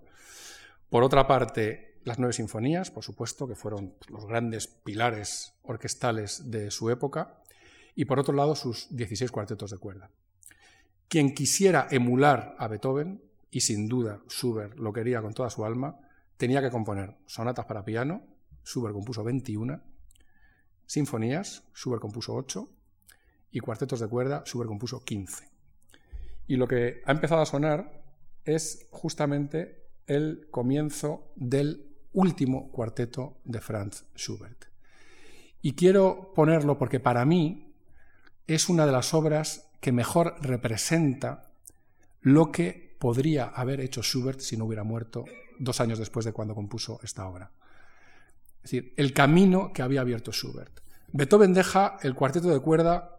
Por 0.89 1.03
otra 1.03 1.27
parte, 1.27 1.94
las 2.05 2.19
nueve 2.19 2.35
sinfonías, 2.35 2.91
por 2.91 3.03
supuesto, 3.03 3.49
que 3.49 3.55
fueron 3.55 3.95
los 4.09 4.27
grandes 4.27 4.67
pilares 4.69 5.55
orquestales 5.63 6.51
de 6.51 6.71
su 6.71 6.91
época. 6.91 7.43
Y 7.95 8.05
por 8.05 8.19
otro 8.19 8.35
lado, 8.35 8.55
sus 8.55 8.95
16 8.95 9.31
cuartetos 9.31 9.71
de 9.71 9.79
cuerda. 9.79 10.11
Quien 11.09 11.35
quisiera 11.35 11.89
emular 11.91 12.57
a 12.59 12.69
Beethoven, 12.69 13.23
y 13.51 13.61
sin 13.61 13.89
duda 13.89 14.21
Schubert 14.29 14.77
lo 14.77 14.93
quería 14.93 15.23
con 15.23 15.33
toda 15.33 15.49
su 15.49 15.65
alma, 15.65 15.99
tenía 16.37 16.61
que 16.61 16.71
componer 16.71 17.17
sonatas 17.27 17.67
para 17.67 17.85
piano, 17.85 18.27
Schubert 18.65 18.95
compuso 18.95 19.23
21, 19.23 19.81
sinfonías, 20.87 21.65
Schubert 21.75 22.03
compuso 22.03 22.35
8, 22.35 22.69
y 23.53 23.61
cuartetos 23.61 24.01
de 24.01 24.09
cuerda, 24.09 24.43
Schubert 24.45 24.69
compuso 24.69 25.05
15. 25.05 25.49
Y 26.49 26.57
lo 26.57 26.67
que 26.67 27.01
ha 27.07 27.13
empezado 27.13 27.41
a 27.41 27.47
sonar 27.47 28.03
es 28.45 28.87
justamente 28.91 29.85
el 30.07 30.49
comienzo 30.51 31.33
del 31.37 31.94
último 32.15 32.71
cuarteto 32.71 33.39
de 33.45 33.61
Franz 33.61 34.05
Schubert. 34.17 34.65
Y 35.61 35.75
quiero 35.75 36.33
ponerlo 36.35 36.79
porque 36.79 37.01
para 37.01 37.25
mí 37.25 37.75
es 38.47 38.69
una 38.69 38.87
de 38.87 38.93
las 38.93 39.15
obras 39.15 39.71
que 39.81 39.93
mejor 39.93 40.37
representa 40.41 41.51
lo 42.21 42.51
que 42.51 42.97
podría 42.99 43.47
haber 43.47 43.81
hecho 43.81 44.03
Schubert 44.03 44.41
si 44.41 44.57
no 44.57 44.65
hubiera 44.65 44.85
muerto 44.85 45.25
dos 45.59 45.81
años 45.81 45.99
después 45.99 46.25
de 46.25 46.33
cuando 46.33 46.55
compuso 46.55 47.01
esta 47.03 47.27
obra. 47.27 47.51
Es 48.57 48.71
decir, 48.71 48.95
el 48.97 49.13
camino 49.13 49.73
que 49.73 49.83
había 49.83 50.01
abierto 50.01 50.33
Schubert. 50.33 50.81
Beethoven 51.13 51.53
deja 51.53 51.99
el 52.03 52.15
cuarteto 52.15 52.49
de 52.49 52.61
cuerda 52.61 53.14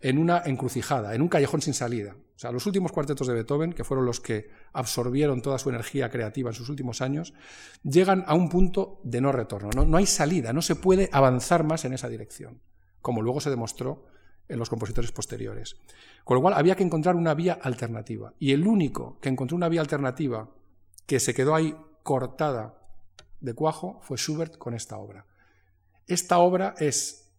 en 0.00 0.18
una 0.18 0.42
encrucijada, 0.44 1.14
en 1.14 1.22
un 1.22 1.28
callejón 1.28 1.60
sin 1.60 1.74
salida. 1.74 2.16
O 2.36 2.38
sea, 2.38 2.52
los 2.52 2.66
últimos 2.66 2.92
cuartetos 2.92 3.26
de 3.26 3.34
Beethoven, 3.34 3.72
que 3.72 3.82
fueron 3.82 4.06
los 4.06 4.20
que 4.20 4.50
absorbieron 4.72 5.42
toda 5.42 5.58
su 5.58 5.70
energía 5.70 6.08
creativa 6.08 6.50
en 6.50 6.54
sus 6.54 6.68
últimos 6.68 7.02
años, 7.02 7.34
llegan 7.82 8.22
a 8.28 8.34
un 8.34 8.48
punto 8.48 9.00
de 9.02 9.20
no 9.20 9.32
retorno. 9.32 9.70
No, 9.74 9.84
no 9.84 9.96
hay 9.96 10.06
salida, 10.06 10.52
no 10.52 10.62
se 10.62 10.76
puede 10.76 11.10
avanzar 11.12 11.64
más 11.64 11.84
en 11.84 11.94
esa 11.94 12.08
dirección, 12.08 12.62
como 13.00 13.22
luego 13.22 13.40
se 13.40 13.50
demostró 13.50 14.06
en 14.48 14.58
los 14.58 14.70
compositores 14.70 15.10
posteriores. 15.10 15.76
Con 16.24 16.36
lo 16.36 16.42
cual 16.42 16.54
había 16.54 16.76
que 16.76 16.84
encontrar 16.84 17.16
una 17.16 17.34
vía 17.34 17.58
alternativa. 17.60 18.34
Y 18.38 18.52
el 18.52 18.66
único 18.66 19.18
que 19.20 19.28
encontró 19.28 19.56
una 19.56 19.68
vía 19.68 19.80
alternativa 19.80 20.48
que 21.06 21.20
se 21.20 21.34
quedó 21.34 21.54
ahí 21.54 21.74
cortada 22.02 22.78
de 23.40 23.54
cuajo 23.54 23.98
fue 24.02 24.16
Schubert 24.16 24.58
con 24.58 24.74
esta 24.74 24.96
obra. 24.96 25.26
Esta 26.06 26.38
obra 26.38 26.74
es, 26.78 27.32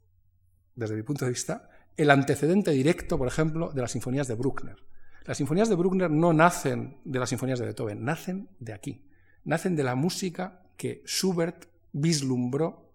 desde 0.76 0.96
mi 0.96 1.04
punto 1.04 1.26
de 1.26 1.32
vista, 1.32 1.70
el 2.00 2.12
antecedente 2.12 2.72
directo, 2.72 3.18
por 3.18 3.28
ejemplo, 3.28 3.72
de 3.74 3.82
las 3.82 3.92
sinfonías 3.92 4.28
de 4.30 4.36
Bruckner. 4.36 4.78
Las 5.26 5.38
sinfonías 5.38 5.68
de 5.68 5.76
Bruckner 5.76 6.10
no 6.10 6.32
nacen 6.32 7.02
de 7.04 7.20
las 7.20 7.28
sinfonías 7.28 7.60
de 7.60 7.66
Beethoven, 7.66 8.06
nacen 8.06 8.50
de 8.60 8.72
aquí. 8.72 9.06
Nacen 9.44 9.76
de 9.76 9.84
la 9.84 9.96
música 9.96 10.64
que 10.78 11.04
Schubert 11.06 11.66
vislumbró 11.92 12.94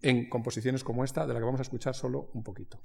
en 0.00 0.28
composiciones 0.28 0.82
como 0.82 1.04
esta, 1.04 1.24
de 1.24 1.34
la 1.34 1.38
que 1.38 1.44
vamos 1.44 1.60
a 1.60 1.62
escuchar 1.62 1.94
solo 1.94 2.30
un 2.34 2.42
poquito. 2.42 2.80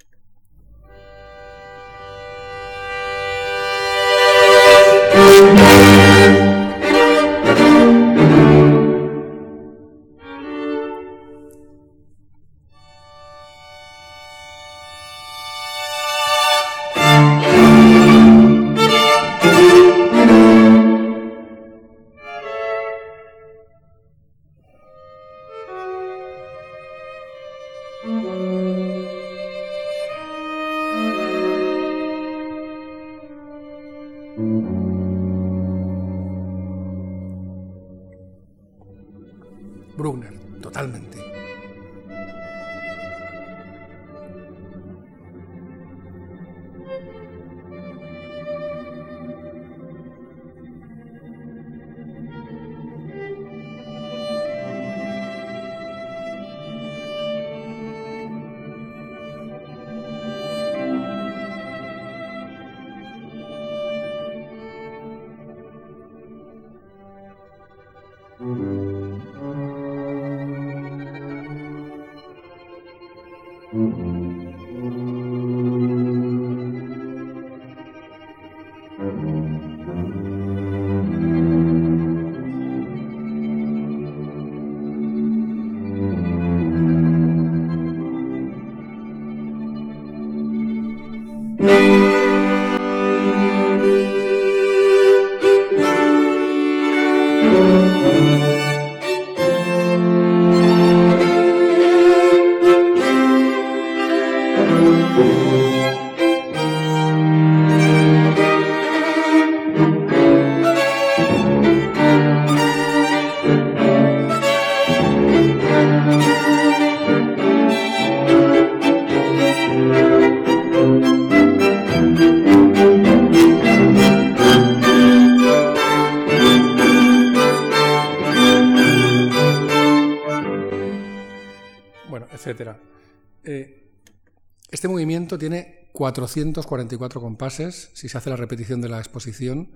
Tiene 135.38 135.88
444 135.92 137.20
compases, 137.20 137.90
si 137.94 138.08
se 138.08 138.18
hace 138.18 138.30
la 138.30 138.36
repetición 138.36 138.80
de 138.80 138.88
la 138.88 138.98
exposición, 138.98 139.72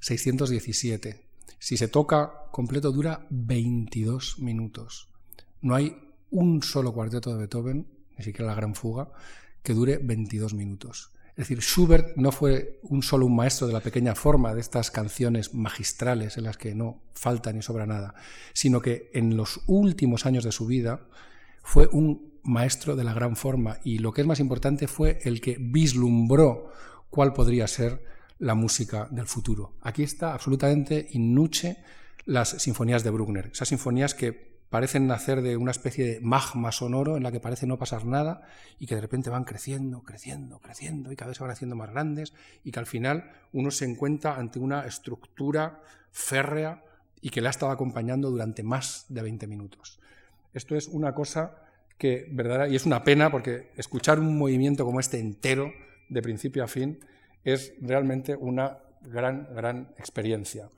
617. 0.00 1.22
Si 1.58 1.76
se 1.76 1.88
toca 1.88 2.32
completo 2.52 2.92
dura 2.92 3.26
22 3.30 4.38
minutos. 4.40 5.08
No 5.62 5.74
hay 5.74 5.96
un 6.30 6.62
solo 6.62 6.92
cuarteto 6.92 7.32
de 7.32 7.38
Beethoven, 7.38 7.86
ni 8.18 8.24
siquiera 8.24 8.50
la 8.50 8.56
gran 8.56 8.74
fuga, 8.74 9.10
que 9.62 9.74
dure 9.74 9.98
22 9.98 10.54
minutos. 10.54 11.10
Es 11.30 11.48
decir, 11.48 11.60
Schubert 11.60 12.16
no 12.16 12.32
fue 12.32 12.80
un 12.82 13.02
solo 13.02 13.26
un 13.26 13.36
maestro 13.36 13.66
de 13.66 13.74
la 13.74 13.80
pequeña 13.80 14.14
forma 14.14 14.54
de 14.54 14.60
estas 14.60 14.90
canciones 14.90 15.52
magistrales 15.52 16.38
en 16.38 16.44
las 16.44 16.56
que 16.56 16.74
no 16.74 17.02
falta 17.12 17.52
ni 17.52 17.60
sobra 17.62 17.84
nada, 17.84 18.14
sino 18.54 18.80
que 18.80 19.10
en 19.12 19.36
los 19.36 19.60
últimos 19.66 20.24
años 20.24 20.44
de 20.44 20.52
su 20.52 20.66
vida 20.66 21.06
fue 21.62 21.88
un 21.92 22.35
maestro 22.46 22.96
de 22.96 23.04
la 23.04 23.12
gran 23.12 23.36
forma 23.36 23.78
y 23.84 23.98
lo 23.98 24.12
que 24.12 24.22
es 24.22 24.26
más 24.26 24.40
importante 24.40 24.88
fue 24.88 25.18
el 25.24 25.40
que 25.40 25.56
vislumbró 25.58 26.70
cuál 27.10 27.32
podría 27.32 27.66
ser 27.66 28.04
la 28.38 28.54
música 28.54 29.08
del 29.10 29.26
futuro. 29.26 29.74
Aquí 29.82 30.02
está 30.02 30.34
absolutamente 30.34 31.08
innuche 31.12 31.78
las 32.24 32.50
sinfonías 32.50 33.04
de 33.04 33.10
Bruckner, 33.10 33.50
esas 33.52 33.68
sinfonías 33.68 34.14
que 34.14 34.56
parecen 34.70 35.06
nacer 35.06 35.42
de 35.42 35.56
una 35.56 35.70
especie 35.70 36.06
de 36.06 36.20
magma 36.20 36.72
sonoro 36.72 37.16
en 37.16 37.22
la 37.22 37.30
que 37.30 37.40
parece 37.40 37.66
no 37.66 37.78
pasar 37.78 38.04
nada 38.04 38.42
y 38.78 38.86
que 38.86 38.96
de 38.96 39.00
repente 39.00 39.30
van 39.30 39.44
creciendo, 39.44 40.02
creciendo, 40.02 40.58
creciendo 40.58 41.12
y 41.12 41.16
cada 41.16 41.28
vez 41.28 41.38
se 41.38 41.44
van 41.44 41.52
haciendo 41.52 41.76
más 41.76 41.90
grandes 41.90 42.34
y 42.64 42.72
que 42.72 42.80
al 42.80 42.86
final 42.86 43.30
uno 43.52 43.70
se 43.70 43.84
encuentra 43.84 44.36
ante 44.36 44.58
una 44.58 44.84
estructura 44.86 45.80
férrea 46.10 46.82
y 47.20 47.30
que 47.30 47.40
le 47.40 47.48
ha 47.48 47.50
estado 47.50 47.72
acompañando 47.72 48.30
durante 48.30 48.62
más 48.62 49.06
de 49.08 49.22
20 49.22 49.46
minutos. 49.46 50.00
Esto 50.52 50.74
es 50.74 50.88
una 50.88 51.14
cosa 51.14 51.65
que, 51.98 52.26
¿verdad? 52.30 52.68
Y 52.68 52.76
es 52.76 52.86
una 52.86 53.04
pena 53.04 53.30
porque 53.30 53.70
escuchar 53.76 54.18
un 54.18 54.36
movimiento 54.38 54.84
como 54.84 55.00
este 55.00 55.18
entero, 55.18 55.72
de 56.08 56.22
principio 56.22 56.62
a 56.62 56.68
fin, 56.68 57.00
es 57.44 57.74
realmente 57.80 58.36
una 58.36 58.78
gran, 59.02 59.48
gran 59.54 59.94
experiencia. 59.98 60.68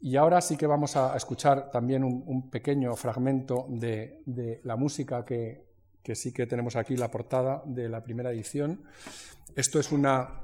Y 0.00 0.16
ahora 0.16 0.40
sí 0.40 0.56
que 0.56 0.66
vamos 0.66 0.96
a 0.96 1.16
escuchar 1.16 1.70
también 1.70 2.04
un, 2.04 2.50
pequeño 2.50 2.96
fragmento 2.96 3.66
de, 3.68 4.60
la 4.64 4.76
música 4.76 5.24
que, 5.24 5.66
sí 6.14 6.32
que 6.32 6.46
tenemos 6.46 6.76
aquí, 6.76 6.96
la 6.96 7.10
portada 7.10 7.62
de 7.66 7.88
la 7.88 8.02
primera 8.02 8.32
edición. 8.32 8.82
Esto 9.54 9.78
es 9.78 9.92
una, 9.92 10.40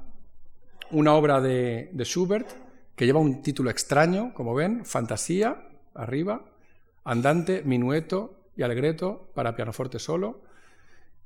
una 0.91 1.13
obra 1.13 1.41
de 1.41 1.89
Schubert 2.03 2.67
que 2.95 3.05
lleva 3.05 3.19
un 3.19 3.41
título 3.41 3.69
extraño, 3.69 4.33
como 4.33 4.53
ven, 4.55 4.83
Fantasía, 4.83 5.67
arriba, 5.93 6.45
Andante, 7.03 7.61
Minueto 7.63 8.36
y 8.57 8.63
Allegretto 8.63 9.31
para 9.33 9.55
pianoforte 9.55 9.99
solo. 9.99 10.43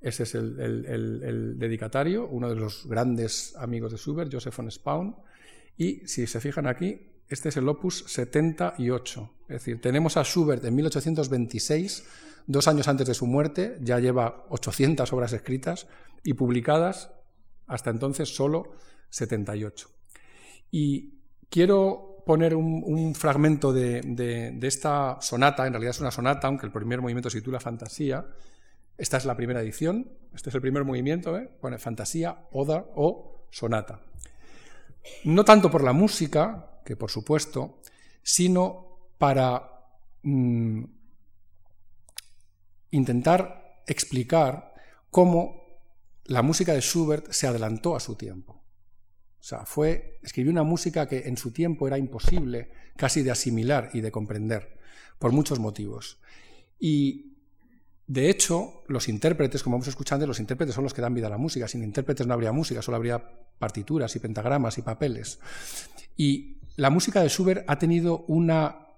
Ese 0.01 0.23
es 0.23 0.35
el, 0.35 1.55
dedicatario, 1.57 2.27
uno 2.27 2.49
de 2.49 2.55
los 2.55 2.87
grandes 2.87 3.55
amigos 3.55 3.91
de 3.91 3.97
Schubert, 3.97 4.31
Joseph 4.31 4.55
von 4.55 4.69
Spaun. 4.69 5.15
Y 5.77 6.07
si 6.07 6.27
se 6.27 6.41
fijan 6.41 6.67
aquí, 6.67 7.07
este 7.29 7.49
es 7.49 7.57
el 7.57 7.69
opus 7.69 8.03
78. 8.07 9.31
Es 9.43 9.47
decir, 9.47 9.79
tenemos 9.79 10.17
a 10.17 10.23
Schubert 10.23 10.65
en 10.65 10.75
1826, 10.75 12.03
dos 12.47 12.67
años 12.67 12.87
antes 12.87 13.07
de 13.07 13.13
su 13.13 13.25
muerte, 13.25 13.77
ya 13.79 13.99
lleva 13.99 14.45
800 14.49 15.11
obras 15.13 15.31
escritas 15.33 15.87
y 16.23 16.33
publicadas 16.33 17.11
hasta 17.67 17.89
entonces 17.89 18.35
solo 18.35 18.75
78. 19.09 19.87
Y 20.71 21.19
quiero 21.49 22.10
poner 22.31 22.55
un, 22.55 23.13
fragmento 23.13 23.73
de, 23.73 24.57
esta 24.61 25.17
sonata, 25.19 25.67
en 25.67 25.73
realidad 25.73 25.89
es 25.89 25.99
una 25.99 26.11
sonata, 26.11 26.47
aunque 26.47 26.65
el 26.65 26.71
primer 26.71 27.01
movimiento 27.01 27.29
se 27.29 27.39
titula 27.39 27.59
Fantasía. 27.59 28.25
Esta 28.97 29.17
es 29.17 29.25
la 29.25 29.35
primera 29.35 29.61
edición, 29.61 30.09
este 30.33 30.47
es 30.47 30.55
el 30.55 30.61
primer 30.61 30.85
movimiento, 30.85 31.37
¿eh? 31.37 31.51
Fantasía, 31.77 32.47
Oda 32.53 32.85
o 32.95 33.47
Sonata. 33.51 33.99
No 35.25 35.43
tanto 35.43 35.69
por 35.69 35.83
la 35.83 35.91
música, 35.91 36.79
que 36.85 36.95
por 36.95 37.11
supuesto, 37.11 37.81
sino 38.23 39.11
para 39.17 39.69
mm, 40.23 40.83
intentar 42.91 43.83
explicar 43.87 44.73
cómo 45.09 45.65
la 46.23 46.41
música 46.43 46.71
de 46.71 46.79
Schubert 46.79 47.29
se 47.33 47.45
adelantó 47.45 47.93
a 47.93 47.99
su 47.99 48.15
tiempo. 48.15 48.60
O 49.41 49.43
sea, 49.43 49.65
fue, 49.65 50.19
escribió 50.21 50.51
una 50.51 50.61
música 50.61 51.07
que 51.07 51.27
en 51.27 51.35
su 51.35 51.51
tiempo 51.51 51.87
era 51.87 51.97
imposible 51.97 52.69
casi 52.95 53.23
de 53.23 53.31
asimilar 53.31 53.89
y 53.91 54.01
de 54.01 54.11
comprender, 54.11 54.77
por 55.17 55.31
muchos 55.31 55.57
motivos. 55.59 56.19
Y 56.79 57.31
de 58.05 58.29
hecho, 58.29 58.83
los 58.87 59.09
intérpretes, 59.09 59.63
como 59.63 59.77
vamos 59.77 59.87
escuchando, 59.87 60.27
los 60.27 60.39
intérpretes 60.39 60.75
son 60.75 60.83
los 60.83 60.93
que 60.93 61.01
dan 61.01 61.15
vida 61.15 61.25
a 61.25 61.31
la 61.31 61.37
música. 61.39 61.67
Sin 61.67 61.83
intérpretes 61.83 62.27
no 62.27 62.35
habría 62.35 62.51
música, 62.51 62.83
solo 62.83 62.97
habría 62.97 63.23
partituras 63.57 64.15
y 64.15 64.19
pentagramas 64.19 64.77
y 64.77 64.83
papeles. 64.83 65.39
Y 66.15 66.57
la 66.75 66.91
música 66.91 67.21
de 67.21 67.29
Schubert 67.29 67.63
ha 67.67 67.79
tenido 67.79 68.25
una 68.27 68.89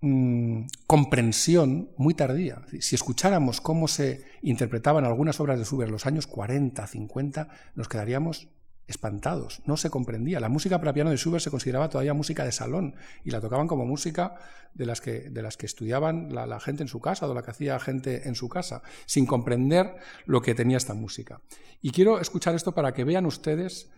mm, 0.00 0.62
comprensión 0.86 1.90
muy 1.98 2.14
tardía. 2.14 2.62
Si 2.80 2.94
escucháramos 2.94 3.60
cómo 3.60 3.86
se 3.86 4.24
interpretaban 4.40 5.04
algunas 5.04 5.40
obras 5.40 5.58
de 5.58 5.66
Schubert 5.66 5.88
en 5.88 5.92
los 5.92 6.06
años 6.06 6.26
40, 6.26 6.86
50, 6.86 7.48
nos 7.74 7.88
quedaríamos 7.88 8.48
espantados, 8.90 9.62
no 9.64 9.76
se 9.76 9.88
comprendía. 9.88 10.40
La 10.40 10.48
música 10.48 10.78
para 10.78 10.92
piano 10.92 11.10
de 11.10 11.16
Schubert 11.16 11.42
se 11.42 11.50
consideraba 11.50 11.88
todavía 11.88 12.12
música 12.12 12.44
de 12.44 12.52
salón 12.52 12.94
y 13.24 13.30
la 13.30 13.40
tocaban 13.40 13.68
como 13.68 13.86
música 13.86 14.34
de 14.74 14.84
las 14.84 15.00
que, 15.00 15.30
de 15.30 15.42
las 15.42 15.56
que 15.56 15.66
estudiaban 15.66 16.34
la, 16.34 16.60
gente 16.60 16.82
en 16.82 16.88
su 16.88 17.00
casa 17.00 17.26
o 17.26 17.34
la 17.34 17.42
que 17.42 17.52
hacía 17.52 17.78
gente 17.78 18.28
en 18.28 18.34
su 18.34 18.48
casa, 18.48 18.82
sin 19.06 19.26
comprender 19.26 19.96
lo 20.26 20.42
que 20.42 20.54
tenía 20.54 20.76
esta 20.76 20.94
música. 20.94 21.40
Y 21.80 21.92
quiero 21.92 22.20
escuchar 22.20 22.54
esto 22.54 22.72
para 22.74 22.92
que 22.92 23.04
vean 23.04 23.26
ustedes 23.26 23.90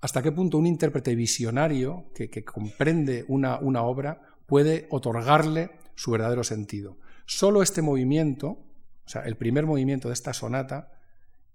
hasta 0.00 0.22
qué 0.22 0.30
punto 0.30 0.58
un 0.58 0.66
intérprete 0.66 1.14
visionario 1.14 2.06
que, 2.14 2.28
que 2.28 2.44
comprende 2.44 3.24
una, 3.28 3.58
una 3.58 3.82
obra 3.82 4.20
puede 4.46 4.86
otorgarle 4.90 5.70
su 5.94 6.10
verdadero 6.10 6.44
sentido. 6.44 6.98
Solo 7.26 7.62
este 7.62 7.80
movimiento, 7.80 8.48
o 8.48 9.08
sea, 9.08 9.22
el 9.22 9.36
primer 9.36 9.64
movimiento 9.64 10.08
de 10.08 10.14
esta 10.14 10.34
sonata, 10.34 10.93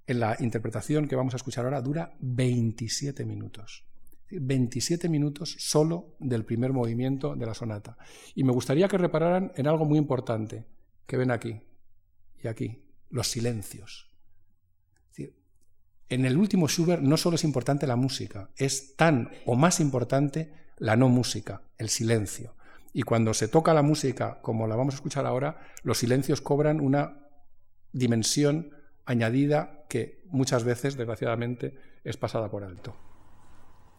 en 0.10 0.20
la 0.20 0.36
interpretación 0.40 1.08
que 1.08 1.16
vamos 1.16 1.36
a 1.36 1.38
escuchar 1.38 1.66
ahora 1.66 1.82
dura 1.82 2.16
27 2.20 3.26
minutos. 3.26 3.86
27 4.32 5.08
minutos 5.08 5.56
solo 5.60 6.16
del 6.20 6.46
primer 6.46 6.74
movimiento 6.74 7.36
de 7.36 7.46
la 7.46 7.54
sonata. 7.54 7.96
Y 8.34 8.44
me 8.44 8.52
gustaría 8.52 8.88
que 8.88 8.98
repararan 8.98 9.52
en 9.56 9.68
algo 9.68 9.86
muy 9.86 10.00
importante 10.00 10.66
que 11.06 11.16
ven 11.16 11.30
aquí 11.30 11.62
y 12.44 12.48
aquí, 12.48 12.84
los 13.12 13.28
silencios. 13.28 14.10
En 16.10 16.26
el 16.26 16.38
último 16.38 16.68
Schubert 16.68 17.04
no 17.04 17.18
solo 17.18 17.36
es 17.36 17.44
importante 17.44 17.86
la 17.86 17.96
música, 17.96 18.50
es 18.58 18.96
tan 18.96 19.30
o 19.46 19.56
más 19.56 19.80
importante 19.80 20.52
la 20.78 20.96
no 20.96 21.08
música, 21.08 21.62
el 21.78 21.90
silencio. 21.90 22.56
Y 22.94 23.04
cuando 23.04 23.36
se 23.36 23.48
toca 23.48 23.76
la 23.76 23.84
música, 23.84 24.40
como 24.42 24.66
la 24.66 24.76
vamos 24.76 24.96
a 24.96 24.98
escuchar 24.98 25.28
ahora, 25.28 25.62
los 25.84 26.00
silencios 26.00 26.42
cobran 26.42 26.80
una 26.80 27.28
dimensión 27.92 28.72
añadida 29.10 29.86
que 29.90 30.22
muchas 30.26 30.64
veces, 30.64 30.96
desgraciadamente, 30.96 31.74
es 32.04 32.16
pasada 32.16 32.50
por 32.50 32.64
alto. 32.64 32.96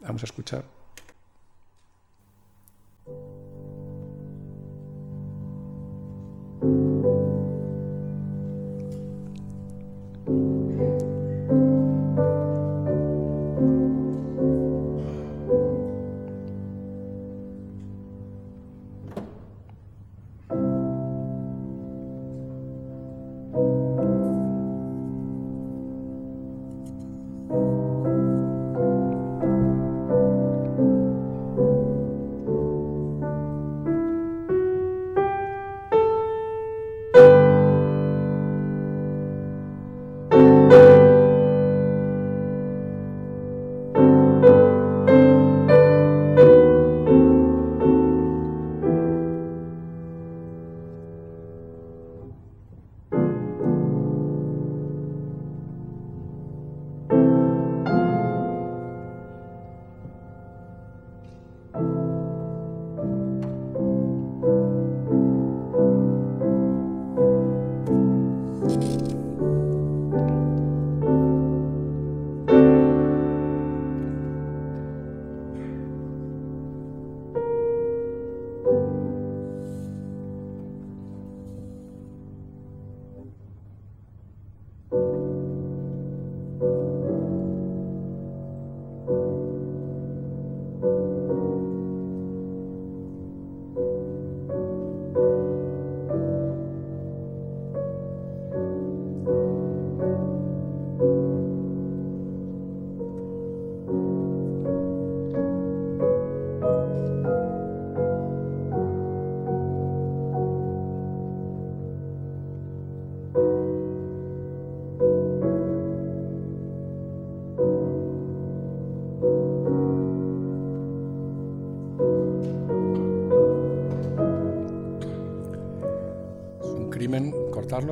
Vamos 0.00 0.22
a 0.22 0.26
escuchar. 0.26 0.79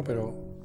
Pero 0.02 0.58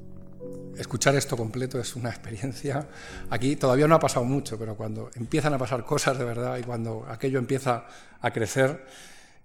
escuchar 0.77 1.15
esto 1.15 1.37
completo 1.37 1.79
es 1.79 1.95
una 1.95 2.09
experiencia. 2.09 2.87
Aquí 3.29 3.55
todavía 3.55 3.87
no 3.87 3.95
ha 3.95 3.99
pasado 3.99 4.25
mucho, 4.25 4.57
pero 4.57 4.75
cuando 4.75 5.09
empiezan 5.15 5.53
a 5.53 5.57
pasar 5.57 5.85
cosas 5.85 6.17
de 6.17 6.25
verdad 6.25 6.57
y 6.57 6.63
cuando 6.63 7.05
aquello 7.07 7.39
empieza 7.39 7.85
a 8.19 8.31
crecer, 8.31 8.85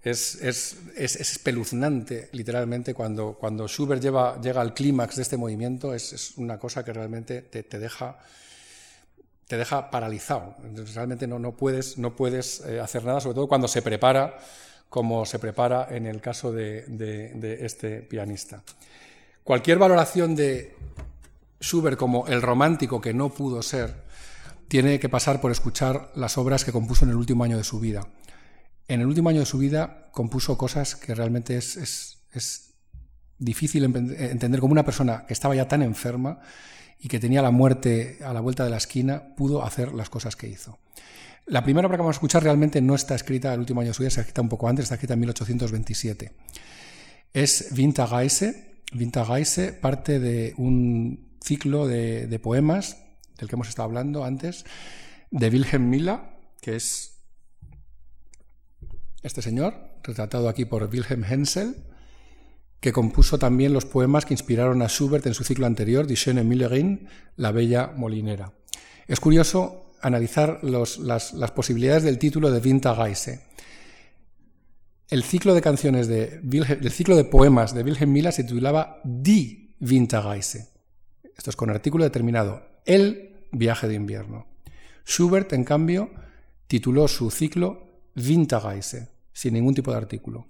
es, 0.01 0.35
es, 0.41 0.77
es, 0.95 1.15
espeluznante, 1.17 2.29
literalmente, 2.31 2.93
cuando, 2.93 3.33
cuando 3.33 3.67
Schubert 3.67 4.01
lleva, 4.01 4.39
llega 4.39 4.61
al 4.61 4.73
clímax 4.73 5.17
de 5.17 5.23
este 5.23 5.35
movimiento, 5.35 5.93
es, 5.93 6.33
una 6.37 6.57
cosa 6.57 6.85
que 6.85 6.93
realmente 6.93 7.41
te, 7.41 7.63
te, 7.63 7.79
deja, 7.79 8.17
te 9.45 9.57
deja 9.57 9.91
paralizado. 9.91 10.55
Realmente 10.93 11.27
no, 11.27 11.37
no 11.37 11.57
puedes, 11.57 11.97
no 11.97 12.15
puedes 12.15 12.61
eh, 12.61 12.79
hacer 12.79 13.03
nada, 13.03 13.19
sobre 13.19 13.35
todo 13.35 13.47
cuando 13.47 13.67
se 13.67 13.81
prepara, 13.81 14.37
como 14.87 15.25
se 15.25 15.37
prepara 15.37 15.87
en 15.91 16.05
el 16.05 16.21
caso 16.21 16.53
de, 16.53 16.83
de 16.87 17.65
este 17.65 18.01
pianista. 18.01 18.63
Cualquier 19.43 19.77
valoración 19.77 20.35
de 20.35 20.75
Schubert 21.61 21.97
como 21.97 22.27
el 22.27 22.41
romántico 22.41 23.01
que 23.01 23.13
no 23.13 23.29
pudo 23.29 23.61
ser, 23.61 24.03
tiene 24.67 24.99
que 24.99 25.09
pasar 25.09 25.41
por 25.41 25.51
escuchar 25.51 26.11
las 26.15 26.37
obras 26.37 26.63
que 26.63 26.71
compuso 26.71 27.03
en 27.03 27.11
el 27.11 27.17
último 27.17 27.43
año 27.43 27.57
de 27.57 27.63
su 27.63 27.79
vida. 27.79 28.07
En 28.87 29.01
el 29.01 29.07
último 29.07 29.29
año 29.29 29.39
de 29.39 29.45
su 29.45 29.57
vida 29.57 30.09
compuso 30.11 30.57
cosas 30.57 30.95
que 30.95 31.13
realmente 31.15 31.57
es, 31.57 31.77
es, 32.31 32.65
difícil 33.41 33.85
entender 33.85 34.59
como 34.59 34.73
una 34.73 34.83
persona 34.83 35.25
que 35.25 35.33
estaba 35.33 35.55
ya 35.55 35.65
tan 35.65 35.81
enferma 35.81 36.41
y 36.99 37.07
que 37.07 37.19
tenía 37.19 37.41
la 37.41 37.51
muerte 37.51 38.19
a 38.21 38.33
la 38.33 38.41
vuelta 38.41 38.65
de 38.65 38.69
la 38.69 38.75
esquina, 38.75 39.33
pudo 39.37 39.63
hacer 39.63 39.93
las 39.93 40.09
cosas 40.09 40.35
que 40.35 40.49
hizo. 40.49 40.77
La 41.45 41.63
primera 41.63 41.87
obra 41.87 41.97
que 41.97 42.01
vamos 42.01 42.15
a 42.15 42.17
escuchar 42.17 42.43
realmente 42.43 42.81
no 42.81 42.95
está 42.95 43.15
escrita 43.15 43.53
el 43.53 43.61
último 43.61 43.79
año 43.79 43.91
de 43.91 43.93
su 43.93 44.03
vida, 44.03 44.09
está 44.09 44.21
escrita 44.21 44.41
un 44.41 44.49
poco 44.49 44.67
antes, 44.67 44.83
está 44.83 44.95
escrita 44.95 45.13
en 45.13 45.21
1827. 45.21 46.33
Es 47.33 47.71
Winterreise. 47.75 48.68
Winterreise 48.93 49.73
parte 49.73 50.19
de 50.19 50.53
un 50.57 51.37
ciclo 51.41 51.87
de, 51.87 52.39
poemas 52.41 52.97
del 53.37 53.47
que 53.47 53.55
hemos 53.55 53.69
estado 53.69 53.87
hablando 53.87 54.25
antes, 54.25 54.65
de 55.31 55.49
Wilhelm 55.49 55.89
Miller, 55.89 56.19
que 56.61 56.75
es 56.75 57.21
este 59.23 59.41
señor, 59.41 59.75
retratado 60.03 60.49
aquí 60.49 60.65
por 60.65 60.83
Wilhelm 60.83 61.23
Hensel, 61.23 61.75
que 62.79 62.93
compuso 62.93 63.37
también 63.37 63.73
los 63.73 63.85
poemas 63.85 64.25
que 64.25 64.33
inspiraron 64.33 64.81
a 64.81 64.87
Schubert 64.87 65.25
en 65.25 65.33
su 65.33 65.43
ciclo 65.43 65.65
anterior, 65.65 66.07
Die 66.07 66.15
schöne 66.15 66.43
Müllerin, 66.43 67.07
La 67.35 67.51
bella 67.51 67.91
molinera. 67.95 68.53
Es 69.07 69.19
curioso 69.19 69.91
analizar 70.01 70.63
las, 70.63 71.51
posibilidades 71.51 72.03
del 72.03 72.19
título 72.19 72.51
de 72.51 72.59
Winterreise. 72.59 73.41
El 75.09 75.23
ciclo 75.23 75.55
de 75.55 75.61
canciones 75.61 76.07
de 76.07 76.39
el 76.43 76.91
ciclo 76.91 77.15
de 77.15 77.23
poemas 77.23 77.73
de 77.73 77.81
Wilhelm 77.81 78.11
Miller 78.11 78.31
se 78.31 78.43
titulaba 78.43 79.01
Die 79.03 79.75
Winterreise. 79.81 80.69
Esto 81.35 81.49
es 81.49 81.55
con 81.55 81.71
artículo 81.71 82.03
determinado, 82.03 82.61
el 82.85 83.47
viaje 83.51 83.87
de 83.87 83.95
invierno. 83.95 84.45
Schubert, 85.07 85.51
en 85.53 85.63
cambio, 85.63 86.11
tituló 86.67 87.07
su 87.07 87.31
ciclo 87.31 88.03
Winterreise, 88.15 89.09
sin 89.33 89.55
ningún 89.55 89.73
tipo 89.73 89.89
de 89.89 89.97
artículo. 89.97 90.45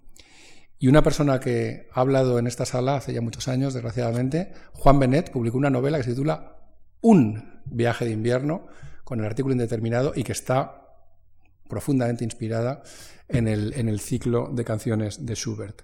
Y 0.78 0.90
una 0.90 1.04
persona 1.04 1.40
que 1.40 1.88
ha 1.94 2.02
hablado 2.02 2.38
en 2.38 2.46
esta 2.46 2.66
sala 2.66 2.98
hace 2.98 3.14
ya 3.14 3.22
muchos 3.22 3.48
años, 3.48 3.74
desgraciadamente, 3.74 4.52
Juan 4.74 5.00
Benet, 5.00 5.32
publicó 5.32 5.58
una 5.58 5.70
novela 5.70 6.00
que 6.00 6.04
se 6.04 6.10
titula 6.10 6.58
Un 7.00 7.62
viaje 7.64 8.04
de 8.04 8.12
invierno, 8.12 8.68
con 9.06 9.22
el 9.22 9.26
artículo 9.26 9.54
indeterminado 9.54 10.12
y 10.14 10.24
que 10.24 10.34
está 10.34 10.86
profundamente 11.70 12.26
inspirada 12.26 12.84
en 13.30 13.48
el, 13.48 13.74
en 13.76 13.88
el 13.88 14.00
ciclo 14.00 14.50
de 14.52 14.66
canciones 14.66 15.26
de 15.26 15.36
Schubert. 15.36 15.82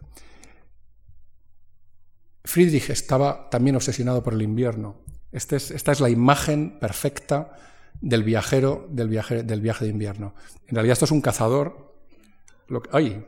Friedrich 2.43 2.89
estaba 2.89 3.49
también 3.49 3.75
obsesionado 3.75 4.21
por 4.21 4.33
el 4.33 4.41
invierno. 4.41 4.97
Este 5.31 5.55
esta 5.55 5.91
es 5.91 5.99
la 5.99 6.09
imagen 6.09 6.79
perfecta 6.79 7.57
del 8.01 8.23
viajero 8.23 8.87
del 8.89 9.09
viaje, 9.09 9.43
del 9.43 9.61
viaje 9.61 9.85
de 9.85 9.91
invierno. 9.91 10.33
En 10.67 10.75
realidad 10.75 10.93
esto 10.93 11.05
es 11.05 11.11
un 11.11 11.21
cazador. 11.21 11.93
Lo 12.67 12.81
¡Ay! 12.91 13.25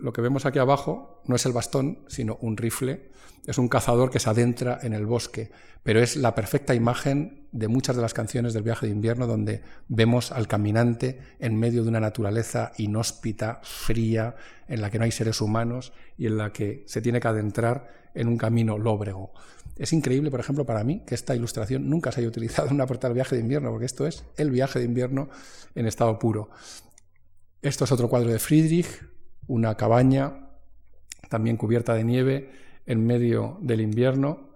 Lo 0.00 0.12
que 0.12 0.20
vemos 0.20 0.46
aquí 0.46 0.58
abajo 0.58 1.22
no 1.26 1.36
es 1.36 1.44
el 1.46 1.52
bastón, 1.52 1.98
sino 2.08 2.38
un 2.40 2.56
rifle. 2.56 3.10
Es 3.46 3.58
un 3.58 3.68
cazador 3.68 4.10
que 4.10 4.18
se 4.18 4.28
adentra 4.28 4.78
en 4.82 4.92
el 4.92 5.06
bosque, 5.06 5.50
pero 5.82 6.00
es 6.00 6.16
la 6.16 6.34
perfecta 6.34 6.74
imagen 6.74 7.48
de 7.52 7.68
muchas 7.68 7.96
de 7.96 8.02
las 8.02 8.14
canciones 8.14 8.52
del 8.52 8.62
viaje 8.62 8.86
de 8.86 8.92
invierno 8.92 9.26
donde 9.26 9.62
vemos 9.88 10.30
al 10.30 10.46
caminante 10.46 11.18
en 11.38 11.58
medio 11.58 11.82
de 11.82 11.88
una 11.88 12.00
naturaleza 12.00 12.72
inhóspita, 12.76 13.60
fría, 13.62 14.36
en 14.68 14.80
la 14.80 14.90
que 14.90 14.98
no 14.98 15.04
hay 15.04 15.10
seres 15.10 15.40
humanos 15.40 15.92
y 16.18 16.26
en 16.26 16.36
la 16.36 16.52
que 16.52 16.84
se 16.86 17.00
tiene 17.00 17.20
que 17.20 17.28
adentrar 17.28 18.10
en 18.14 18.28
un 18.28 18.36
camino 18.36 18.78
lóbrego. 18.78 19.32
Es 19.76 19.92
increíble, 19.92 20.30
por 20.30 20.40
ejemplo, 20.40 20.66
para 20.66 20.84
mí 20.84 21.02
que 21.06 21.14
esta 21.14 21.34
ilustración 21.34 21.88
nunca 21.88 22.12
se 22.12 22.20
haya 22.20 22.28
utilizado 22.28 22.68
en 22.68 22.74
una 22.74 22.86
portada 22.86 23.08
del 23.08 23.16
viaje 23.16 23.36
de 23.36 23.42
invierno, 23.42 23.70
porque 23.70 23.86
esto 23.86 24.06
es 24.06 24.24
el 24.36 24.50
viaje 24.50 24.78
de 24.78 24.84
invierno 24.84 25.30
en 25.74 25.86
estado 25.86 26.18
puro. 26.18 26.50
Esto 27.62 27.84
es 27.84 27.92
otro 27.92 28.08
cuadro 28.08 28.30
de 28.30 28.38
Friedrich, 28.38 28.86
una 29.50 29.76
cabaña 29.76 30.48
también 31.28 31.56
cubierta 31.56 31.94
de 31.94 32.04
nieve 32.04 32.50
en 32.86 33.04
medio 33.04 33.58
del 33.60 33.80
invierno. 33.80 34.48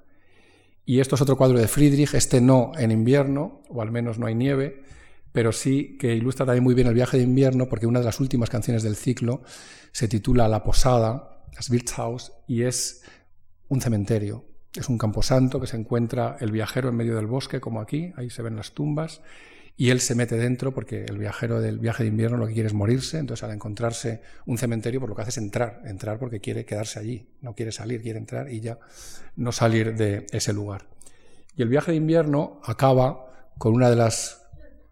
Y 0.86 1.00
esto 1.00 1.16
es 1.16 1.20
otro 1.20 1.36
cuadro 1.36 1.58
de 1.58 1.66
Friedrich, 1.66 2.14
este 2.14 2.40
no 2.40 2.70
en 2.78 2.92
invierno, 2.92 3.62
o 3.70 3.82
al 3.82 3.90
menos 3.90 4.20
no 4.20 4.26
hay 4.26 4.36
nieve, 4.36 4.84
pero 5.32 5.50
sí 5.50 5.96
que 5.98 6.14
ilustra 6.14 6.46
también 6.46 6.62
muy 6.62 6.76
bien 6.76 6.86
el 6.86 6.94
viaje 6.94 7.16
de 7.16 7.24
invierno, 7.24 7.68
porque 7.68 7.88
una 7.88 7.98
de 7.98 8.04
las 8.04 8.20
últimas 8.20 8.50
canciones 8.50 8.84
del 8.84 8.94
ciclo 8.94 9.42
se 9.90 10.06
titula 10.06 10.46
La 10.46 10.62
Posada, 10.62 11.42
das 11.52 11.70
Wirtshaus, 11.70 12.32
y 12.46 12.62
es 12.62 13.02
un 13.68 13.80
cementerio. 13.80 14.44
Es 14.76 14.88
un 14.88 14.98
camposanto 14.98 15.60
que 15.60 15.66
se 15.66 15.76
encuentra 15.76 16.36
el 16.38 16.52
viajero 16.52 16.88
en 16.88 16.96
medio 16.96 17.16
del 17.16 17.26
bosque, 17.26 17.60
como 17.60 17.80
aquí, 17.80 18.12
ahí 18.16 18.30
se 18.30 18.42
ven 18.42 18.54
las 18.54 18.72
tumbas, 18.72 19.22
y 19.76 19.90
él 19.90 20.00
se 20.00 20.14
mete 20.14 20.36
dentro 20.36 20.72
porque 20.72 21.04
el 21.04 21.18
viajero 21.18 21.60
del 21.60 21.78
viaje 21.78 22.04
de 22.04 22.10
invierno 22.10 22.36
lo 22.36 22.46
que 22.46 22.54
quiere 22.54 22.68
es 22.68 22.74
morirse, 22.74 23.18
entonces 23.18 23.42
al 23.42 23.52
encontrarse 23.52 24.20
un 24.46 24.56
cementerio, 24.56 25.00
pues 25.00 25.08
lo 25.08 25.16
que 25.16 25.22
hace 25.22 25.30
es 25.30 25.38
entrar, 25.38 25.82
entrar 25.84 26.18
porque 26.18 26.40
quiere 26.40 26.64
quedarse 26.64 27.00
allí, 27.00 27.28
no 27.40 27.54
quiere 27.54 27.72
salir, 27.72 28.00
quiere 28.00 28.18
entrar 28.18 28.50
y 28.50 28.60
ya 28.60 28.78
no 29.36 29.50
salir 29.50 29.96
de 29.96 30.26
ese 30.30 30.52
lugar. 30.52 30.86
Y 31.56 31.62
el 31.62 31.68
viaje 31.68 31.90
de 31.90 31.96
invierno 31.96 32.60
acaba 32.64 33.26
con 33.58 33.74
una 33.74 33.90
de 33.90 33.96
las 33.96 34.42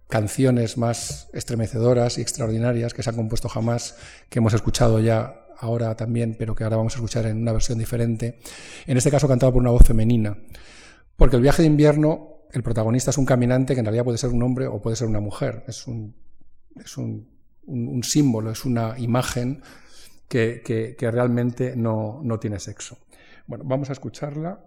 canciones 0.09 0.77
más 0.77 1.29
estremecedoras 1.33 2.19
y 2.19 2.21
extraordinarias 2.21 2.93
que 2.93 3.03
se 3.03 3.11
han 3.11 3.17
compuesto 3.17 3.49
jamás, 3.49 3.97
que 4.29 4.41
hemos 4.41 4.53
escuchado 4.53 5.01
ya 5.01 5.47
ahora 5.59 5.97
también, 5.97 6.35
pero 6.39 6.55
que 6.55 6.65
ahora 6.65 6.77
vamos 6.77 6.95
a 6.95 6.97
escuchar 6.97 7.27
en 7.27 7.39
una 7.41 7.53
versión 7.53 7.79
diferente, 7.79 8.41
en 8.87 8.97
este 8.97 9.11
caso 9.11 9.29
cantado 9.29 9.53
por 9.53 9.63
una 9.63 9.71
voz 9.71 9.87
femenina. 9.87 10.37
Porque 11.17 11.37
el 11.37 11.43
viaje 11.43 11.63
de 11.63 11.69
invierno 11.69 12.32
el 12.53 12.63
protagonista 12.63 13.11
es 13.11 13.19
un 13.19 13.25
caminante 13.25 13.75
que 13.75 13.81
en 13.81 13.87
realidad 13.87 14.05
puede 14.05 14.19
ser 14.19 14.31
un 14.31 14.43
hombre 14.43 14.67
o 14.67 14.81
puede 14.81 14.97
ser 14.97 15.09
una 15.09 15.21
mujer. 15.21 15.65
Es 15.67 15.87
un, 15.87 16.15
es 16.77 16.97
un, 16.97 17.29
símbolo, 18.03 18.51
es 18.51 18.65
una 18.65 18.99
imagen 18.99 19.63
que, 20.29 20.63
que 20.63 21.11
realmente 21.11 21.75
no, 21.77 22.21
no 22.23 22.39
tiene 22.39 22.59
sexo. 22.59 22.99
Bueno, 23.47 23.65
vamos 23.67 23.91
a 23.91 23.93
escucharla. 23.93 24.61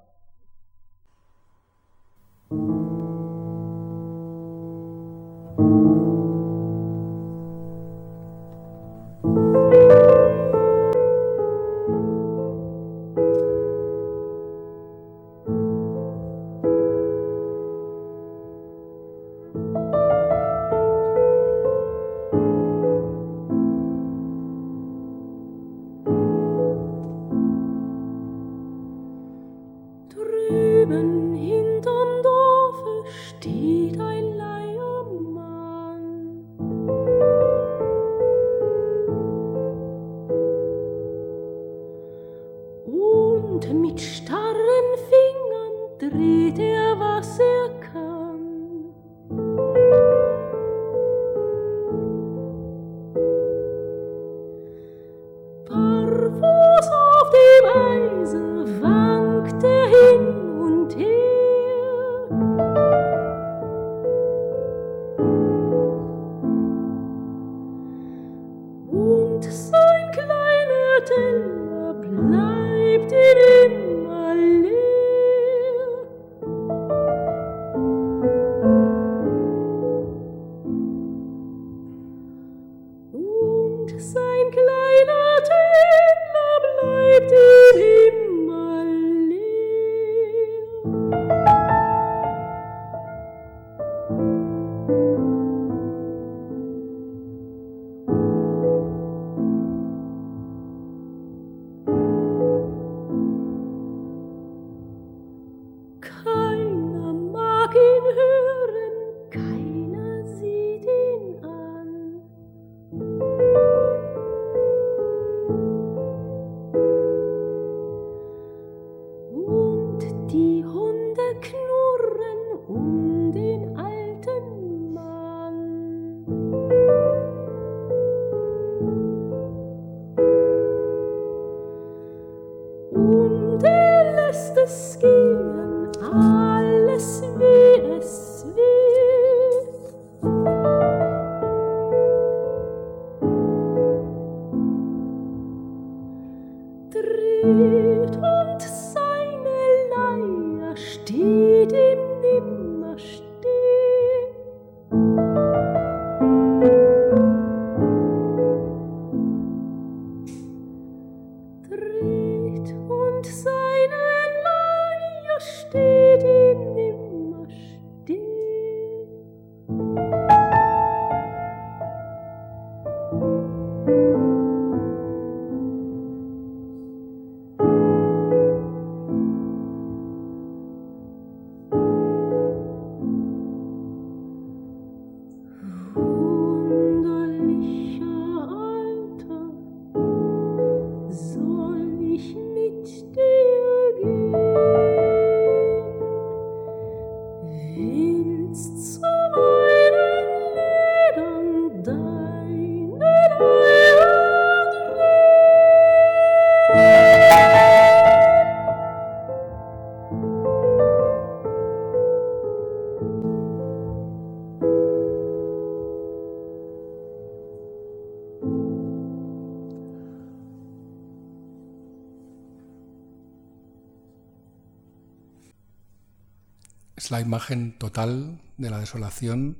La 227.15 227.21
imagen 227.21 227.77
total 227.77 228.41
de 228.57 228.69
la 228.69 228.79
desolación 228.79 229.57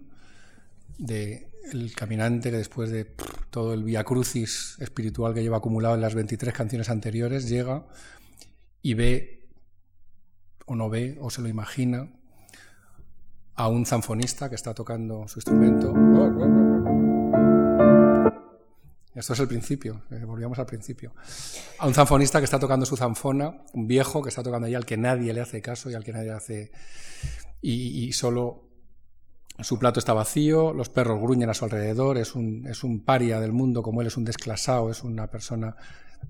del 0.98 1.48
el 1.72 1.96
caminante 1.96 2.52
que 2.52 2.58
después 2.58 2.90
de 2.92 3.06
todo 3.50 3.74
el 3.74 3.84
via 3.84 4.04
crucis 4.04 4.76
espiritual 4.80 5.34
que 5.34 5.42
lleva 5.42 5.58
acumulado 5.58 5.96
en 5.96 6.02
las 6.02 6.16
23 6.16 6.54
canciones 6.54 6.90
anteriores 6.90 7.48
llega 7.48 7.86
y 8.82 8.94
ve 8.94 9.48
o 10.66 10.76
no 10.76 10.90
ve 10.90 11.18
o 11.22 11.30
se 11.30 11.42
lo 11.42 11.48
imagina 11.48 12.10
a 13.56 13.70
un 13.70 13.86
zanfonista 13.86 14.50
que 14.50 14.56
está 14.56 14.74
tocando 14.74 15.26
su 15.30 15.40
instrumento. 15.40 15.94
Esto 19.16 19.32
es 19.32 19.40
el 19.40 19.48
principio, 19.48 20.02
eh, 20.12 20.26
volvíamos 20.26 20.60
al 20.60 20.66
principio. 20.66 21.14
A 21.80 21.88
un 21.88 21.94
zanfonista 21.94 22.40
que 22.40 22.46
está 22.46 22.60
tocando 22.60 22.86
su 22.86 22.98
zanfona, 22.98 23.64
un 23.72 23.88
viejo 23.88 24.22
que 24.22 24.28
está 24.28 24.44
tocando 24.44 24.68
ahí 24.68 24.76
al 24.76 24.86
que 24.86 24.98
nadie 24.98 25.34
le 25.34 25.40
hace 25.40 25.62
caso 25.62 25.90
y 25.90 25.94
al 25.94 26.04
que 26.04 26.12
nadie 26.12 26.32
hace. 26.32 26.72
Y, 27.62 28.12
solo 28.14 28.64
su 29.60 29.80
plato 29.80 30.00
está 30.00 30.14
vacío, 30.14 30.74
los 30.74 30.90
perros 30.90 31.20
gruñen 31.20 31.50
a 31.50 31.54
su 31.54 31.66
alrededor, 31.66 32.18
es 32.18 32.36
un, 32.36 32.68
es 32.68 32.84
un 32.84 33.04
paria 33.04 33.40
del 33.40 33.54
mundo 33.54 33.82
como 33.82 34.02
él, 34.02 34.08
es 34.08 34.18
un 34.18 34.26
desclasado, 34.26 34.92
es 34.92 35.04
una 35.04 35.28
persona 35.28 35.76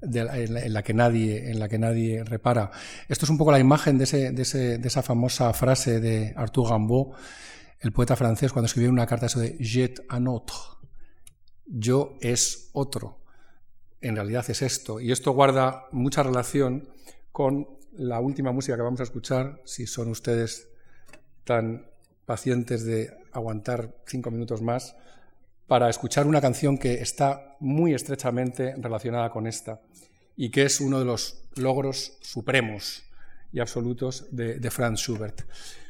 en, 0.02 0.74
la, 0.74 0.84
que 0.84 0.94
nadie, 0.94 1.50
en 1.50 1.60
la 1.60 1.68
que 1.68 1.80
nadie 1.80 2.24
repara. 2.24 2.72
Esto 3.10 3.26
es 3.26 3.30
un 3.30 3.38
poco 3.38 3.52
la 3.52 3.60
imagen 3.60 3.98
de, 3.98 4.06
ese, 4.06 4.32
de, 4.32 4.42
ese, 4.44 4.78
de 4.78 4.88
esa 4.88 5.02
famosa 5.02 5.52
frase 5.54 6.00
de 6.00 6.34
Arthur 6.38 6.72
Rimbaud, 6.72 7.16
el 7.82 7.92
poeta 7.92 8.16
francés, 8.16 8.54
cuando 8.54 8.68
escribió 8.68 8.92
una 8.92 9.08
carta 9.08 9.26
eso 9.26 9.40
de 9.40 9.58
Jet 9.58 10.06
un 10.10 10.28
autre 10.28 10.56
yo 11.66 12.18
es 12.22 12.70
otro. 12.74 13.20
En 14.02 14.16
realidad 14.16 14.46
es 14.50 14.62
esto. 14.62 15.00
Y 15.00 15.12
esto 15.12 15.32
guarda 15.32 15.88
mucha 15.92 16.24
relación 16.24 16.90
con 17.32 17.68
la 17.94 18.20
última 18.20 18.52
música 18.52 18.76
que 18.76 18.84
vamos 18.84 19.00
a 19.00 19.04
escuchar, 19.04 19.62
si 19.66 19.88
son 19.88 20.10
ustedes 20.10 20.70
tan 21.46 21.86
pacientes 22.26 22.84
de 22.84 23.12
aguantar 23.32 23.96
cinco 24.06 24.32
minutos 24.32 24.62
más, 24.62 24.96
para 25.68 25.90
escuchar 25.90 26.28
una 26.28 26.42
canción 26.42 26.78
que 26.78 26.96
está 26.96 27.56
muy 27.60 27.94
estrechamente 27.94 28.76
relacionada 28.78 29.30
con 29.30 29.48
esta 29.48 29.82
y 30.36 30.50
que 30.50 30.64
es 30.64 30.82
uno 30.82 31.00
de 31.00 31.06
los 31.06 31.44
logros 31.56 32.18
supremos 32.22 33.04
y 33.52 33.60
absolutos 33.60 34.28
de, 34.32 34.70
Franz 34.70 35.00
Schubert. 35.00 35.44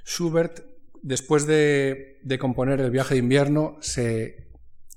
Schubert, 0.06 0.62
después 1.02 1.48
de, 1.48 2.20
de 2.24 2.38
componer 2.38 2.80
El 2.80 2.92
viaje 2.92 3.16
de 3.16 3.20
invierno, 3.20 3.78
se 3.82 4.50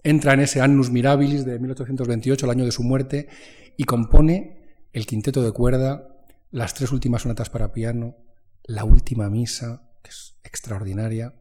entra 0.02 0.34
en 0.34 0.40
ese 0.40 0.60
Annus 0.60 0.90
Mirabilis 0.90 1.44
de 1.44 1.58
1828, 1.58 2.46
el 2.46 2.50
año 2.50 2.64
de 2.64 2.72
su 2.72 2.82
muerte, 2.82 3.28
y 3.76 3.84
compone 3.84 4.58
el 4.92 5.06
quinteto 5.06 5.42
de 5.42 5.52
cuerda, 5.52 6.08
las 6.50 6.74
tres 6.74 6.92
últimas 6.92 7.22
sonatas 7.22 7.50
para 7.50 7.72
piano, 7.72 8.16
la 8.64 8.84
última 8.84 9.30
misa, 9.30 9.87
es 10.08 10.38
extraordinaria, 10.42 11.34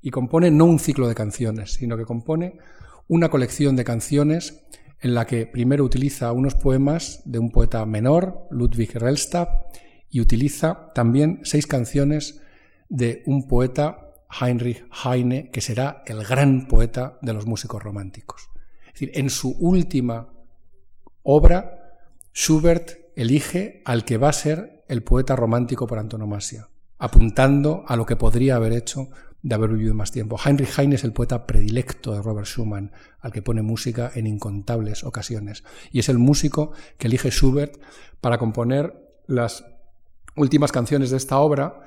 y 0.00 0.10
compone 0.10 0.50
no 0.50 0.64
un 0.64 0.78
ciclo 0.78 1.08
de 1.08 1.14
canciones, 1.14 1.74
sino 1.74 1.96
que 1.96 2.04
compone 2.04 2.58
una 3.08 3.28
colección 3.28 3.76
de 3.76 3.84
canciones 3.84 4.64
en 5.00 5.14
la 5.14 5.26
que 5.26 5.46
primero 5.46 5.84
utiliza 5.84 6.32
unos 6.32 6.54
poemas 6.54 7.22
de 7.24 7.38
un 7.38 7.50
poeta 7.50 7.84
menor, 7.86 8.46
Ludwig 8.50 8.94
Rellstab, 8.94 9.48
y 10.08 10.20
utiliza 10.20 10.92
también 10.94 11.40
seis 11.42 11.66
canciones 11.66 12.40
de 12.88 13.22
un 13.26 13.48
poeta 13.48 14.12
Heinrich 14.40 14.84
Heine, 15.04 15.50
que 15.50 15.60
será 15.60 16.02
el 16.06 16.24
gran 16.24 16.68
poeta 16.68 17.18
de 17.22 17.32
los 17.32 17.46
músicos 17.46 17.82
románticos. 17.82 18.50
Es 18.86 18.92
decir, 18.94 19.10
en 19.14 19.30
su 19.30 19.56
última 19.58 20.32
obra, 21.22 21.98
Schubert 22.34 22.92
elige 23.16 23.82
al 23.84 24.04
que 24.04 24.18
va 24.18 24.28
a 24.28 24.32
ser 24.32 24.84
el 24.88 25.02
poeta 25.02 25.36
romántico 25.36 25.86
por 25.86 25.98
antonomasia, 25.98 26.68
apuntando 27.02 27.84
a 27.88 27.96
lo 27.96 28.06
que 28.06 28.14
podría 28.14 28.54
haber 28.54 28.72
hecho 28.72 29.08
de 29.42 29.56
haber 29.56 29.70
vivido 29.70 29.92
más 29.92 30.12
tiempo. 30.12 30.38
Heinrich 30.38 30.78
Heine 30.78 30.94
es 30.94 31.02
el 31.02 31.12
poeta 31.12 31.48
predilecto 31.48 32.12
de 32.12 32.22
Robert 32.22 32.46
Schumann, 32.46 32.92
al 33.18 33.32
que 33.32 33.42
pone 33.42 33.60
música 33.60 34.12
en 34.14 34.28
incontables 34.28 35.02
ocasiones. 35.02 35.64
Y 35.90 35.98
es 35.98 36.08
el 36.08 36.18
músico 36.18 36.70
que 36.98 37.08
elige 37.08 37.32
Schubert 37.32 37.76
para 38.20 38.38
componer 38.38 38.94
las 39.26 39.64
últimas 40.36 40.70
canciones 40.70 41.10
de 41.10 41.16
esta 41.16 41.38
obra, 41.38 41.80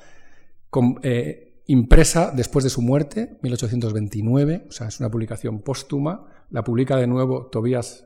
eh, 1.04 1.62
impresa 1.68 2.34
después 2.36 2.66
de 2.66 2.70
su 2.70 2.82
muerte, 2.82 3.38
1829, 3.42 4.66
o 4.68 4.72
sea, 4.74 4.88
es 4.88 5.00
una 5.00 5.10
publicación 5.10 5.60
póstuma, 5.60 6.28
la 6.50 6.66
publica 6.66 6.98
de 6.98 7.08
nuevo 7.08 7.46
Tobias 7.46 8.06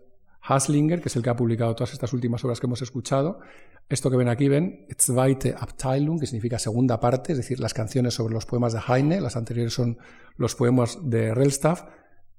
Haslinger, 0.50 1.02
que 1.02 1.10
es 1.10 1.16
el 1.16 1.22
que 1.22 1.30
ha 1.30 1.36
publicado 1.36 1.76
todas 1.76 1.94
estas 1.94 2.12
últimas 2.12 2.44
obras 2.44 2.60
que 2.60 2.66
hemos 2.66 2.82
escuchado. 2.82 3.40
Esto 3.88 4.10
que 4.10 4.18
ven 4.18 4.28
aquí, 4.28 4.48
ven, 4.48 4.88
Zweite 5.00 5.56
Abteilung, 5.58 6.20
que 6.20 6.26
significa 6.26 6.58
segunda 6.58 7.00
parte, 7.00 7.34
es 7.34 7.38
decir, 7.38 7.60
las 7.60 7.74
canciones 7.74 8.16
sobre 8.16 8.34
los 8.34 8.46
poemas 8.46 8.74
de 8.74 8.80
Heine, 8.88 9.22
las 9.22 9.36
anteriores 9.36 9.74
son 9.74 9.98
los 10.38 10.56
poemas 10.56 10.98
de 11.04 11.34
Rellstaff. 11.36 11.84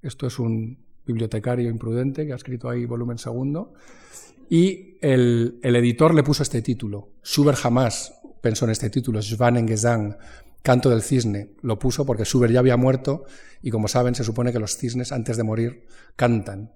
Esto 0.02 0.26
es 0.26 0.38
un 0.38 0.78
bibliotecario 1.06 1.70
imprudente 1.70 2.26
que 2.26 2.32
ha 2.32 2.36
escrito 2.36 2.68
ahí 2.68 2.84
volumen 2.84 3.18
segundo. 3.18 3.74
Y 4.48 4.98
el, 5.00 5.60
el 5.62 5.76
editor 5.76 6.12
le 6.12 6.24
puso 6.24 6.42
este 6.42 6.62
título. 6.62 7.10
Schubert 7.24 7.58
jamás 7.58 8.14
pensó 8.40 8.64
en 8.64 8.72
este 8.72 8.90
título, 8.90 9.22
Schwanengesang, 9.22 10.16
Canto 10.62 10.90
del 10.90 11.02
Cisne. 11.02 11.52
Lo 11.62 11.78
puso 11.78 12.04
porque 12.04 12.24
Schubert 12.24 12.52
ya 12.52 12.60
había 12.60 12.76
muerto 12.76 13.24
y 13.62 13.70
como 13.70 13.88
saben 13.88 14.14
se 14.14 14.24
supone 14.24 14.52
que 14.52 14.58
los 14.58 14.76
cisnes 14.76 15.12
antes 15.12 15.36
de 15.36 15.44
morir 15.44 15.86
cantan. 16.16 16.72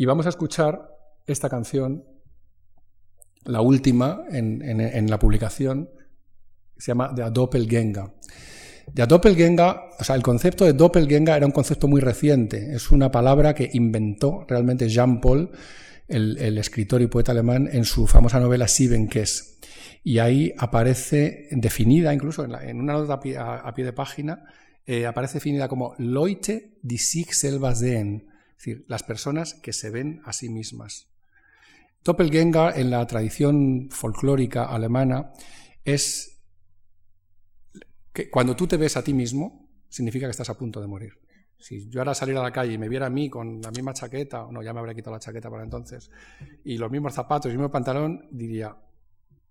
Y 0.00 0.06
vamos 0.06 0.26
a 0.26 0.28
escuchar 0.28 0.96
esta 1.26 1.48
canción, 1.48 2.04
la 3.44 3.60
última 3.60 4.22
en, 4.30 5.10
la 5.10 5.18
publicación, 5.18 5.90
se 6.76 6.92
llama 6.92 7.12
The 7.12 7.24
Doppelgänger. 7.32 8.04
The 8.94 9.06
Doppelgänger, 9.06 9.74
o 9.98 10.04
sea, 10.04 10.14
el 10.14 10.22
concepto 10.22 10.64
de 10.64 10.74
Doppelgänger 10.74 11.38
era 11.38 11.46
un 11.46 11.50
concepto 11.50 11.88
muy 11.88 12.00
reciente. 12.00 12.76
Es 12.76 12.92
una 12.92 13.10
palabra 13.10 13.56
que 13.56 13.68
inventó 13.72 14.46
realmente 14.48 14.88
Jean 14.88 15.20
Paul, 15.20 15.50
el, 16.06 16.56
escritor 16.58 17.02
y 17.02 17.08
poeta 17.08 17.32
alemán, 17.32 17.68
en 17.72 17.84
su 17.84 18.06
famosa 18.06 18.38
novela 18.38 18.68
Sieben 18.68 19.08
Kess. 19.08 19.58
Y 20.04 20.20
ahí 20.20 20.54
aparece 20.58 21.48
definida, 21.50 22.14
incluso 22.14 22.44
en, 22.44 22.78
una 22.78 22.92
nota 22.92 23.14
a 23.14 23.20
pie, 23.20 23.36
a, 23.36 23.56
a 23.56 23.74
pie 23.74 23.84
de 23.84 23.92
página, 23.92 24.44
eh, 24.86 25.06
aparece 25.06 25.34
definida 25.34 25.66
como 25.66 25.96
Leute, 25.98 26.78
die 26.82 26.98
sich 26.98 27.34
selber 27.34 27.74
sehen, 27.74 28.27
es 28.58 28.64
decir, 28.64 28.84
las 28.88 29.04
personas 29.04 29.54
que 29.54 29.72
se 29.72 29.90
ven 29.90 30.20
a 30.24 30.32
sí 30.32 30.48
mismas. 30.48 31.06
Doppelgänger, 32.02 32.76
en 32.76 32.90
la 32.90 33.06
tradición 33.06 33.88
folclórica 33.90 34.64
alemana, 34.64 35.32
es 35.84 36.40
que 38.12 38.28
cuando 38.28 38.56
tú 38.56 38.66
te 38.66 38.76
ves 38.76 38.96
a 38.96 39.04
ti 39.04 39.14
mismo, 39.14 39.68
significa 39.88 40.26
que 40.26 40.32
estás 40.32 40.50
a 40.50 40.58
punto 40.58 40.80
de 40.80 40.88
morir. 40.88 41.12
Si 41.56 41.88
yo 41.88 42.00
ahora 42.00 42.14
saliera 42.14 42.40
a 42.40 42.44
la 42.44 42.50
calle 42.50 42.72
y 42.72 42.78
me 42.78 42.88
viera 42.88 43.06
a 43.06 43.10
mí 43.10 43.30
con 43.30 43.62
la 43.62 43.70
misma 43.70 43.94
chaqueta, 43.94 44.48
no, 44.50 44.60
ya 44.60 44.72
me 44.72 44.80
habría 44.80 44.94
quitado 44.94 45.14
la 45.14 45.20
chaqueta 45.20 45.48
para 45.48 45.62
entonces, 45.62 46.10
y 46.64 46.78
los 46.78 46.90
mismos 46.90 47.14
zapatos 47.14 47.46
y 47.46 47.52
el 47.52 47.58
mismo 47.58 47.70
pantalón, 47.70 48.26
diría, 48.32 48.76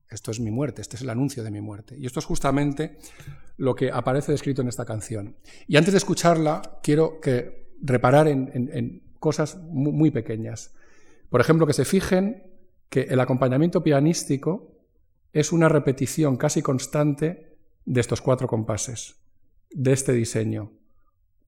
esto 0.10 0.32
es 0.32 0.42
mi 0.42 0.52
muerte, 0.52 0.82
este 0.82 0.98
es 0.98 1.02
el 1.02 1.10
anuncio 1.10 1.46
de 1.46 1.52
mi 1.52 1.62
muerte. 1.62 1.96
Y 1.98 2.06
esto 2.06 2.20
es 2.20 2.26
justamente 2.26 2.98
lo 3.56 3.74
que 3.74 3.90
aparece 3.90 4.34
descrito 4.34 4.62
en 4.62 4.68
esta 4.68 4.84
canción. 4.84 5.38
Y 5.66 5.78
antes 5.78 5.94
de 5.94 5.98
escucharla, 5.98 6.80
quiero 6.84 7.22
que 7.22 7.67
reparar 7.82 8.28
en, 8.28 9.04
cosas 9.20 9.58
muy, 9.58 10.12
pequeñas. 10.12 10.74
Por 11.30 11.42
ejemplo, 11.42 11.66
que 11.66 11.74
se 11.74 11.86
fijen 11.86 12.44
que 12.90 13.02
el 13.02 13.20
acompañamiento 13.20 13.84
pianístico 13.84 14.78
es 15.34 15.52
una 15.52 15.70
repetición 15.70 16.38
casi 16.38 16.62
constante 16.62 17.58
de 17.86 18.02
estos 18.02 18.22
cuatro 18.22 18.48
compases, 18.48 19.16
de 19.72 19.94
este 19.94 20.14
diseño. 20.14 20.72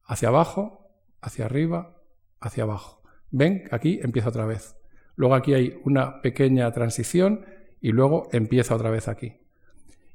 Hacia 0.04 0.30
abajo, 0.30 0.90
hacia 1.22 1.46
arriba, 1.46 2.02
hacia 2.40 2.64
abajo. 2.64 3.02
¿Ven? 3.32 3.64
Aquí 3.72 4.00
empieza 4.02 4.30
otra 4.30 4.46
vez. 4.46 4.76
Luego 5.16 5.36
aquí 5.36 5.54
hay 5.54 5.80
una 5.84 6.22
pequeña 6.22 6.72
transición 6.72 7.46
y 7.82 7.92
luego 7.92 8.28
empieza 8.32 8.76
otra 8.76 8.90
vez 8.90 9.08
aquí. 9.08 9.38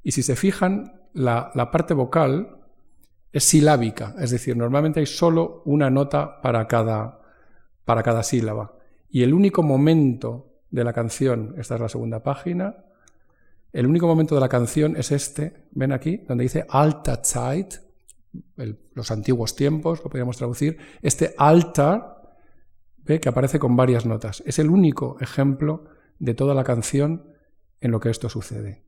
Y 0.03 0.13
si 0.13 0.23
se 0.23 0.37
fijan, 0.37 1.01
la, 1.15 1.71
parte 1.71 1.95
vocal 1.95 2.59
es 3.35 3.43
silábica, 3.43 4.15
es 4.21 4.31
decir, 4.31 4.57
normalmente 4.57 5.01
hay 5.01 5.07
solo 5.07 5.63
una 5.65 5.91
nota 5.91 6.41
para 6.41 6.69
cada, 6.69 7.21
para 7.85 8.05
cada 8.05 8.23
sílaba. 8.23 8.77
Y 9.11 9.25
el 9.25 9.35
único 9.35 9.65
momento 9.65 10.53
de 10.71 10.85
la 10.85 10.93
canción, 10.93 11.53
esta 11.59 11.75
es 11.75 11.81
la 11.81 11.89
segunda 11.89 12.23
página, 12.23 12.77
el 13.73 13.89
único 13.89 14.07
momento 14.07 14.37
de 14.37 14.41
la 14.41 14.49
canción 14.49 14.97
es 14.97 15.11
este, 15.11 15.67
ven 15.73 15.91
aquí, 15.91 16.19
donde 16.29 16.45
dice 16.45 16.65
Alta 16.69 17.25
Zeit, 17.25 17.75
los 18.95 19.11
antiguos 19.11 19.57
tiempos, 19.57 19.99
lo 20.05 20.11
podríamos 20.11 20.37
traducir, 20.37 20.79
este 21.03 21.35
altar, 21.37 22.37
ve 22.99 23.19
que 23.19 23.31
aparece 23.31 23.59
con 23.59 23.75
varias 23.75 24.07
notas. 24.07 24.45
Es 24.47 24.61
el 24.61 24.71
único 24.71 25.17
ejemplo 25.21 25.87
de 26.21 26.35
toda 26.35 26.55
la 26.55 26.63
canción 26.63 27.35
en 27.81 27.91
lo 27.91 27.99
que 27.99 28.11
esto 28.11 28.29
sucede. 28.29 28.85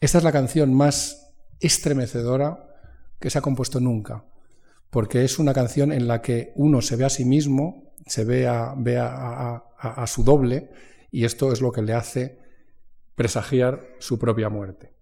Esta 0.00 0.18
es 0.18 0.24
la 0.24 0.32
canción 0.32 0.74
más 0.74 1.36
estremecedora 1.60 2.64
que 3.20 3.30
se 3.30 3.38
ha 3.38 3.42
compuesto 3.42 3.80
nunca, 3.80 4.24
porque 4.90 5.24
es 5.24 5.38
una 5.38 5.52
canción 5.52 5.92
en 5.92 6.08
la 6.08 6.22
que 6.22 6.52
uno 6.56 6.80
se 6.80 6.96
ve 6.96 7.04
a 7.04 7.10
sí 7.10 7.24
mismo, 7.24 7.92
se 8.06 8.24
ve 8.24 8.46
a, 8.48 10.04
su 10.06 10.24
doble, 10.24 10.70
y 11.10 11.24
esto 11.24 11.52
es 11.52 11.60
lo 11.60 11.72
que 11.72 11.82
le 11.82 11.92
hace 11.92 12.38
presagiar 13.14 13.80
su 13.98 14.18
propia 14.18 14.48
muerte. 14.48 14.92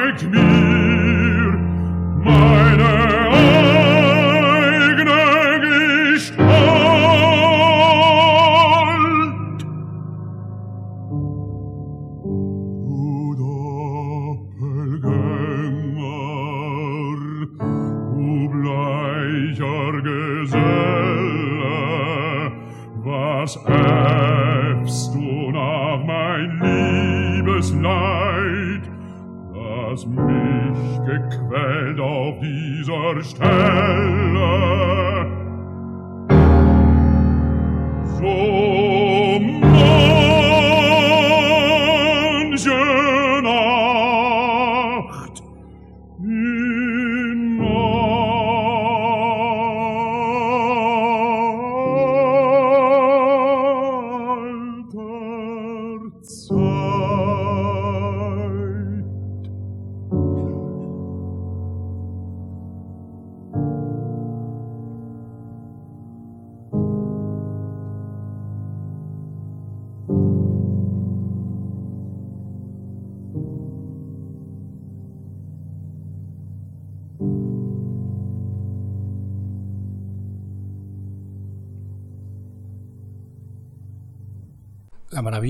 like 0.00 0.22
mir, 0.22 1.58
my 2.24 2.59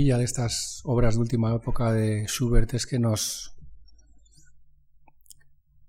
maravilla 0.00 0.18
de 0.18 0.24
estas 0.24 0.80
obras 0.84 1.14
de 1.14 1.20
última 1.20 1.54
época 1.54 1.92
de 1.92 2.24
Schubert 2.26 2.72
es 2.74 2.86
que 2.86 2.98
nos, 2.98 3.54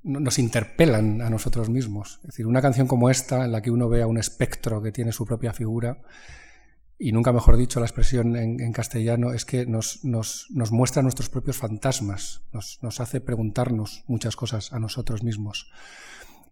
no- 0.03 0.19
nos 0.19 0.37
interpelan 0.37 1.21
a 1.21 1.29
nosotros 1.29 1.69
mismos. 1.69 2.19
Es 2.23 2.31
decir, 2.31 2.45
una 2.47 2.61
canción 2.61 2.87
como 2.87 3.09
esta, 3.09 3.45
en 3.45 3.51
la 3.53 3.61
que 3.61 3.71
uno 3.71 3.87
ve 3.87 4.01
a 4.01 4.07
un 4.07 4.17
espectro 4.17 4.81
que 4.81 4.91
tiene 4.91 5.11
su 5.13 5.25
propia 5.25 5.53
figura, 5.53 6.01
y 6.99 7.13
nunca 7.13 7.31
mejor 7.31 7.55
dicho 7.57 7.79
la 7.79 7.85
expresión 7.87 8.35
en, 8.35 8.73
castellano, 8.73 9.31
es 9.33 9.45
que 9.45 9.65
nos, 9.65 10.03
nos- 10.03 10.47
nos 10.51 10.71
muestra 10.71 11.01
nuestros 11.01 11.29
propios 11.29 11.57
fantasmas, 11.57 12.41
nos, 12.51 12.79
nos 12.81 12.99
hace 12.99 13.21
preguntarnos 13.21 14.03
muchas 14.07 14.35
cosas 14.35 14.73
a 14.73 14.79
nosotros 14.79 15.23
mismos. 15.23 15.71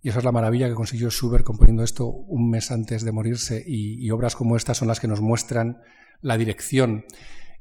Y 0.02 0.10
esa 0.10 0.20
es 0.20 0.26
la 0.26 0.32
maravilla 0.32 0.70
que 0.70 0.76
consiguió 0.76 1.10
Schubert 1.12 1.44
componiendo 1.44 1.84
esto 1.84 2.08
un 2.08 2.50
mes 2.50 2.72
antes 2.72 3.04
de 3.04 3.12
morirse 3.12 3.62
y, 3.68 4.02
y 4.04 4.12
obras 4.12 4.36
como 4.38 4.56
estas 4.56 4.78
son 4.78 4.88
las 4.88 5.02
que 5.02 5.10
nos 5.10 5.20
muestran 5.20 5.82
la 6.22 6.38
dirección 6.38 7.04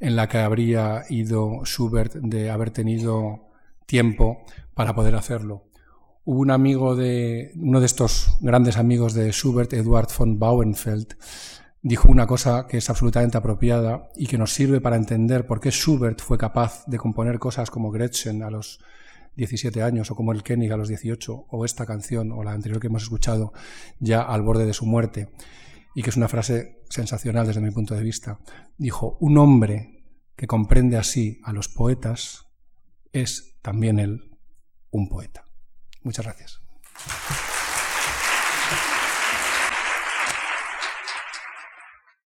en 0.01 0.17
la 0.17 0.29
que 0.29 0.39
habría 0.39 1.05
ido 1.09 1.65
Schubert 1.65 2.15
de 2.15 2.51
haber 2.51 2.71
tenido 2.71 3.49
tiempo 3.87 4.45
para 4.75 4.95
poder 4.95 5.15
hacerlo. 5.15 5.65
Hubo 6.25 6.41
un 6.41 6.51
amigo 6.51 6.95
de, 6.95 7.53
uno 7.57 7.81
de 7.81 7.87
estos 7.87 8.37
grandes 8.41 8.77
amigos 8.77 9.15
de 9.15 9.33
Schubert, 9.33 9.73
Eduard 9.73 10.09
von 10.17 10.39
Bauenfeld, 10.39 11.17
dijo 11.83 12.09
una 12.09 12.27
cosa 12.27 12.67
que 12.69 12.79
es 12.79 12.91
absolutamente 12.91 13.39
apropiada 13.39 14.11
y 14.15 14.27
que 14.27 14.39
nos 14.39 14.53
sirve 14.53 14.81
para 14.81 14.97
entender 14.97 15.47
por 15.47 15.61
qué 15.61 15.71
Schubert 15.71 16.21
fue 16.21 16.37
capaz 16.37 16.85
de 16.87 16.99
componer 16.99 17.39
cosas 17.39 17.71
como 17.71 17.91
Gretchen 17.91 18.43
a 18.43 18.51
los 18.51 18.81
17 19.37 19.83
años 19.83 20.11
o 20.11 20.17
como 20.17 20.33
el 20.33 20.43
Koenig 20.43 20.73
a 20.73 20.77
los 20.77 20.89
18 20.89 21.47
o 21.49 21.65
esta 21.65 21.87
canción 21.87 22.33
o 22.33 22.43
la 22.43 22.53
anterior 22.53 22.81
que 22.81 22.89
hemos 22.89 23.05
escuchado 23.05 23.53
ya 24.01 24.23
al 24.23 24.43
borde 24.43 24.67
de 24.67 24.75
su 24.75 24.85
muerte 24.85 25.31
y 25.95 26.03
que 26.03 26.11
es 26.11 26.17
una 26.17 26.29
frase 26.29 26.78
sensacional 26.89 27.47
desde 27.47 27.61
mi 27.61 27.71
punto 27.71 27.95
de 27.95 28.03
vista. 28.03 28.39
Dijo, 28.77 29.17
un 29.21 29.39
hombre 29.39 30.05
que 30.37 30.47
comprende 30.47 30.97
así 30.97 31.41
a 31.45 31.53
los 31.53 31.69
poetas 31.69 32.47
es 33.13 33.59
también 33.63 33.99
él 33.99 34.39
un 34.91 35.09
poeta. 35.09 35.45
Muchas 36.03 36.25
gracias. 36.25 36.61